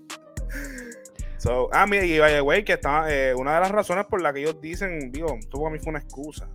So, 1.45 1.69
ah, 1.71 1.85
mira, 1.85 2.03
y 2.03 2.17
by 2.17 2.33
the 2.33 2.41
way, 2.41 2.63
que 2.63 2.73
está, 2.73 3.05
eh, 3.13 3.35
una 3.35 3.53
de 3.53 3.59
las 3.59 3.69
razones 3.69 4.07
por 4.07 4.19
la 4.19 4.33
que 4.33 4.39
ellos 4.39 4.59
dicen, 4.59 5.11
digo, 5.11 5.27
esto 5.39 5.59
para 5.59 5.69
mí 5.69 5.77
fue 5.77 5.91
una 5.91 5.99
excusa, 5.99 6.49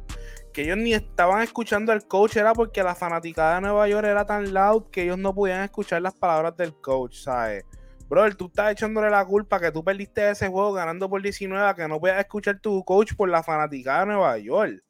que 0.53 0.62
ellos 0.62 0.78
ni 0.78 0.95
estaban 0.95 1.43
escuchando 1.43 1.93
al 1.93 2.09
coach 2.09 2.38
era 2.38 2.55
porque 2.55 2.82
la 2.82 2.97
fanaticada 2.97 3.55
de 3.55 3.61
Nueva 3.61 3.86
York 3.86 4.05
era 4.05 4.26
tan 4.26 4.53
loud 4.53 4.86
que 4.91 5.05
ellos 5.05 5.16
no 5.16 5.32
podían 5.32 5.62
escuchar 5.62 6.03
las 6.03 6.14
palabras 6.14 6.57
del 6.57 6.74
coach, 6.74 7.18
¿sabes? 7.18 7.64
Brother, 8.09 8.34
tú 8.34 8.47
estás 8.47 8.72
echándole 8.72 9.11
la 9.11 9.24
culpa 9.24 9.61
que 9.61 9.70
tú 9.70 9.84
perdiste 9.84 10.28
ese 10.28 10.49
juego 10.49 10.72
ganando 10.72 11.09
por 11.09 11.22
19 11.22 11.68
a 11.68 11.74
que 11.74 11.86
no 11.86 12.01
puedas 12.01 12.18
escuchar 12.18 12.59
tu 12.59 12.82
coach 12.82 13.14
por 13.14 13.28
la 13.28 13.45
fanaticada 13.45 14.01
de 14.01 14.07
Nueva 14.07 14.38
York. 14.38 14.82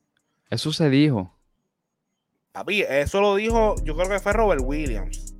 Eso 0.48 0.72
se 0.72 0.88
dijo. 0.88 1.36
Papi, 2.52 2.86
eso 2.88 3.20
lo 3.20 3.36
dijo, 3.36 3.74
yo 3.84 3.94
creo 3.94 4.08
que 4.08 4.18
fue 4.18 4.32
Robert 4.32 4.62
Williams. 4.64 5.36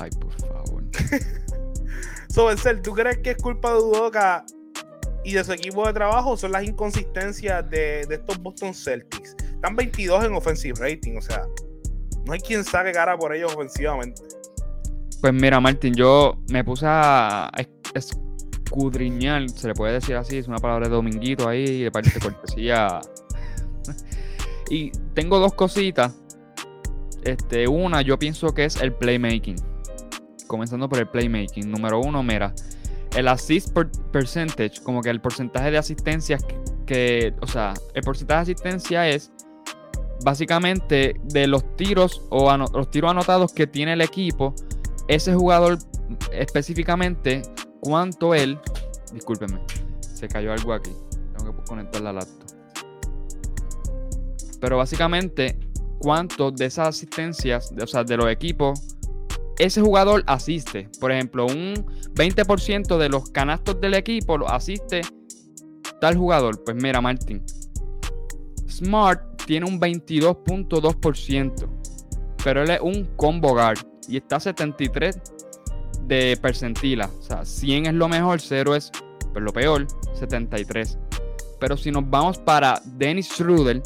Ay, 0.00 0.10
por 0.18 0.32
favor. 0.32 0.82
So, 2.32 2.50
Edsel, 2.50 2.80
¿tú 2.80 2.94
crees 2.94 3.18
que 3.18 3.32
es 3.32 3.36
culpa 3.36 3.74
de 3.74 3.80
Udoka 3.80 4.42
y 5.22 5.34
de 5.34 5.44
su 5.44 5.52
equipo 5.52 5.86
de 5.86 5.92
trabajo? 5.92 6.34
Son 6.34 6.50
las 6.50 6.64
inconsistencias 6.64 7.68
de, 7.68 8.06
estos 8.08 8.38
Boston 8.38 8.72
Celtics. 8.72 9.36
Están 9.38 9.76
22 9.76 10.24
en 10.24 10.32
offensive 10.32 10.72
rating, 10.80 11.18
o 11.18 11.20
sea, 11.20 11.42
no 12.24 12.32
hay 12.32 12.40
quien 12.40 12.64
saque 12.64 12.90
cara 12.92 13.18
por 13.18 13.34
ellos 13.34 13.52
ofensivamente. 13.54 14.22
Pues 15.20 15.34
mira, 15.34 15.60
Martín, 15.60 15.92
yo 15.92 16.38
me 16.48 16.64
puse 16.64 16.86
a 16.88 17.50
es- 17.54 18.16
escudriñar, 18.64 19.50
se 19.50 19.68
le 19.68 19.74
puede 19.74 19.92
decir 19.92 20.16
así, 20.16 20.38
es 20.38 20.48
una 20.48 20.56
palabra 20.56 20.88
de 20.88 20.94
dominguito 20.94 21.46
ahí, 21.46 21.82
de 21.82 21.90
parte 21.90 22.12
de 22.14 22.20
cortesía. 22.20 23.00
Y 24.70 24.90
tengo 25.12 25.38
dos 25.38 25.52
cositas. 25.52 26.14
Este, 27.24 27.68
una, 27.68 28.00
yo 28.00 28.18
pienso 28.18 28.54
que 28.54 28.64
es 28.64 28.80
el 28.80 28.94
playmaking. 28.94 29.71
Comenzando 30.52 30.86
por 30.86 30.98
el 30.98 31.06
playmaking. 31.08 31.70
Número 31.70 31.98
uno, 31.98 32.22
mira, 32.22 32.54
el 33.16 33.26
assist 33.26 33.72
per- 33.72 33.90
percentage, 34.12 34.82
como 34.82 35.00
que 35.00 35.08
el 35.08 35.18
porcentaje 35.18 35.70
de 35.70 35.78
asistencias 35.78 36.44
que, 36.84 37.32
o 37.40 37.46
sea, 37.46 37.72
el 37.94 38.02
porcentaje 38.02 38.36
de 38.44 38.52
asistencia 38.52 39.08
es 39.08 39.32
básicamente 40.22 41.18
de 41.24 41.46
los 41.46 41.74
tiros 41.76 42.20
o 42.28 42.54
los 42.54 42.90
tiros 42.90 43.10
anotados 43.12 43.54
que 43.54 43.66
tiene 43.66 43.94
el 43.94 44.02
equipo, 44.02 44.54
ese 45.08 45.32
jugador 45.34 45.78
específicamente, 46.32 47.40
cuánto 47.80 48.34
él, 48.34 48.58
discúlpenme, 49.14 49.58
se 50.02 50.28
cayó 50.28 50.52
algo 50.52 50.74
aquí, 50.74 50.90
tengo 51.34 51.56
que 51.56 51.64
conectar 51.64 52.02
la 52.02 52.12
laptop. 52.12 52.50
Pero 54.60 54.76
básicamente, 54.76 55.58
cuánto 55.98 56.50
de 56.50 56.66
esas 56.66 56.88
asistencias, 56.88 57.74
de- 57.74 57.84
o 57.84 57.86
sea, 57.86 58.04
de 58.04 58.18
los 58.18 58.28
equipos, 58.30 58.80
ese 59.58 59.80
jugador 59.80 60.24
asiste. 60.26 60.88
Por 61.00 61.12
ejemplo, 61.12 61.46
un 61.46 61.74
20% 62.14 62.98
de 62.98 63.08
los 63.08 63.30
canastos 63.30 63.80
del 63.80 63.94
equipo 63.94 64.38
lo 64.38 64.48
asiste 64.48 65.02
tal 66.00 66.16
jugador. 66.16 66.62
Pues 66.64 66.76
mira, 66.76 67.00
Martín. 67.00 67.42
Smart 68.68 69.42
tiene 69.46 69.66
un 69.66 69.80
22.2%. 69.80 71.68
Pero 72.44 72.62
él 72.62 72.70
es 72.70 72.80
un 72.80 73.04
combo 73.16 73.50
guard. 73.50 73.78
Y 74.08 74.16
está 74.16 74.40
73 74.40 75.20
de 76.06 76.36
percentila. 76.40 77.08
O 77.18 77.22
sea, 77.22 77.44
100 77.44 77.86
es 77.86 77.94
lo 77.94 78.08
mejor, 78.08 78.40
0 78.40 78.74
es 78.74 78.90
pues, 79.32 79.44
lo 79.44 79.52
peor, 79.52 79.86
73. 80.14 80.98
Pero 81.60 81.76
si 81.76 81.92
nos 81.92 82.08
vamos 82.10 82.38
para 82.38 82.82
Dennis 82.84 83.28
Schroeder, 83.28 83.80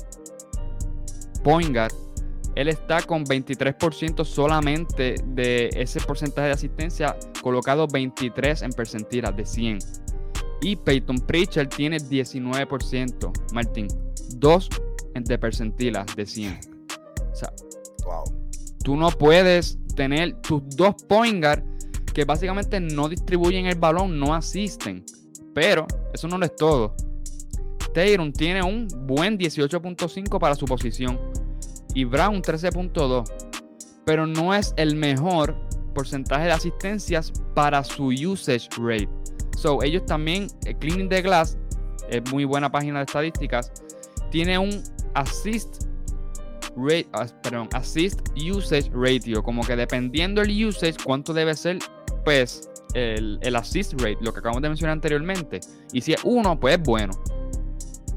point 1.44 1.76
él 2.56 2.68
está 2.68 3.02
con 3.02 3.24
23% 3.24 4.24
solamente 4.24 5.14
de 5.24 5.68
ese 5.74 6.00
porcentaje 6.00 6.48
de 6.48 6.54
asistencia, 6.54 7.16
colocado 7.42 7.86
23 7.86 8.62
en 8.62 8.70
percentila 8.72 9.30
de 9.30 9.44
100. 9.46 9.78
Y 10.62 10.74
Peyton 10.76 11.18
Pritchard 11.18 11.68
tiene 11.68 11.98
19%, 11.98 13.32
Martín, 13.52 13.88
2 14.36 14.68
en- 15.14 15.22
de 15.24 15.38
percentila 15.38 16.04
de 16.16 16.26
100. 16.26 16.58
O 17.30 17.34
sea, 17.36 17.52
Wow. 18.04 18.24
tú 18.82 18.96
no 18.96 19.10
puedes 19.10 19.78
tener 19.94 20.40
tus 20.40 20.62
dos 20.76 20.94
point 21.08 21.42
guard 21.42 21.62
que 22.14 22.24
básicamente 22.24 22.80
no 22.80 23.08
distribuyen 23.08 23.66
el 23.66 23.76
balón, 23.78 24.18
no 24.18 24.34
asisten. 24.34 25.04
Pero 25.54 25.86
eso 26.14 26.26
no 26.28 26.38
lo 26.38 26.46
es 26.46 26.56
todo. 26.56 26.94
Tatum 27.92 28.32
tiene 28.32 28.62
un 28.62 28.88
buen 29.06 29.36
18.5 29.38 30.38
para 30.38 30.54
su 30.54 30.64
posición 30.66 31.18
y 31.96 32.04
Brown 32.04 32.42
13.2. 32.42 33.24
Pero 34.04 34.26
no 34.26 34.54
es 34.54 34.72
el 34.76 34.94
mejor 34.94 35.56
porcentaje 35.94 36.44
de 36.44 36.52
asistencias 36.52 37.32
para 37.54 37.82
su 37.82 38.08
usage 38.08 38.68
rate. 38.78 39.08
So, 39.56 39.82
ellos 39.82 40.04
también, 40.04 40.46
eh, 40.66 40.74
Cleaning 40.78 41.08
the 41.08 41.22
Glass, 41.22 41.58
es 42.10 42.22
muy 42.30 42.44
buena 42.44 42.70
página 42.70 42.98
de 42.98 43.06
estadísticas, 43.06 43.72
tiene 44.30 44.58
un 44.58 44.82
assist 45.14 45.86
rate, 46.76 47.08
ah, 47.14 47.26
perdón, 47.42 47.70
assist 47.72 48.20
usage 48.36 48.90
ratio, 48.92 49.42
como 49.42 49.62
que 49.66 49.74
dependiendo 49.74 50.42
el 50.42 50.66
usage, 50.66 50.96
cuánto 51.02 51.32
debe 51.32 51.54
ser, 51.54 51.78
pues, 52.26 52.68
el, 52.92 53.56
assist 53.56 53.94
rate, 53.94 54.18
lo 54.20 54.34
que 54.34 54.40
acabamos 54.40 54.60
de 54.60 54.68
mencionar 54.68 54.92
anteriormente. 54.92 55.60
Y 55.94 56.02
si 56.02 56.12
es 56.12 56.20
uno, 56.24 56.60
pues 56.60 56.76
es 56.76 56.82
bueno. 56.82 57.14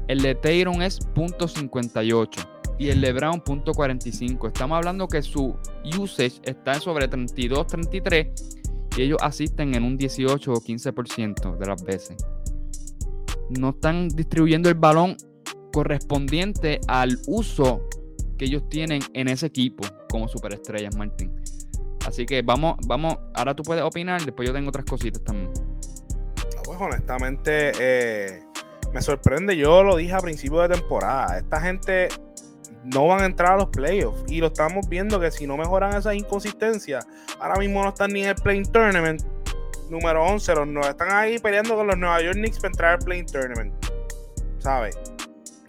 El 0.06 0.20
de 0.20 0.34
Tatum 0.34 0.82
es 0.82 1.00
.58. 1.14 2.59
y 2.80 2.88
el 2.88 3.02
LeBron 3.02 3.44
.45. 3.44 4.46
Estamos 4.46 4.76
hablando 4.78 5.06
que 5.06 5.20
su 5.20 5.54
usage 5.98 6.40
está 6.44 6.80
sobre 6.80 7.08
32, 7.08 7.66
33 7.66 8.58
y 8.96 9.02
ellos 9.02 9.18
asisten 9.20 9.74
en 9.74 9.84
un 9.84 9.98
18 9.98 10.50
o 10.50 10.56
15% 10.56 11.58
de 11.58 11.66
las 11.66 11.84
veces. 11.84 12.16
No 13.50 13.70
están 13.70 14.08
distribuyendo 14.08 14.70
el 14.70 14.76
balón 14.76 15.14
correspondiente 15.74 16.80
al 16.88 17.18
uso 17.26 17.86
que 18.38 18.46
ellos 18.46 18.66
tienen 18.70 19.02
en 19.12 19.28
ese 19.28 19.46
equipo 19.46 19.86
como 20.08 20.26
superestrellas, 20.26 20.96
Martín. 20.96 21.38
Así 22.06 22.24
que 22.24 22.40
vamos, 22.40 22.76
vamos, 22.86 23.18
ahora 23.34 23.54
tú 23.54 23.62
puedes 23.62 23.84
opinar, 23.84 24.24
después 24.24 24.48
yo 24.48 24.54
tengo 24.54 24.70
otras 24.70 24.86
cositas 24.86 25.22
también. 25.22 25.52
No, 25.52 26.62
pues 26.64 26.80
honestamente 26.80 27.72
eh, 27.78 28.42
me 28.94 29.02
sorprende, 29.02 29.54
yo 29.54 29.82
lo 29.82 29.96
dije 29.96 30.14
a 30.14 30.20
principio 30.20 30.60
de 30.60 30.70
temporada, 30.70 31.36
esta 31.36 31.60
gente 31.60 32.08
no 32.84 33.06
van 33.06 33.22
a 33.22 33.26
entrar 33.26 33.52
a 33.52 33.56
los 33.56 33.68
playoffs 33.68 34.24
y 34.28 34.40
lo 34.40 34.48
estamos 34.48 34.88
viendo 34.88 35.20
que 35.20 35.30
si 35.30 35.46
no 35.46 35.56
mejoran 35.56 35.94
esas 35.94 36.14
inconsistencias, 36.14 37.06
ahora 37.38 37.56
mismo 37.56 37.82
no 37.82 37.90
están 37.90 38.12
ni 38.12 38.22
en 38.22 38.30
el 38.30 38.34
Playing 38.36 38.70
Tournament 38.70 39.22
número 39.90 40.24
11, 40.24 40.54
los 40.54 40.68
nueve 40.68 40.90
están 40.90 41.10
ahí 41.10 41.38
peleando 41.38 41.74
con 41.74 41.86
los 41.86 41.98
Nueva 41.98 42.22
York 42.22 42.36
Knicks 42.36 42.58
para 42.58 42.68
entrar 42.68 42.92
al 42.92 42.98
Playing 43.00 43.26
Tournament, 43.26 43.74
¿sabes? 44.58 44.96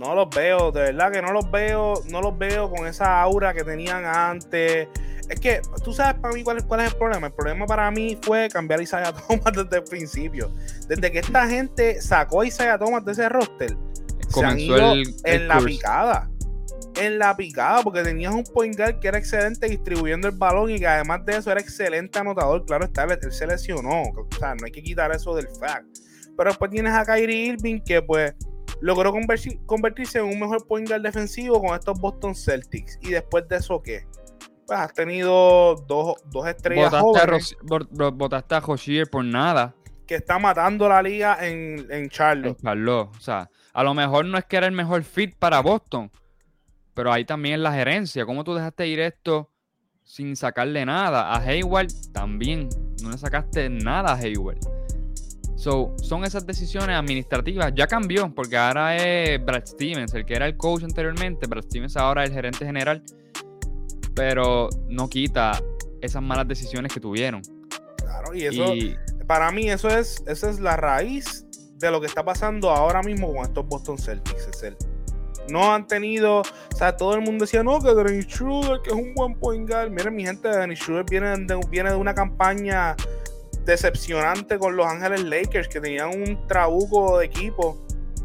No 0.02 0.16
los 0.16 0.30
veo, 0.30 0.72
de 0.72 0.82
verdad 0.82 1.12
que 1.12 1.22
no 1.22 1.32
los 1.32 1.50
veo, 1.52 1.94
no 2.10 2.22
los 2.22 2.36
veo 2.36 2.72
con 2.72 2.88
esa 2.88 3.22
aura 3.22 3.54
que 3.54 3.64
tenían 3.64 4.04
antes. 4.04 4.88
Es 5.30 5.40
que 5.40 5.62
tú 5.84 5.94
sabes 5.94 6.20
para 6.20 6.34
mí 6.34 6.42
cuál 6.42 6.58
es, 6.58 6.64
cuál 6.64 6.80
es 6.80 6.92
el 6.92 6.98
problema. 6.98 7.28
El 7.28 7.34
problema 7.34 7.68
para 7.68 7.92
mí 7.92 8.18
fue 8.20 8.50
cambiar 8.50 8.80
a 8.80 8.84
Isaiah 8.84 9.14
Thomas 9.28 9.54
desde 9.54 9.78
el 9.78 9.84
principio. 9.84 10.50
Desde 10.88 11.12
que 11.12 11.20
esta 11.20 11.48
gente 11.48 12.02
sacó 12.02 12.42
a 12.42 12.48
Isaiah 12.48 12.80
Thomas 12.80 13.06
de 13.06 13.12
ese 13.12 13.30
roster, 13.30 13.78
se 14.28 14.44
han 14.44 14.54
Comenzó 14.54 14.64
ido 14.64 14.94
el, 14.94 15.16
el 15.24 15.42
en 15.42 15.48
la 15.48 15.60
picada. 15.60 16.31
En 16.96 17.20
la 17.20 17.36
picada, 17.36 17.82
porque 17.84 18.04
tenías 18.04 18.34
un 18.34 18.44
point 18.44 18.76
guard 18.76 19.00
que 19.00 19.08
era 19.08 19.18
excelente 19.18 19.68
distribuyendo 19.68 20.28
el 20.28 20.36
balón 20.36 20.70
y 20.72 20.80
que 20.80 20.88
además 20.88 21.26
de 21.26 21.38
eso 21.38 21.52
era 21.52 21.62
excelente 21.62 22.20
anotador. 22.20 22.66
Claro 22.66 22.86
está, 22.86 23.04
él, 23.04 23.32
se 23.32 23.48
lesionó. 23.48 24.02
O 24.02 24.28
sea, 24.38 24.56
no 24.56 24.66
hay 24.66 24.72
que 24.72 24.84
quitar 24.84 25.12
eso 25.12 25.34
del 25.34 25.48
fact. 25.60 25.88
Pero 26.36 26.50
después 26.50 26.70
tienes 26.72 26.94
a 26.94 27.06
Kyrie 27.06 27.48
Irving 27.48 27.82
que 27.82 28.02
pues 28.02 28.34
logró 28.82 29.14
convertirse 29.66 30.20
en 30.20 30.26
un 30.26 30.40
mejor 30.40 30.66
point 30.68 30.88
guard 30.88 31.02
defensivo 31.02 31.62
con 31.62 31.76
estos 31.76 32.00
Boston 32.00 32.36
Celtics. 32.36 33.00
Y 33.02 33.12
después 33.12 33.48
de 33.48 33.58
eso, 33.58 33.82
¿qué? 33.82 34.06
Pues 34.68 34.80
has 34.80 34.94
tenido 34.94 35.76
dos, 35.88 36.16
dos 36.26 36.48
estrellas 36.48 36.92
Botaste 36.92 37.56
jóvenes 37.60 38.18
botaste 38.18 38.56
a 38.56 38.60
Rozier 38.60 39.10
por 39.10 39.24
nada 39.24 39.76
que 40.12 40.16
está 40.16 40.38
matando 40.40 40.90
la 40.90 41.02
liga 41.02 41.38
en, 41.40 41.88
en 41.90 42.04
en 42.04 42.10
Charlotte. 42.10 42.62
Charlotte. 42.62 43.16
O 43.16 43.22
sea, 43.22 43.50
a 43.72 43.82
lo 43.82 43.94
mejor 43.94 44.26
no 44.26 44.38
es 44.38 44.44
que 44.44 44.58
era 44.58 44.68
el 44.68 44.74
mejor 44.74 45.04
fit 45.04 45.38
para 45.38 45.62
Boston, 45.62 46.12
pero 46.94 47.12
ahí 47.12 47.26
también 47.26 47.56
es 47.56 47.62
la 47.62 47.74
gerencia. 47.74 48.26
¿Cómo 48.26 48.44
tú 48.44 48.54
dejaste 48.54 48.88
ir 48.88 49.00
esto 49.00 49.50
sin 50.04 50.36
sacarle 50.36 50.86
nada? 50.86 51.34
A 51.34 51.40
Hayward 51.40 51.92
también. 52.12 52.70
No 53.02 53.12
le 53.12 53.18
sacaste 53.18 53.70
nada 53.70 54.14
a 54.14 54.16
Hayward. 54.16 54.60
So, 55.56 55.96
son 56.02 56.26
esas 56.26 56.46
decisiones 56.46 56.96
administrativas. 56.96 57.72
Ya 57.76 57.88
cambió, 57.88 58.34
porque 58.34 58.58
ahora 58.58 58.96
es 58.98 59.44
Brad 59.46 59.66
Stevens, 59.66 60.14
el 60.14 60.26
que 60.26 60.34
era 60.34 60.48
el 60.48 60.58
coach 60.58 60.84
anteriormente. 60.84 61.48
Brad 61.48 61.64
Stevens 61.64 61.96
ahora 61.98 62.24
es 62.24 62.30
el 62.30 62.36
gerente 62.36 62.66
general. 62.66 63.04
Pero 64.16 64.70
no 64.88 65.08
quita 65.08 65.62
esas 66.02 66.22
malas 66.22 66.48
decisiones 66.48 66.92
que 66.92 67.00
tuvieron. 67.00 67.42
Claro, 67.98 68.34
y 68.34 68.46
eso, 68.46 68.74
y 68.76 68.98
para 69.28 69.52
mí, 69.52 69.70
eso 69.70 69.88
es, 69.88 70.24
esa 70.28 70.50
es 70.50 70.60
la 70.60 70.76
raíz 70.76 71.46
de 71.76 71.92
lo 71.92 72.02
que 72.02 72.08
está 72.08 72.26
pasando 72.26 72.70
ahora 72.70 73.02
mismo 73.02 73.34
con 73.34 73.44
estos 73.44 73.66
Boston 73.68 73.98
Celtics. 73.98 74.48
Es 74.48 74.64
el, 74.64 74.76
no 75.50 75.74
han 75.74 75.88
tenido, 75.88 76.40
o 76.40 76.76
sea, 76.76 76.96
todo 76.96 77.16
el 77.16 77.22
mundo 77.22 77.46
decía, 77.46 77.64
no, 77.64 77.80
que 77.80 77.94
Dennis 77.94 78.26
Schroeder, 78.26 78.82
que 78.82 78.90
es 78.90 78.96
un 78.96 79.14
buen 79.14 79.36
point 79.36 79.70
guard. 79.70 79.90
Miren, 79.92 80.16
mi 80.16 80.26
gente, 80.26 80.48
Dennis 80.48 80.80
Schroeder 80.80 81.06
viene 81.10 81.38
de, 81.38 81.60
viene 81.70 81.90
de 81.90 81.96
una 81.96 82.14
campaña 82.14 82.96
decepcionante 83.66 84.58
con 84.58 84.76
Los 84.76 84.88
Ángeles 84.88 85.24
Lakers, 85.24 85.68
que 85.68 85.80
tenían 85.80 86.10
un 86.10 86.48
trabuco 86.48 87.20
de 87.20 87.26
equipo 87.26 87.78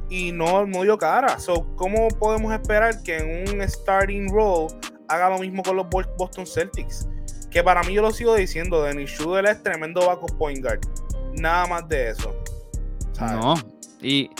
y 0.08 0.32
no, 0.32 0.66
no 0.66 0.82
dio 0.82 0.96
cara. 0.98 1.38
So, 1.38 1.66
¿Cómo 1.76 2.08
podemos 2.08 2.52
esperar 2.52 3.02
que 3.02 3.18
en 3.18 3.48
un 3.48 3.68
starting 3.68 4.32
role 4.32 4.68
haga 5.08 5.30
lo 5.30 5.38
mismo 5.38 5.62
con 5.62 5.76
los 5.76 5.86
Boston 5.88 6.46
Celtics? 6.46 7.08
Que 7.50 7.62
para 7.62 7.82
mí 7.82 7.94
yo 7.94 8.02
lo 8.02 8.10
sigo 8.10 8.34
diciendo, 8.34 8.82
Dennis 8.82 9.10
Schroeder 9.10 9.46
es 9.46 9.62
tremendo 9.62 10.06
backup 10.06 10.36
point 10.38 10.62
guard. 10.62 10.80
Nada 11.34 11.66
más 11.66 11.88
de 11.88 12.10
eso. 12.10 12.34
No. 13.20 13.54
Y, 14.00 14.30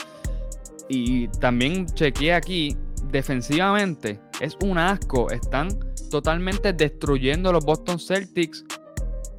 y 0.89 1.28
también 1.28 1.87
chequeé 1.87 2.34
aquí, 2.34 2.76
defensivamente, 3.11 4.20
es 4.41 4.57
un 4.62 4.78
asco. 4.78 5.30
Están 5.30 5.68
totalmente 6.11 6.72
destruyendo 6.72 7.53
los 7.53 7.64
Boston 7.64 7.99
Celtics 7.99 8.64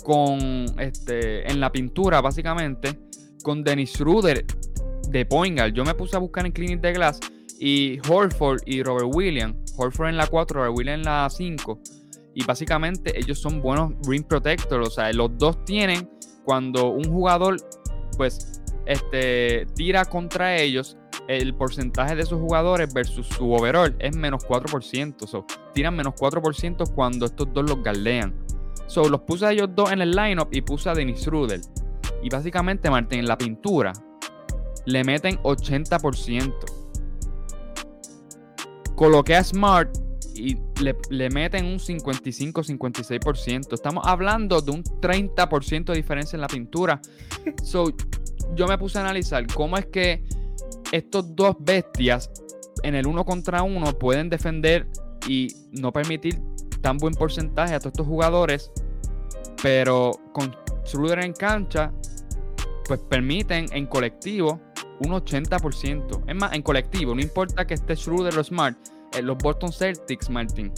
con 0.03 0.65
este 0.79 1.49
en 1.49 1.59
la 1.59 1.71
pintura, 1.71 2.21
básicamente, 2.21 2.97
con 3.43 3.63
Dennis 3.63 3.93
Schroeder 3.93 4.45
de 5.09 5.25
point 5.25 5.57
guard. 5.57 5.73
Yo 5.73 5.83
me 5.83 5.93
puse 5.93 6.15
a 6.15 6.19
buscar 6.19 6.45
en 6.45 6.51
Clinic 6.51 6.81
de 6.81 6.93
Glass 6.93 7.19
y 7.59 7.99
Horford 8.09 8.61
y 8.65 8.83
Robert 8.83 9.09
Williams. 9.13 9.55
Horford 9.77 10.09
en 10.09 10.17
la 10.17 10.27
4, 10.27 10.59
Robert 10.59 10.77
Williams 10.77 10.99
en 10.99 11.05
la 11.05 11.29
5. 11.29 11.79
Y 12.35 12.43
básicamente 12.43 13.17
ellos 13.17 13.39
son 13.39 13.61
buenos 13.61 13.93
ring 14.07 14.23
protectors. 14.23 14.87
O 14.87 14.91
sea, 14.91 15.11
los 15.13 15.37
dos 15.37 15.63
tienen 15.65 16.09
cuando 16.45 16.89
un 16.89 17.05
jugador, 17.05 17.57
pues, 18.15 18.61
este, 18.85 19.65
tira 19.75 20.05
contra 20.05 20.55
ellos, 20.55 20.97
el 21.27 21.53
porcentaje 21.55 22.15
de 22.15 22.21
esos 22.23 22.39
jugadores 22.39 22.93
versus 22.93 23.27
su 23.27 23.51
overall 23.51 23.95
es 23.99 24.15
menos 24.15 24.45
4%. 24.45 25.27
So, 25.27 25.45
tiran 25.73 25.95
menos 25.95 26.13
4% 26.15 26.93
cuando 26.93 27.25
estos 27.25 27.53
dos 27.53 27.69
los 27.69 27.83
galdean. 27.83 28.33
So, 28.87 29.09
los 29.09 29.21
puse 29.21 29.45
a 29.45 29.51
ellos 29.51 29.69
dos 29.75 29.91
en 29.91 30.01
el 30.01 30.11
lineup 30.11 30.47
y 30.51 30.61
puse 30.61 30.89
a 30.89 30.93
Dennis 30.93 31.25
Rudel. 31.27 31.61
Y 32.23 32.29
básicamente, 32.29 32.89
Martín, 32.89 33.19
en 33.19 33.27
la 33.27 33.37
pintura 33.37 33.93
le 34.85 35.03
meten 35.03 35.37
80%. 35.43 36.53
Coloqué 38.95 39.35
a 39.35 39.43
Smart 39.43 39.95
y 40.33 40.57
le, 40.81 40.95
le 41.09 41.29
meten 41.29 41.65
un 41.65 41.79
55-56%. 41.79 43.73
Estamos 43.73 44.07
hablando 44.07 44.61
de 44.61 44.71
un 44.71 44.83
30% 44.83 45.85
de 45.85 45.93
diferencia 45.93 46.37
en 46.37 46.41
la 46.41 46.47
pintura. 46.47 47.01
So, 47.63 47.93
yo 48.55 48.67
me 48.67 48.77
puse 48.77 48.97
a 48.97 49.01
analizar 49.01 49.45
cómo 49.47 49.77
es 49.77 49.85
que 49.85 50.23
estos 50.91 51.35
dos 51.35 51.55
bestias 51.59 52.29
en 52.83 52.95
el 52.95 53.07
uno 53.07 53.25
contra 53.25 53.63
uno 53.63 53.91
pueden 53.97 54.29
defender 54.29 54.87
y 55.27 55.47
no 55.71 55.91
permitir 55.91 56.39
tan 56.81 56.97
buen 56.97 57.13
porcentaje 57.13 57.73
a 57.73 57.79
todos 57.79 57.93
estos 57.93 58.07
jugadores, 58.07 58.71
pero 59.61 60.11
con 60.33 60.55
Schroeder 60.85 61.19
en 61.19 61.33
cancha, 61.33 61.91
pues 62.87 62.99
permiten 63.01 63.65
en 63.71 63.87
colectivo 63.87 64.61
un 64.99 65.11
80%. 65.11 66.23
Es 66.27 66.35
más, 66.35 66.53
en 66.53 66.61
colectivo, 66.61 67.13
no 67.13 67.21
importa 67.21 67.65
que 67.67 67.73
esté 67.73 67.95
Schroeder 67.95 68.37
o 68.37 68.43
Smart, 68.43 68.77
eh, 69.13 69.21
los 69.21 69.37
Boston 69.37 69.71
Celtics, 69.71 70.29
Martin, 70.29 70.71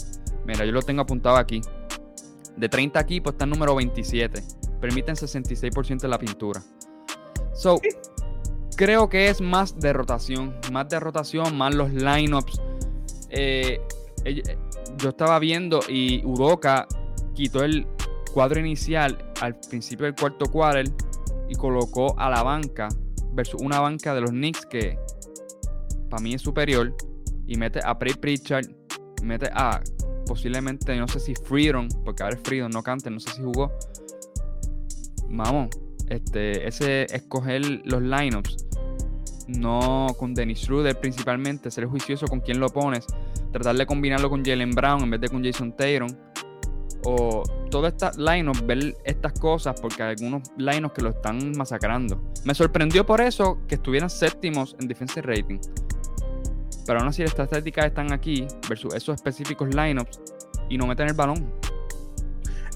mira, 0.46 0.64
yo 0.64 0.72
lo 0.72 0.82
tengo 0.82 1.02
apuntado 1.02 1.36
aquí. 1.36 1.60
De 2.56 2.68
30 2.68 3.00
equipos 3.00 3.32
está 3.32 3.44
el 3.44 3.50
número 3.50 3.74
27. 3.74 4.42
Permiten 4.80 5.14
66% 5.14 6.00
de 6.00 6.08
la 6.08 6.18
pintura. 6.18 6.62
So, 7.54 7.80
creo 8.80 9.10
que 9.10 9.28
es 9.28 9.42
más 9.42 9.78
de 9.78 9.92
rotación. 9.92 10.56
Más 10.72 10.88
de 10.88 10.98
rotación, 10.98 11.54
más 11.54 11.74
los 11.74 11.92
lineups. 11.92 12.62
Eh, 13.28 13.78
yo 14.96 15.10
estaba 15.10 15.38
viendo 15.38 15.80
y 15.86 16.24
Udoka 16.24 16.88
quitó 17.34 17.62
el 17.62 17.86
cuadro 18.32 18.58
inicial 18.58 19.32
al 19.42 19.60
principio 19.60 20.06
del 20.06 20.14
cuarto 20.14 20.46
quarter 20.46 20.86
y 21.50 21.56
colocó 21.56 22.18
a 22.18 22.30
la 22.30 22.42
banca 22.42 22.88
versus 23.34 23.60
una 23.60 23.80
banca 23.80 24.14
de 24.14 24.22
los 24.22 24.30
Knicks 24.30 24.64
que 24.64 24.98
para 26.08 26.22
mí 26.22 26.32
es 26.32 26.40
superior 26.40 26.96
y 27.46 27.56
mete 27.56 27.80
a 27.84 27.98
Pray 27.98 28.14
Pritchard, 28.14 28.64
mete 29.22 29.50
a 29.52 29.82
posiblemente, 30.26 30.96
no 30.96 31.06
sé 31.06 31.20
si 31.20 31.34
Freedom, 31.34 31.86
porque 32.02 32.22
ahora 32.22 32.36
es 32.36 32.42
Freedom, 32.42 32.70
no 32.70 32.82
Canter, 32.82 33.12
no 33.12 33.20
sé 33.20 33.30
si 33.30 33.42
jugó. 33.42 33.70
Vamos, 35.28 35.68
este, 36.08 36.66
ese 36.66 37.04
escoger 37.14 37.62
los 37.84 38.00
lineups, 38.00 38.69
no 39.58 40.08
con 40.18 40.34
Dennis 40.34 40.60
Schroeder 40.60 40.98
principalmente, 40.98 41.70
ser 41.70 41.86
juicioso 41.86 42.26
con 42.26 42.40
quién 42.40 42.60
lo 42.60 42.68
pones, 42.68 43.06
tratar 43.52 43.76
de 43.76 43.86
combinarlo 43.86 44.30
con 44.30 44.44
Jalen 44.44 44.70
Brown 44.70 45.02
en 45.02 45.10
vez 45.10 45.20
de 45.20 45.28
con 45.28 45.44
Jason 45.44 45.72
Tatum. 45.76 46.08
O 47.04 47.42
todas 47.70 47.94
estas 47.94 48.18
lineups, 48.18 48.66
ver 48.66 48.94
estas 49.04 49.32
cosas, 49.40 49.80
porque 49.80 50.02
hay 50.02 50.10
algunos 50.10 50.42
lineups 50.58 50.94
que 50.94 51.02
lo 51.02 51.10
están 51.10 51.52
masacrando. 51.56 52.20
Me 52.44 52.54
sorprendió 52.54 53.06
por 53.06 53.22
eso 53.22 53.58
que 53.66 53.76
estuvieran 53.76 54.10
séptimos 54.10 54.76
en 54.80 54.86
defensive 54.86 55.22
rating. 55.22 55.58
Pero 56.86 57.00
aún 57.00 57.08
así, 57.08 57.22
las 57.22 57.38
estadísticas 57.38 57.86
están 57.86 58.12
aquí 58.12 58.46
versus 58.68 58.94
esos 58.94 59.14
específicos 59.14 59.74
lineups 59.74 60.20
y 60.68 60.76
no 60.76 60.86
meten 60.86 61.08
el 61.08 61.14
balón. 61.14 61.50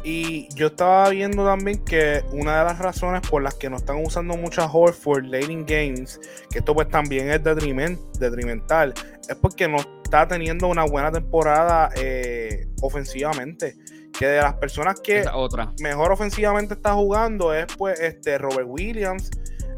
Y 0.06 0.48
yo 0.54 0.66
estaba 0.66 1.08
viendo 1.08 1.46
también 1.46 1.82
que 1.82 2.22
una 2.32 2.58
de 2.58 2.64
las 2.64 2.78
razones 2.78 3.22
por 3.28 3.42
las 3.42 3.54
que 3.54 3.70
no 3.70 3.76
están 3.76 4.04
usando 4.04 4.36
mucho 4.36 4.60
a 4.60 4.70
Horford 4.70 5.24
late 5.24 5.50
in 5.50 5.64
games, 5.64 6.20
que 6.50 6.58
esto 6.58 6.74
pues 6.74 6.88
también 6.90 7.30
es 7.30 7.42
detriment- 7.42 7.98
detrimental, 8.18 8.92
es 9.26 9.34
porque 9.36 9.66
no 9.66 9.78
está 10.04 10.28
teniendo 10.28 10.68
una 10.68 10.84
buena 10.84 11.10
temporada 11.10 11.88
eh, 11.96 12.66
ofensivamente. 12.82 13.76
Que 14.16 14.26
de 14.26 14.36
las 14.42 14.54
personas 14.54 15.00
que 15.00 15.24
otra. 15.32 15.72
mejor 15.80 16.12
ofensivamente 16.12 16.74
está 16.74 16.92
jugando 16.92 17.52
es 17.52 17.66
pues 17.76 17.98
este 17.98 18.38
Robert 18.38 18.68
Williams 18.68 19.28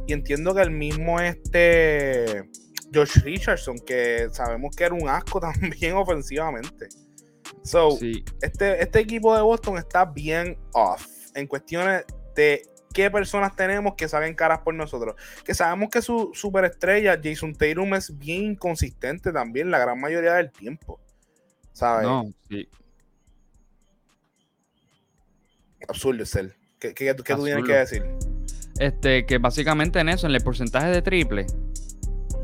y 0.06 0.12
entiendo 0.12 0.54
que 0.54 0.60
el 0.60 0.70
mismo 0.72 1.18
este 1.20 2.44
Josh 2.92 3.22
Richardson 3.22 3.76
que 3.78 4.28
sabemos 4.32 4.76
que 4.76 4.84
era 4.84 4.94
un 4.94 5.08
asco 5.08 5.40
también 5.60 5.94
ofensivamente. 5.94 6.88
So, 7.62 7.92
Sí. 7.92 8.24
este, 8.42 8.82
este 8.82 9.00
equipo 9.00 9.34
de 9.34 9.42
Boston 9.42 9.78
está 9.78 10.04
bien 10.04 10.58
off 10.72 11.06
en 11.34 11.46
cuestiones 11.46 12.04
de 12.34 12.62
qué 12.92 13.10
personas 13.10 13.54
tenemos 13.54 13.94
que 13.94 14.08
salen 14.08 14.34
caras 14.34 14.60
por 14.60 14.74
nosotros. 14.74 15.16
Que 15.44 15.54
sabemos 15.54 15.90
que 15.90 16.00
su 16.00 16.30
superestrella 16.34 17.20
Jason 17.22 17.54
Tatum 17.54 17.94
es 17.94 18.16
bien 18.18 18.42
inconsistente 18.52 19.32
también 19.32 19.70
la 19.70 19.78
gran 19.78 20.00
mayoría 20.00 20.34
del 20.34 20.50
tiempo. 20.50 21.00
¿Sabes? 21.72 22.06
No, 22.06 22.24
sí. 22.48 22.68
Absurdo 25.88 26.22
es 26.22 26.34
él. 26.36 26.54
¿Qué, 26.78 26.94
qué- 26.94 27.14
qué 27.24 27.34
tú 27.34 27.44
tienes 27.44 27.64
que 27.64 27.72
decir? 27.72 28.04
Este, 28.78 29.24
que 29.26 29.38
básicamente 29.38 29.98
en 30.00 30.08
eso, 30.08 30.26
en 30.26 30.34
el 30.34 30.42
porcentaje 30.42 30.88
de 30.88 31.02
triple, 31.02 31.46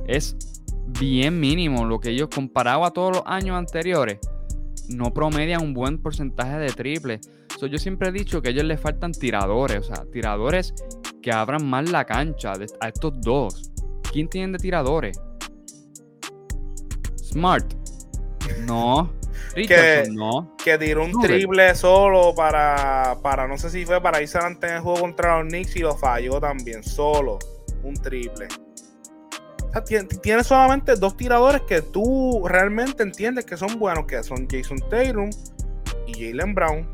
es 0.07 0.37
bien 0.99 1.39
mínimo. 1.41 1.85
Lo 1.85 1.99
que 2.01 2.11
ellos, 2.11 2.29
comparado 2.35 2.85
a 2.85 2.93
todos 2.93 3.17
los 3.17 3.23
años 3.27 3.57
anteriores, 3.57 4.19
no 4.89 5.13
promedian 5.13 5.63
un 5.63 5.75
buen 5.75 5.99
porcentaje 5.99 6.59
de 6.59 6.69
triple. 6.71 7.21
So, 7.59 7.67
yo 7.67 7.79
siempre 7.79 8.09
he 8.09 8.13
dicho 8.13 8.43
que 8.43 8.49
a 8.49 8.51
ellos 8.53 8.65
les 8.65 8.81
faltan 8.81 9.13
tiradores, 9.13 9.79
o 9.79 9.83
sea, 9.95 10.05
tiradores 10.11 10.75
que 11.23 11.31
abran 11.33 11.65
más 11.69 11.91
la 11.91 12.05
cancha 12.05 12.55
de- 12.57 12.67
a 12.81 12.89
estos 12.89 13.21
dos. 13.21 13.71
¿Quién 14.13 14.29
tienen 14.29 14.53
de 14.53 14.59
tiradores? 14.59 15.21
Smart. 17.17 17.73
No. 18.67 19.13
Richardson, 19.55 20.15
no. 20.15 20.57
que 20.65 20.79
tiró 20.79 21.05
un 21.05 21.13
triple 21.21 21.75
solo 21.75 22.35
para, 22.35 23.19
para, 23.23 23.47
no 23.47 23.59
sé 23.59 23.69
si 23.71 23.85
fue 23.85 24.01
para 24.01 24.23
irse 24.23 24.39
adelante 24.39 24.67
en 24.67 24.75
el 24.77 24.81
juego 24.81 25.01
contra 25.01 25.39
los 25.43 25.49
Knicks 25.49 25.77
y 25.77 25.81
lo 25.81 25.95
falló 25.95 26.41
también, 26.41 26.83
solo 26.83 27.39
un 27.83 27.95
triple. 27.95 28.49
Tiene, 29.81 30.45
solamente 30.45 30.97
dos 30.97 31.17
tiradores 31.17 31.63
que 31.63 31.81
tú 31.81 32.47
realmente 32.47 33.03
entiendes 33.03 33.47
que 33.47 33.57
son 33.57 33.79
buenos, 33.79 34.05
que 34.05 34.23
son 34.23 34.47
Jason 34.51 34.79
Tatum 34.91 35.31
y 36.07 36.13
Jalen 36.13 36.55
Brown. 36.55 36.89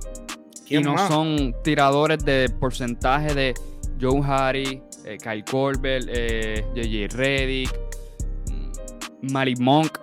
Y 0.65 0.69
¿Quién 0.69 0.83
no 0.85 0.95
más? 0.95 1.09
son 1.09 1.55
tiradores 1.65 2.25
de 2.25 2.49
porcentaje 2.61 3.35
de 3.35 3.55
Joe 4.01 4.21
Harry, 4.25 4.81
eh, 5.05 5.19
Kyle 5.21 5.45
Corbett, 5.45 6.05
eh, 6.09 6.65
JJ 6.75 7.09
Reddick, 7.17 7.81
mm, 8.51 9.33
Malik 9.33 9.59
Monk. 9.59 9.99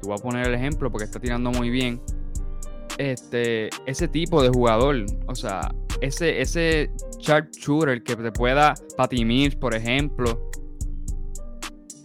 Te 0.00 0.06
voy 0.06 0.16
a 0.16 0.22
poner 0.22 0.46
el 0.46 0.54
ejemplo 0.54 0.90
porque 0.90 1.06
está 1.06 1.18
tirando 1.18 1.50
muy 1.50 1.68
bien. 1.68 2.00
Este, 2.96 3.70
ese 3.86 4.06
tipo 4.06 4.42
de 4.42 4.50
jugador, 4.50 5.04
o 5.26 5.34
sea, 5.34 5.74
ese, 6.00 6.40
ese 6.40 6.90
sharp 7.18 7.50
shooter 7.52 8.02
que 8.02 8.14
te 8.14 8.30
pueda 8.30 8.74
patimir, 8.96 9.58
por 9.58 9.74
ejemplo, 9.74 10.49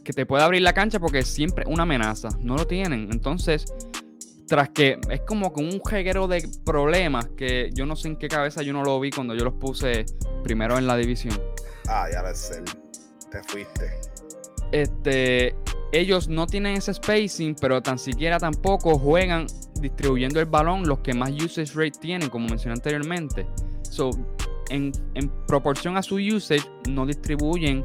que 0.06 0.14
te 0.14 0.26
pueda 0.26 0.46
abrir 0.46 0.62
la 0.62 0.72
cancha 0.72 1.00
porque 1.00 1.20
es 1.20 1.28
siempre 1.28 1.66
una 1.68 1.84
amenaza. 1.84 2.30
No 2.40 2.56
lo 2.56 2.66
tienen. 2.66 3.10
Entonces, 3.12 3.66
tras 4.48 4.70
que 4.70 5.00
es 5.10 5.22
como 5.22 5.52
que 5.52 5.62
un 5.62 5.82
jeguero 5.84 6.28
de 6.28 6.48
problemas 6.64 7.28
que 7.36 7.72
yo 7.74 7.86
no 7.86 7.98
sé 7.98 8.10
en 8.10 8.16
qué 8.16 8.30
cabeza 8.30 8.62
yo 8.62 8.72
no 8.72 8.84
lo 8.84 8.98
vi 9.00 9.10
cuando 9.10 9.36
yo 9.36 9.44
los 9.44 9.56
puse 9.56 10.06
primero 10.44 10.78
en 10.78 10.88
la 10.88 10.96
división. 10.96 11.38
Ah, 11.88 12.08
ya 12.10 12.34
sé. 12.34 12.64
Te 13.32 13.44
fuiste. 13.44 13.92
Este, 14.72 15.56
ellos 15.92 16.30
no 16.30 16.48
tienen 16.48 16.78
ese 16.78 16.94
spacing, 16.94 17.56
pero 17.60 17.82
tan 17.82 17.98
siquiera 17.98 18.38
tampoco 18.38 18.98
juegan 18.98 19.48
distribuyendo 19.82 20.40
el 20.40 20.46
balón 20.46 20.88
los 20.88 21.00
que 21.00 21.14
más 21.14 21.32
usage 21.32 21.74
rate 21.74 22.00
tienen, 22.00 22.30
como 22.30 22.48
mencioné 22.48 22.74
anteriormente. 22.74 23.48
So, 23.90 24.12
en, 24.70 24.92
en 25.16 25.30
proporción 25.48 25.98
a 25.98 26.04
su 26.04 26.16
usage, 26.16 26.64
no 26.90 27.06
distribuyen 27.06 27.84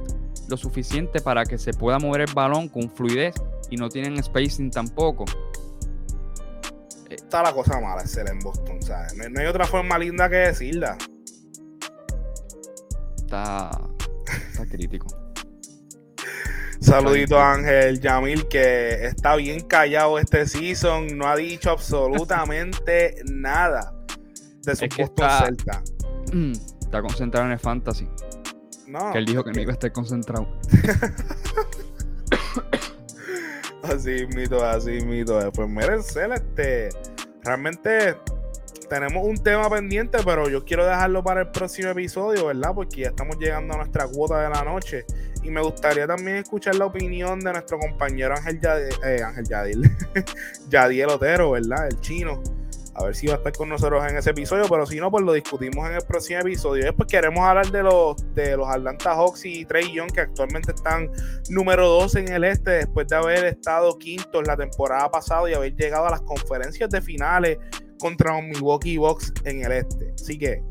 lo 0.50 0.56
suficiente 0.56 1.20
para 1.20 1.44
que 1.44 1.56
se 1.58 1.72
pueda 1.72 1.98
mover 1.98 2.22
el 2.22 2.34
balón 2.34 2.68
con 2.68 2.90
fluidez 2.90 3.34
y 3.70 3.76
no 3.76 3.88
tienen 3.88 4.22
spacing 4.22 4.70
tampoco. 4.70 5.24
Está 7.08 7.42
la 7.42 7.52
cosa 7.52 7.80
mala 7.80 8.04
ser 8.06 8.28
en 8.28 8.38
Boston, 8.40 8.82
¿sabes? 8.82 9.14
No, 9.16 9.28
no 9.28 9.40
hay 9.40 9.46
otra 9.46 9.66
forma 9.66 9.98
linda 9.98 10.28
que 10.28 10.36
decirla. 10.36 10.96
Está, 13.16 13.70
está 14.50 14.66
crítico. 14.66 15.06
Saludito 16.80 17.38
a 17.38 17.54
Ángel 17.54 18.00
Yamil 18.00 18.48
que 18.48 19.06
está 19.06 19.36
bien 19.36 19.60
callado 19.60 20.18
este 20.18 20.46
season, 20.46 21.16
no 21.18 21.26
ha 21.28 21.36
dicho 21.36 21.70
absolutamente 21.70 23.16
nada 23.30 23.94
de 24.64 24.76
su 24.76 24.84
Es 24.86 24.94
que 24.94 25.02
está- 25.02 25.44
Celta. 25.44 25.82
Está 26.90 27.02
concentrado 27.02 27.46
en 27.46 27.52
el 27.52 27.58
fantasy. 27.60 28.08
No, 28.90 29.12
Que 29.12 29.18
él 29.18 29.24
dijo 29.24 29.44
que 29.44 29.52
no 29.52 29.60
iba 29.60 29.70
a 29.70 29.74
estar 29.74 29.92
concentrado. 29.92 30.48
así 33.84 34.26
mito, 34.34 34.64
así 34.64 35.00
mito. 35.04 35.38
Pues 35.52 35.68
miren, 35.68 36.00
este, 36.00 36.88
realmente 37.44 38.16
tenemos 38.88 39.24
un 39.24 39.36
tema 39.36 39.70
pendiente, 39.70 40.18
pero 40.24 40.48
yo 40.48 40.64
quiero 40.64 40.84
dejarlo 40.84 41.22
para 41.22 41.42
el 41.42 41.50
próximo 41.52 41.90
episodio, 41.90 42.46
¿verdad? 42.46 42.72
Porque 42.74 43.02
ya 43.02 43.10
estamos 43.10 43.38
llegando 43.38 43.74
a 43.74 43.76
nuestra 43.76 44.08
cuota 44.08 44.40
de 44.40 44.48
la 44.48 44.64
noche. 44.64 45.04
Y 45.44 45.50
me 45.50 45.62
gustaría 45.62 46.08
también 46.08 46.38
escuchar 46.38 46.74
la 46.74 46.86
opinión 46.86 47.38
de 47.38 47.52
nuestro 47.52 47.78
compañero 47.78 48.34
Ángel 48.34 48.60
Yadiel, 48.60 48.94
eh, 49.06 49.22
Ángel 49.22 49.44
Yadiel, 49.48 49.90
Yadiel 50.68 51.10
Otero, 51.10 51.52
¿verdad? 51.52 51.86
El 51.86 52.00
chino. 52.00 52.42
A 52.94 53.04
ver 53.04 53.14
si 53.14 53.26
va 53.26 53.34
a 53.34 53.36
estar 53.36 53.52
con 53.52 53.68
nosotros 53.68 54.04
en 54.08 54.16
ese 54.16 54.30
episodio, 54.30 54.66
pero 54.68 54.84
si 54.86 54.98
no, 54.98 55.10
pues 55.10 55.24
lo 55.24 55.32
discutimos 55.32 55.88
en 55.88 55.96
el 55.96 56.02
próximo 56.02 56.40
episodio. 56.40 56.84
Después 56.84 57.08
queremos 57.08 57.40
hablar 57.40 57.70
de 57.70 57.82
los, 57.82 58.16
de 58.34 58.56
los 58.56 58.68
Atlanta 58.68 59.14
Hawks 59.14 59.44
y 59.44 59.64
Trey 59.64 59.92
Young, 59.92 60.10
que 60.12 60.20
actualmente 60.20 60.72
están 60.72 61.10
número 61.48 61.88
2 61.88 62.16
en 62.16 62.32
el 62.32 62.44
este, 62.44 62.70
después 62.70 63.06
de 63.08 63.16
haber 63.16 63.44
estado 63.44 63.96
quintos 63.98 64.46
la 64.46 64.56
temporada 64.56 65.10
pasada 65.10 65.48
y 65.48 65.54
haber 65.54 65.74
llegado 65.74 66.06
a 66.06 66.10
las 66.10 66.22
conferencias 66.22 66.90
de 66.90 67.00
finales 67.00 67.58
contra 67.98 68.34
los 68.34 68.42
Milwaukee 68.44 68.96
Bucks 68.96 69.32
en 69.44 69.64
el 69.64 69.72
este. 69.72 70.12
Así 70.14 70.38
que 70.38 70.62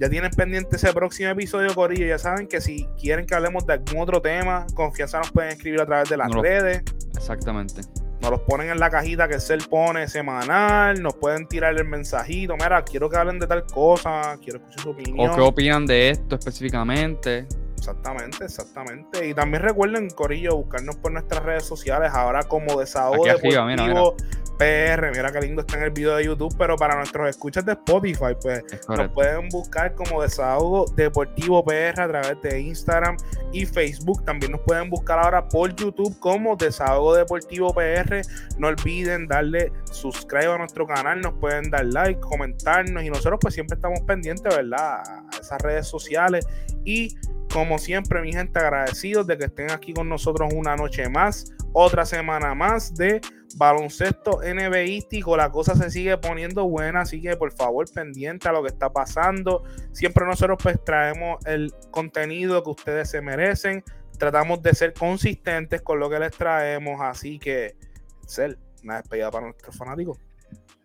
ya 0.00 0.08
tienen 0.08 0.30
pendiente 0.30 0.76
ese 0.76 0.92
próximo 0.92 1.30
episodio, 1.30 1.74
Corillo. 1.74 2.06
Ya 2.06 2.18
saben 2.18 2.46
que 2.46 2.60
si 2.60 2.86
quieren 3.00 3.26
que 3.26 3.34
hablemos 3.34 3.66
de 3.66 3.74
algún 3.74 4.00
otro 4.00 4.22
tema, 4.22 4.66
confianza 4.74 5.18
nos 5.18 5.32
pueden 5.32 5.50
escribir 5.50 5.80
a 5.80 5.86
través 5.86 6.08
de 6.08 6.16
las 6.16 6.30
No 6.30 6.40
redes. 6.40 6.82
Exactamente. 7.16 7.82
Nos 8.20 8.30
los 8.30 8.40
ponen 8.40 8.70
en 8.70 8.80
la 8.80 8.90
cajita 8.90 9.28
que 9.28 9.38
Cell 9.40 9.62
pone 9.70 10.08
semanal. 10.08 11.00
Nos 11.02 11.14
pueden 11.14 11.46
tirar 11.46 11.76
el 11.76 11.84
mensajito. 11.84 12.54
Mira, 12.54 12.82
quiero 12.82 13.08
que 13.08 13.16
hablen 13.16 13.38
de 13.38 13.46
tal 13.46 13.64
cosa. 13.64 14.36
Quiero 14.42 14.58
escuchar 14.58 14.80
su 14.80 14.90
opinión. 14.90 15.30
¿O 15.30 15.34
qué 15.34 15.40
opinan 15.40 15.86
de 15.86 16.10
esto 16.10 16.34
específicamente? 16.34 17.46
Exactamente, 17.76 18.44
exactamente. 18.44 19.28
Y 19.28 19.34
también 19.34 19.62
recuerden, 19.62 20.10
Corillo, 20.10 20.56
buscarnos 20.56 20.96
por 20.96 21.12
nuestras 21.12 21.44
redes 21.44 21.64
sociales 21.64 22.10
ahora 22.12 22.42
como 22.42 22.78
Desahogo 22.80 23.22
Aquí 23.22 23.28
arriba, 23.28 23.66
mira, 23.66 23.86
Deportivo 23.86 24.16
PR. 24.58 25.10
Mira 25.10 25.32
qué 25.32 25.40
lindo 25.40 25.62
está 25.62 25.76
en 25.76 25.84
el 25.84 25.90
video 25.90 26.16
de 26.16 26.24
YouTube, 26.24 26.54
pero 26.58 26.76
para 26.76 26.96
nuestros 26.96 27.28
escuchas 27.28 27.64
de 27.64 27.72
Spotify, 27.72 28.36
pues 28.40 28.62
Es 28.70 28.88
nos 28.88 29.08
pueden 29.12 29.48
buscar 29.48 29.94
como 29.94 30.22
Desahogo 30.22 30.86
Deportivo 30.96 31.64
PR 31.64 32.00
a 32.00 32.08
través 32.08 32.42
de 32.42 32.60
Instagram 32.60 33.16
y 33.52 33.64
Facebook. 33.64 34.24
También 34.24 34.52
nos 34.52 34.60
pueden 34.62 34.90
buscar 34.90 35.18
ahora 35.18 35.48
por 35.48 35.74
YouTube 35.74 36.18
como 36.18 36.56
Desahogo 36.56 37.14
Deportivo 37.14 37.72
PR. 37.72 38.22
No 38.58 38.68
olviden 38.68 39.28
darle 39.28 39.72
subscribe 39.90 40.52
a 40.52 40.58
nuestro 40.58 40.86
canal, 40.86 41.20
nos 41.20 41.34
pueden 41.34 41.70
dar 41.70 41.86
like, 41.86 42.20
comentarnos 42.20 43.02
y 43.02 43.10
nosotros 43.10 43.38
pues 43.40 43.54
siempre 43.54 43.76
estamos 43.76 44.00
pendientes, 44.00 44.54
¿verdad? 44.54 45.02
A 45.02 45.24
esas 45.40 45.62
redes 45.62 45.86
sociales 45.86 46.46
y 46.84 47.16
como 47.52 47.78
siempre, 47.78 48.20
mi 48.22 48.32
gente, 48.32 48.58
agradecidos 48.58 49.26
de 49.26 49.38
que 49.38 49.44
estén 49.46 49.70
aquí 49.70 49.92
con 49.92 50.08
nosotros 50.08 50.52
una 50.54 50.76
noche 50.76 51.08
más, 51.08 51.52
otra 51.72 52.04
semana 52.04 52.54
más 52.54 52.94
de 52.94 53.20
baloncesto 53.56 54.40
NBístico. 54.42 55.36
La 55.36 55.50
cosa 55.50 55.74
se 55.74 55.90
sigue 55.90 56.16
poniendo 56.18 56.68
buena, 56.68 57.02
así 57.02 57.20
que 57.20 57.36
por 57.36 57.52
favor, 57.52 57.86
pendiente 57.92 58.48
a 58.48 58.52
lo 58.52 58.62
que 58.62 58.68
está 58.68 58.90
pasando. 58.90 59.62
Siempre 59.92 60.24
nosotros 60.26 60.58
pues 60.62 60.82
traemos 60.84 61.44
el 61.46 61.72
contenido 61.90 62.62
que 62.62 62.70
ustedes 62.70 63.10
se 63.10 63.20
merecen. 63.20 63.84
Tratamos 64.18 64.62
de 64.62 64.74
ser 64.74 64.94
consistentes 64.94 65.82
con 65.82 66.00
lo 66.00 66.10
que 66.10 66.18
les 66.18 66.32
traemos, 66.32 67.00
así 67.00 67.38
que, 67.38 67.76
ser 68.26 68.58
una 68.82 68.96
despedida 68.96 69.30
para 69.30 69.46
nuestros 69.46 69.76
fanáticos. 69.76 70.18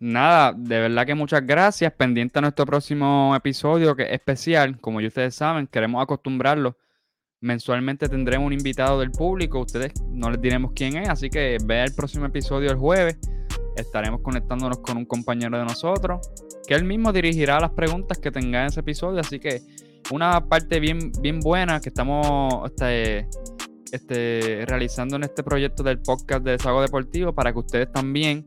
Nada, 0.04 0.52
de 0.52 0.82
verdad 0.82 1.06
que 1.06 1.16
muchas 1.16 1.48
gracias. 1.48 1.94
Pendiente 1.94 2.38
a 2.38 2.42
nuestro 2.42 2.66
próximo 2.66 3.34
episodio 3.38 3.96
que 3.96 4.04
es 4.04 4.12
especial. 4.12 4.78
Como 4.82 5.00
ya 5.00 5.08
ustedes 5.08 5.34
saben, 5.34 5.66
queremos 5.66 6.04
acostumbrarlos. 6.04 6.76
Mensualmente 7.40 8.10
tendremos 8.10 8.48
un 8.48 8.52
invitado 8.52 9.00
del 9.00 9.12
público. 9.12 9.62
Ustedes 9.62 9.94
no 10.10 10.30
les 10.30 10.42
diremos 10.42 10.74
quién 10.76 10.98
es, 10.98 11.08
así 11.08 11.30
que 11.30 11.58
vea 11.64 11.86
el 11.86 11.96
próximo 11.96 12.26
episodio 12.26 12.70
el 12.70 12.76
jueves. 12.76 13.18
Estaremos 13.78 14.20
conectándonos 14.20 14.80
con 14.80 14.98
un 14.98 15.06
compañero 15.06 15.58
de 15.58 15.64
nosotros, 15.64 16.20
que 16.68 16.74
él 16.74 16.84
mismo 16.84 17.14
dirigirá 17.14 17.62
las 17.62 17.72
preguntas 17.72 18.18
que 18.18 18.30
tenga 18.30 18.60
en 18.60 18.66
ese 18.66 18.82
episodio. 18.82 19.22
Así 19.22 19.40
que 19.40 19.62
una 20.12 20.50
parte 20.50 20.82
bien, 20.82 21.14
bien 21.22 21.40
buena 21.40 21.80
que 21.80 21.88
estamos 21.88 22.70
este, 22.70 23.30
este, 23.94 24.66
realizando 24.68 25.16
en 25.16 25.24
este 25.24 25.44
proyecto 25.44 25.82
del 25.82 26.02
podcast 26.02 26.44
de 26.44 26.52
Desahogo 26.52 26.82
Deportivo 26.82 27.32
para 27.34 27.54
que 27.54 27.60
ustedes 27.60 27.90
también 27.90 28.46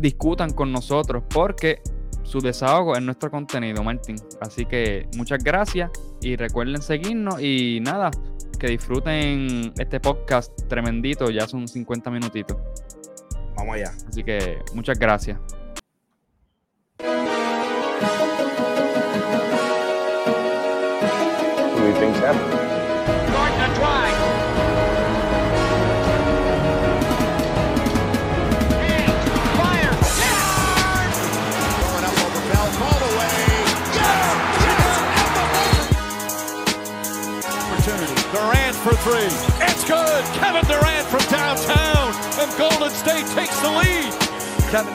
discutan 0.00 0.50
con 0.50 0.72
nosotros, 0.72 1.22
porque 1.28 1.80
su 2.22 2.40
desahogo 2.40 2.94
es 2.94 3.02
nuestro 3.02 3.30
contenido, 3.30 3.82
Martín. 3.82 4.16
Así 4.40 4.66
que 4.66 5.08
muchas 5.16 5.42
gracias 5.42 5.90
y 6.20 6.36
recuerden 6.36 6.82
seguirnos 6.82 7.40
y 7.40 7.80
nada, 7.80 8.10
que 8.58 8.68
disfruten 8.68 9.72
este 9.78 10.00
podcast 10.00 10.52
tremendito, 10.68 11.30
ya 11.30 11.46
son 11.46 11.66
50 11.66 12.10
minutitos. 12.10 12.56
Vamos 13.56 13.76
allá. 13.76 13.92
Así 14.08 14.22
que 14.22 14.58
muchas 14.74 14.98
gracias. 14.98 15.38
Three. 39.02 39.30
It's 39.64 39.84
good. 39.84 40.24
Kevin 40.40 40.64
Durant 40.64 41.06
from 41.08 41.20
downtown. 41.30 42.14
And 42.40 42.50
Golden 42.58 42.90
State 42.90 43.26
takes 43.34 43.58
the 43.60 43.70
lead. 43.70 44.12
Kevin 44.70 44.94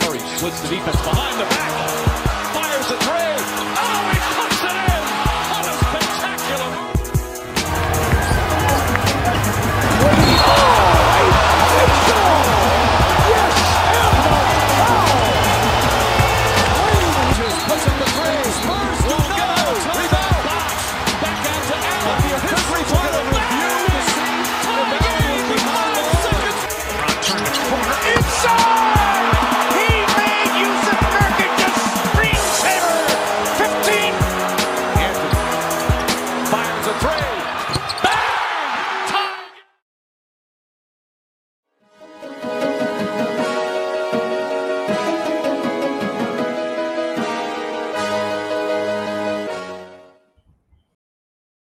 Curry 0.00 0.18
splits 0.36 0.60
the 0.60 0.68
defense 0.68 1.00
behind 1.02 1.40
the 1.40 1.44
back. 1.44 2.03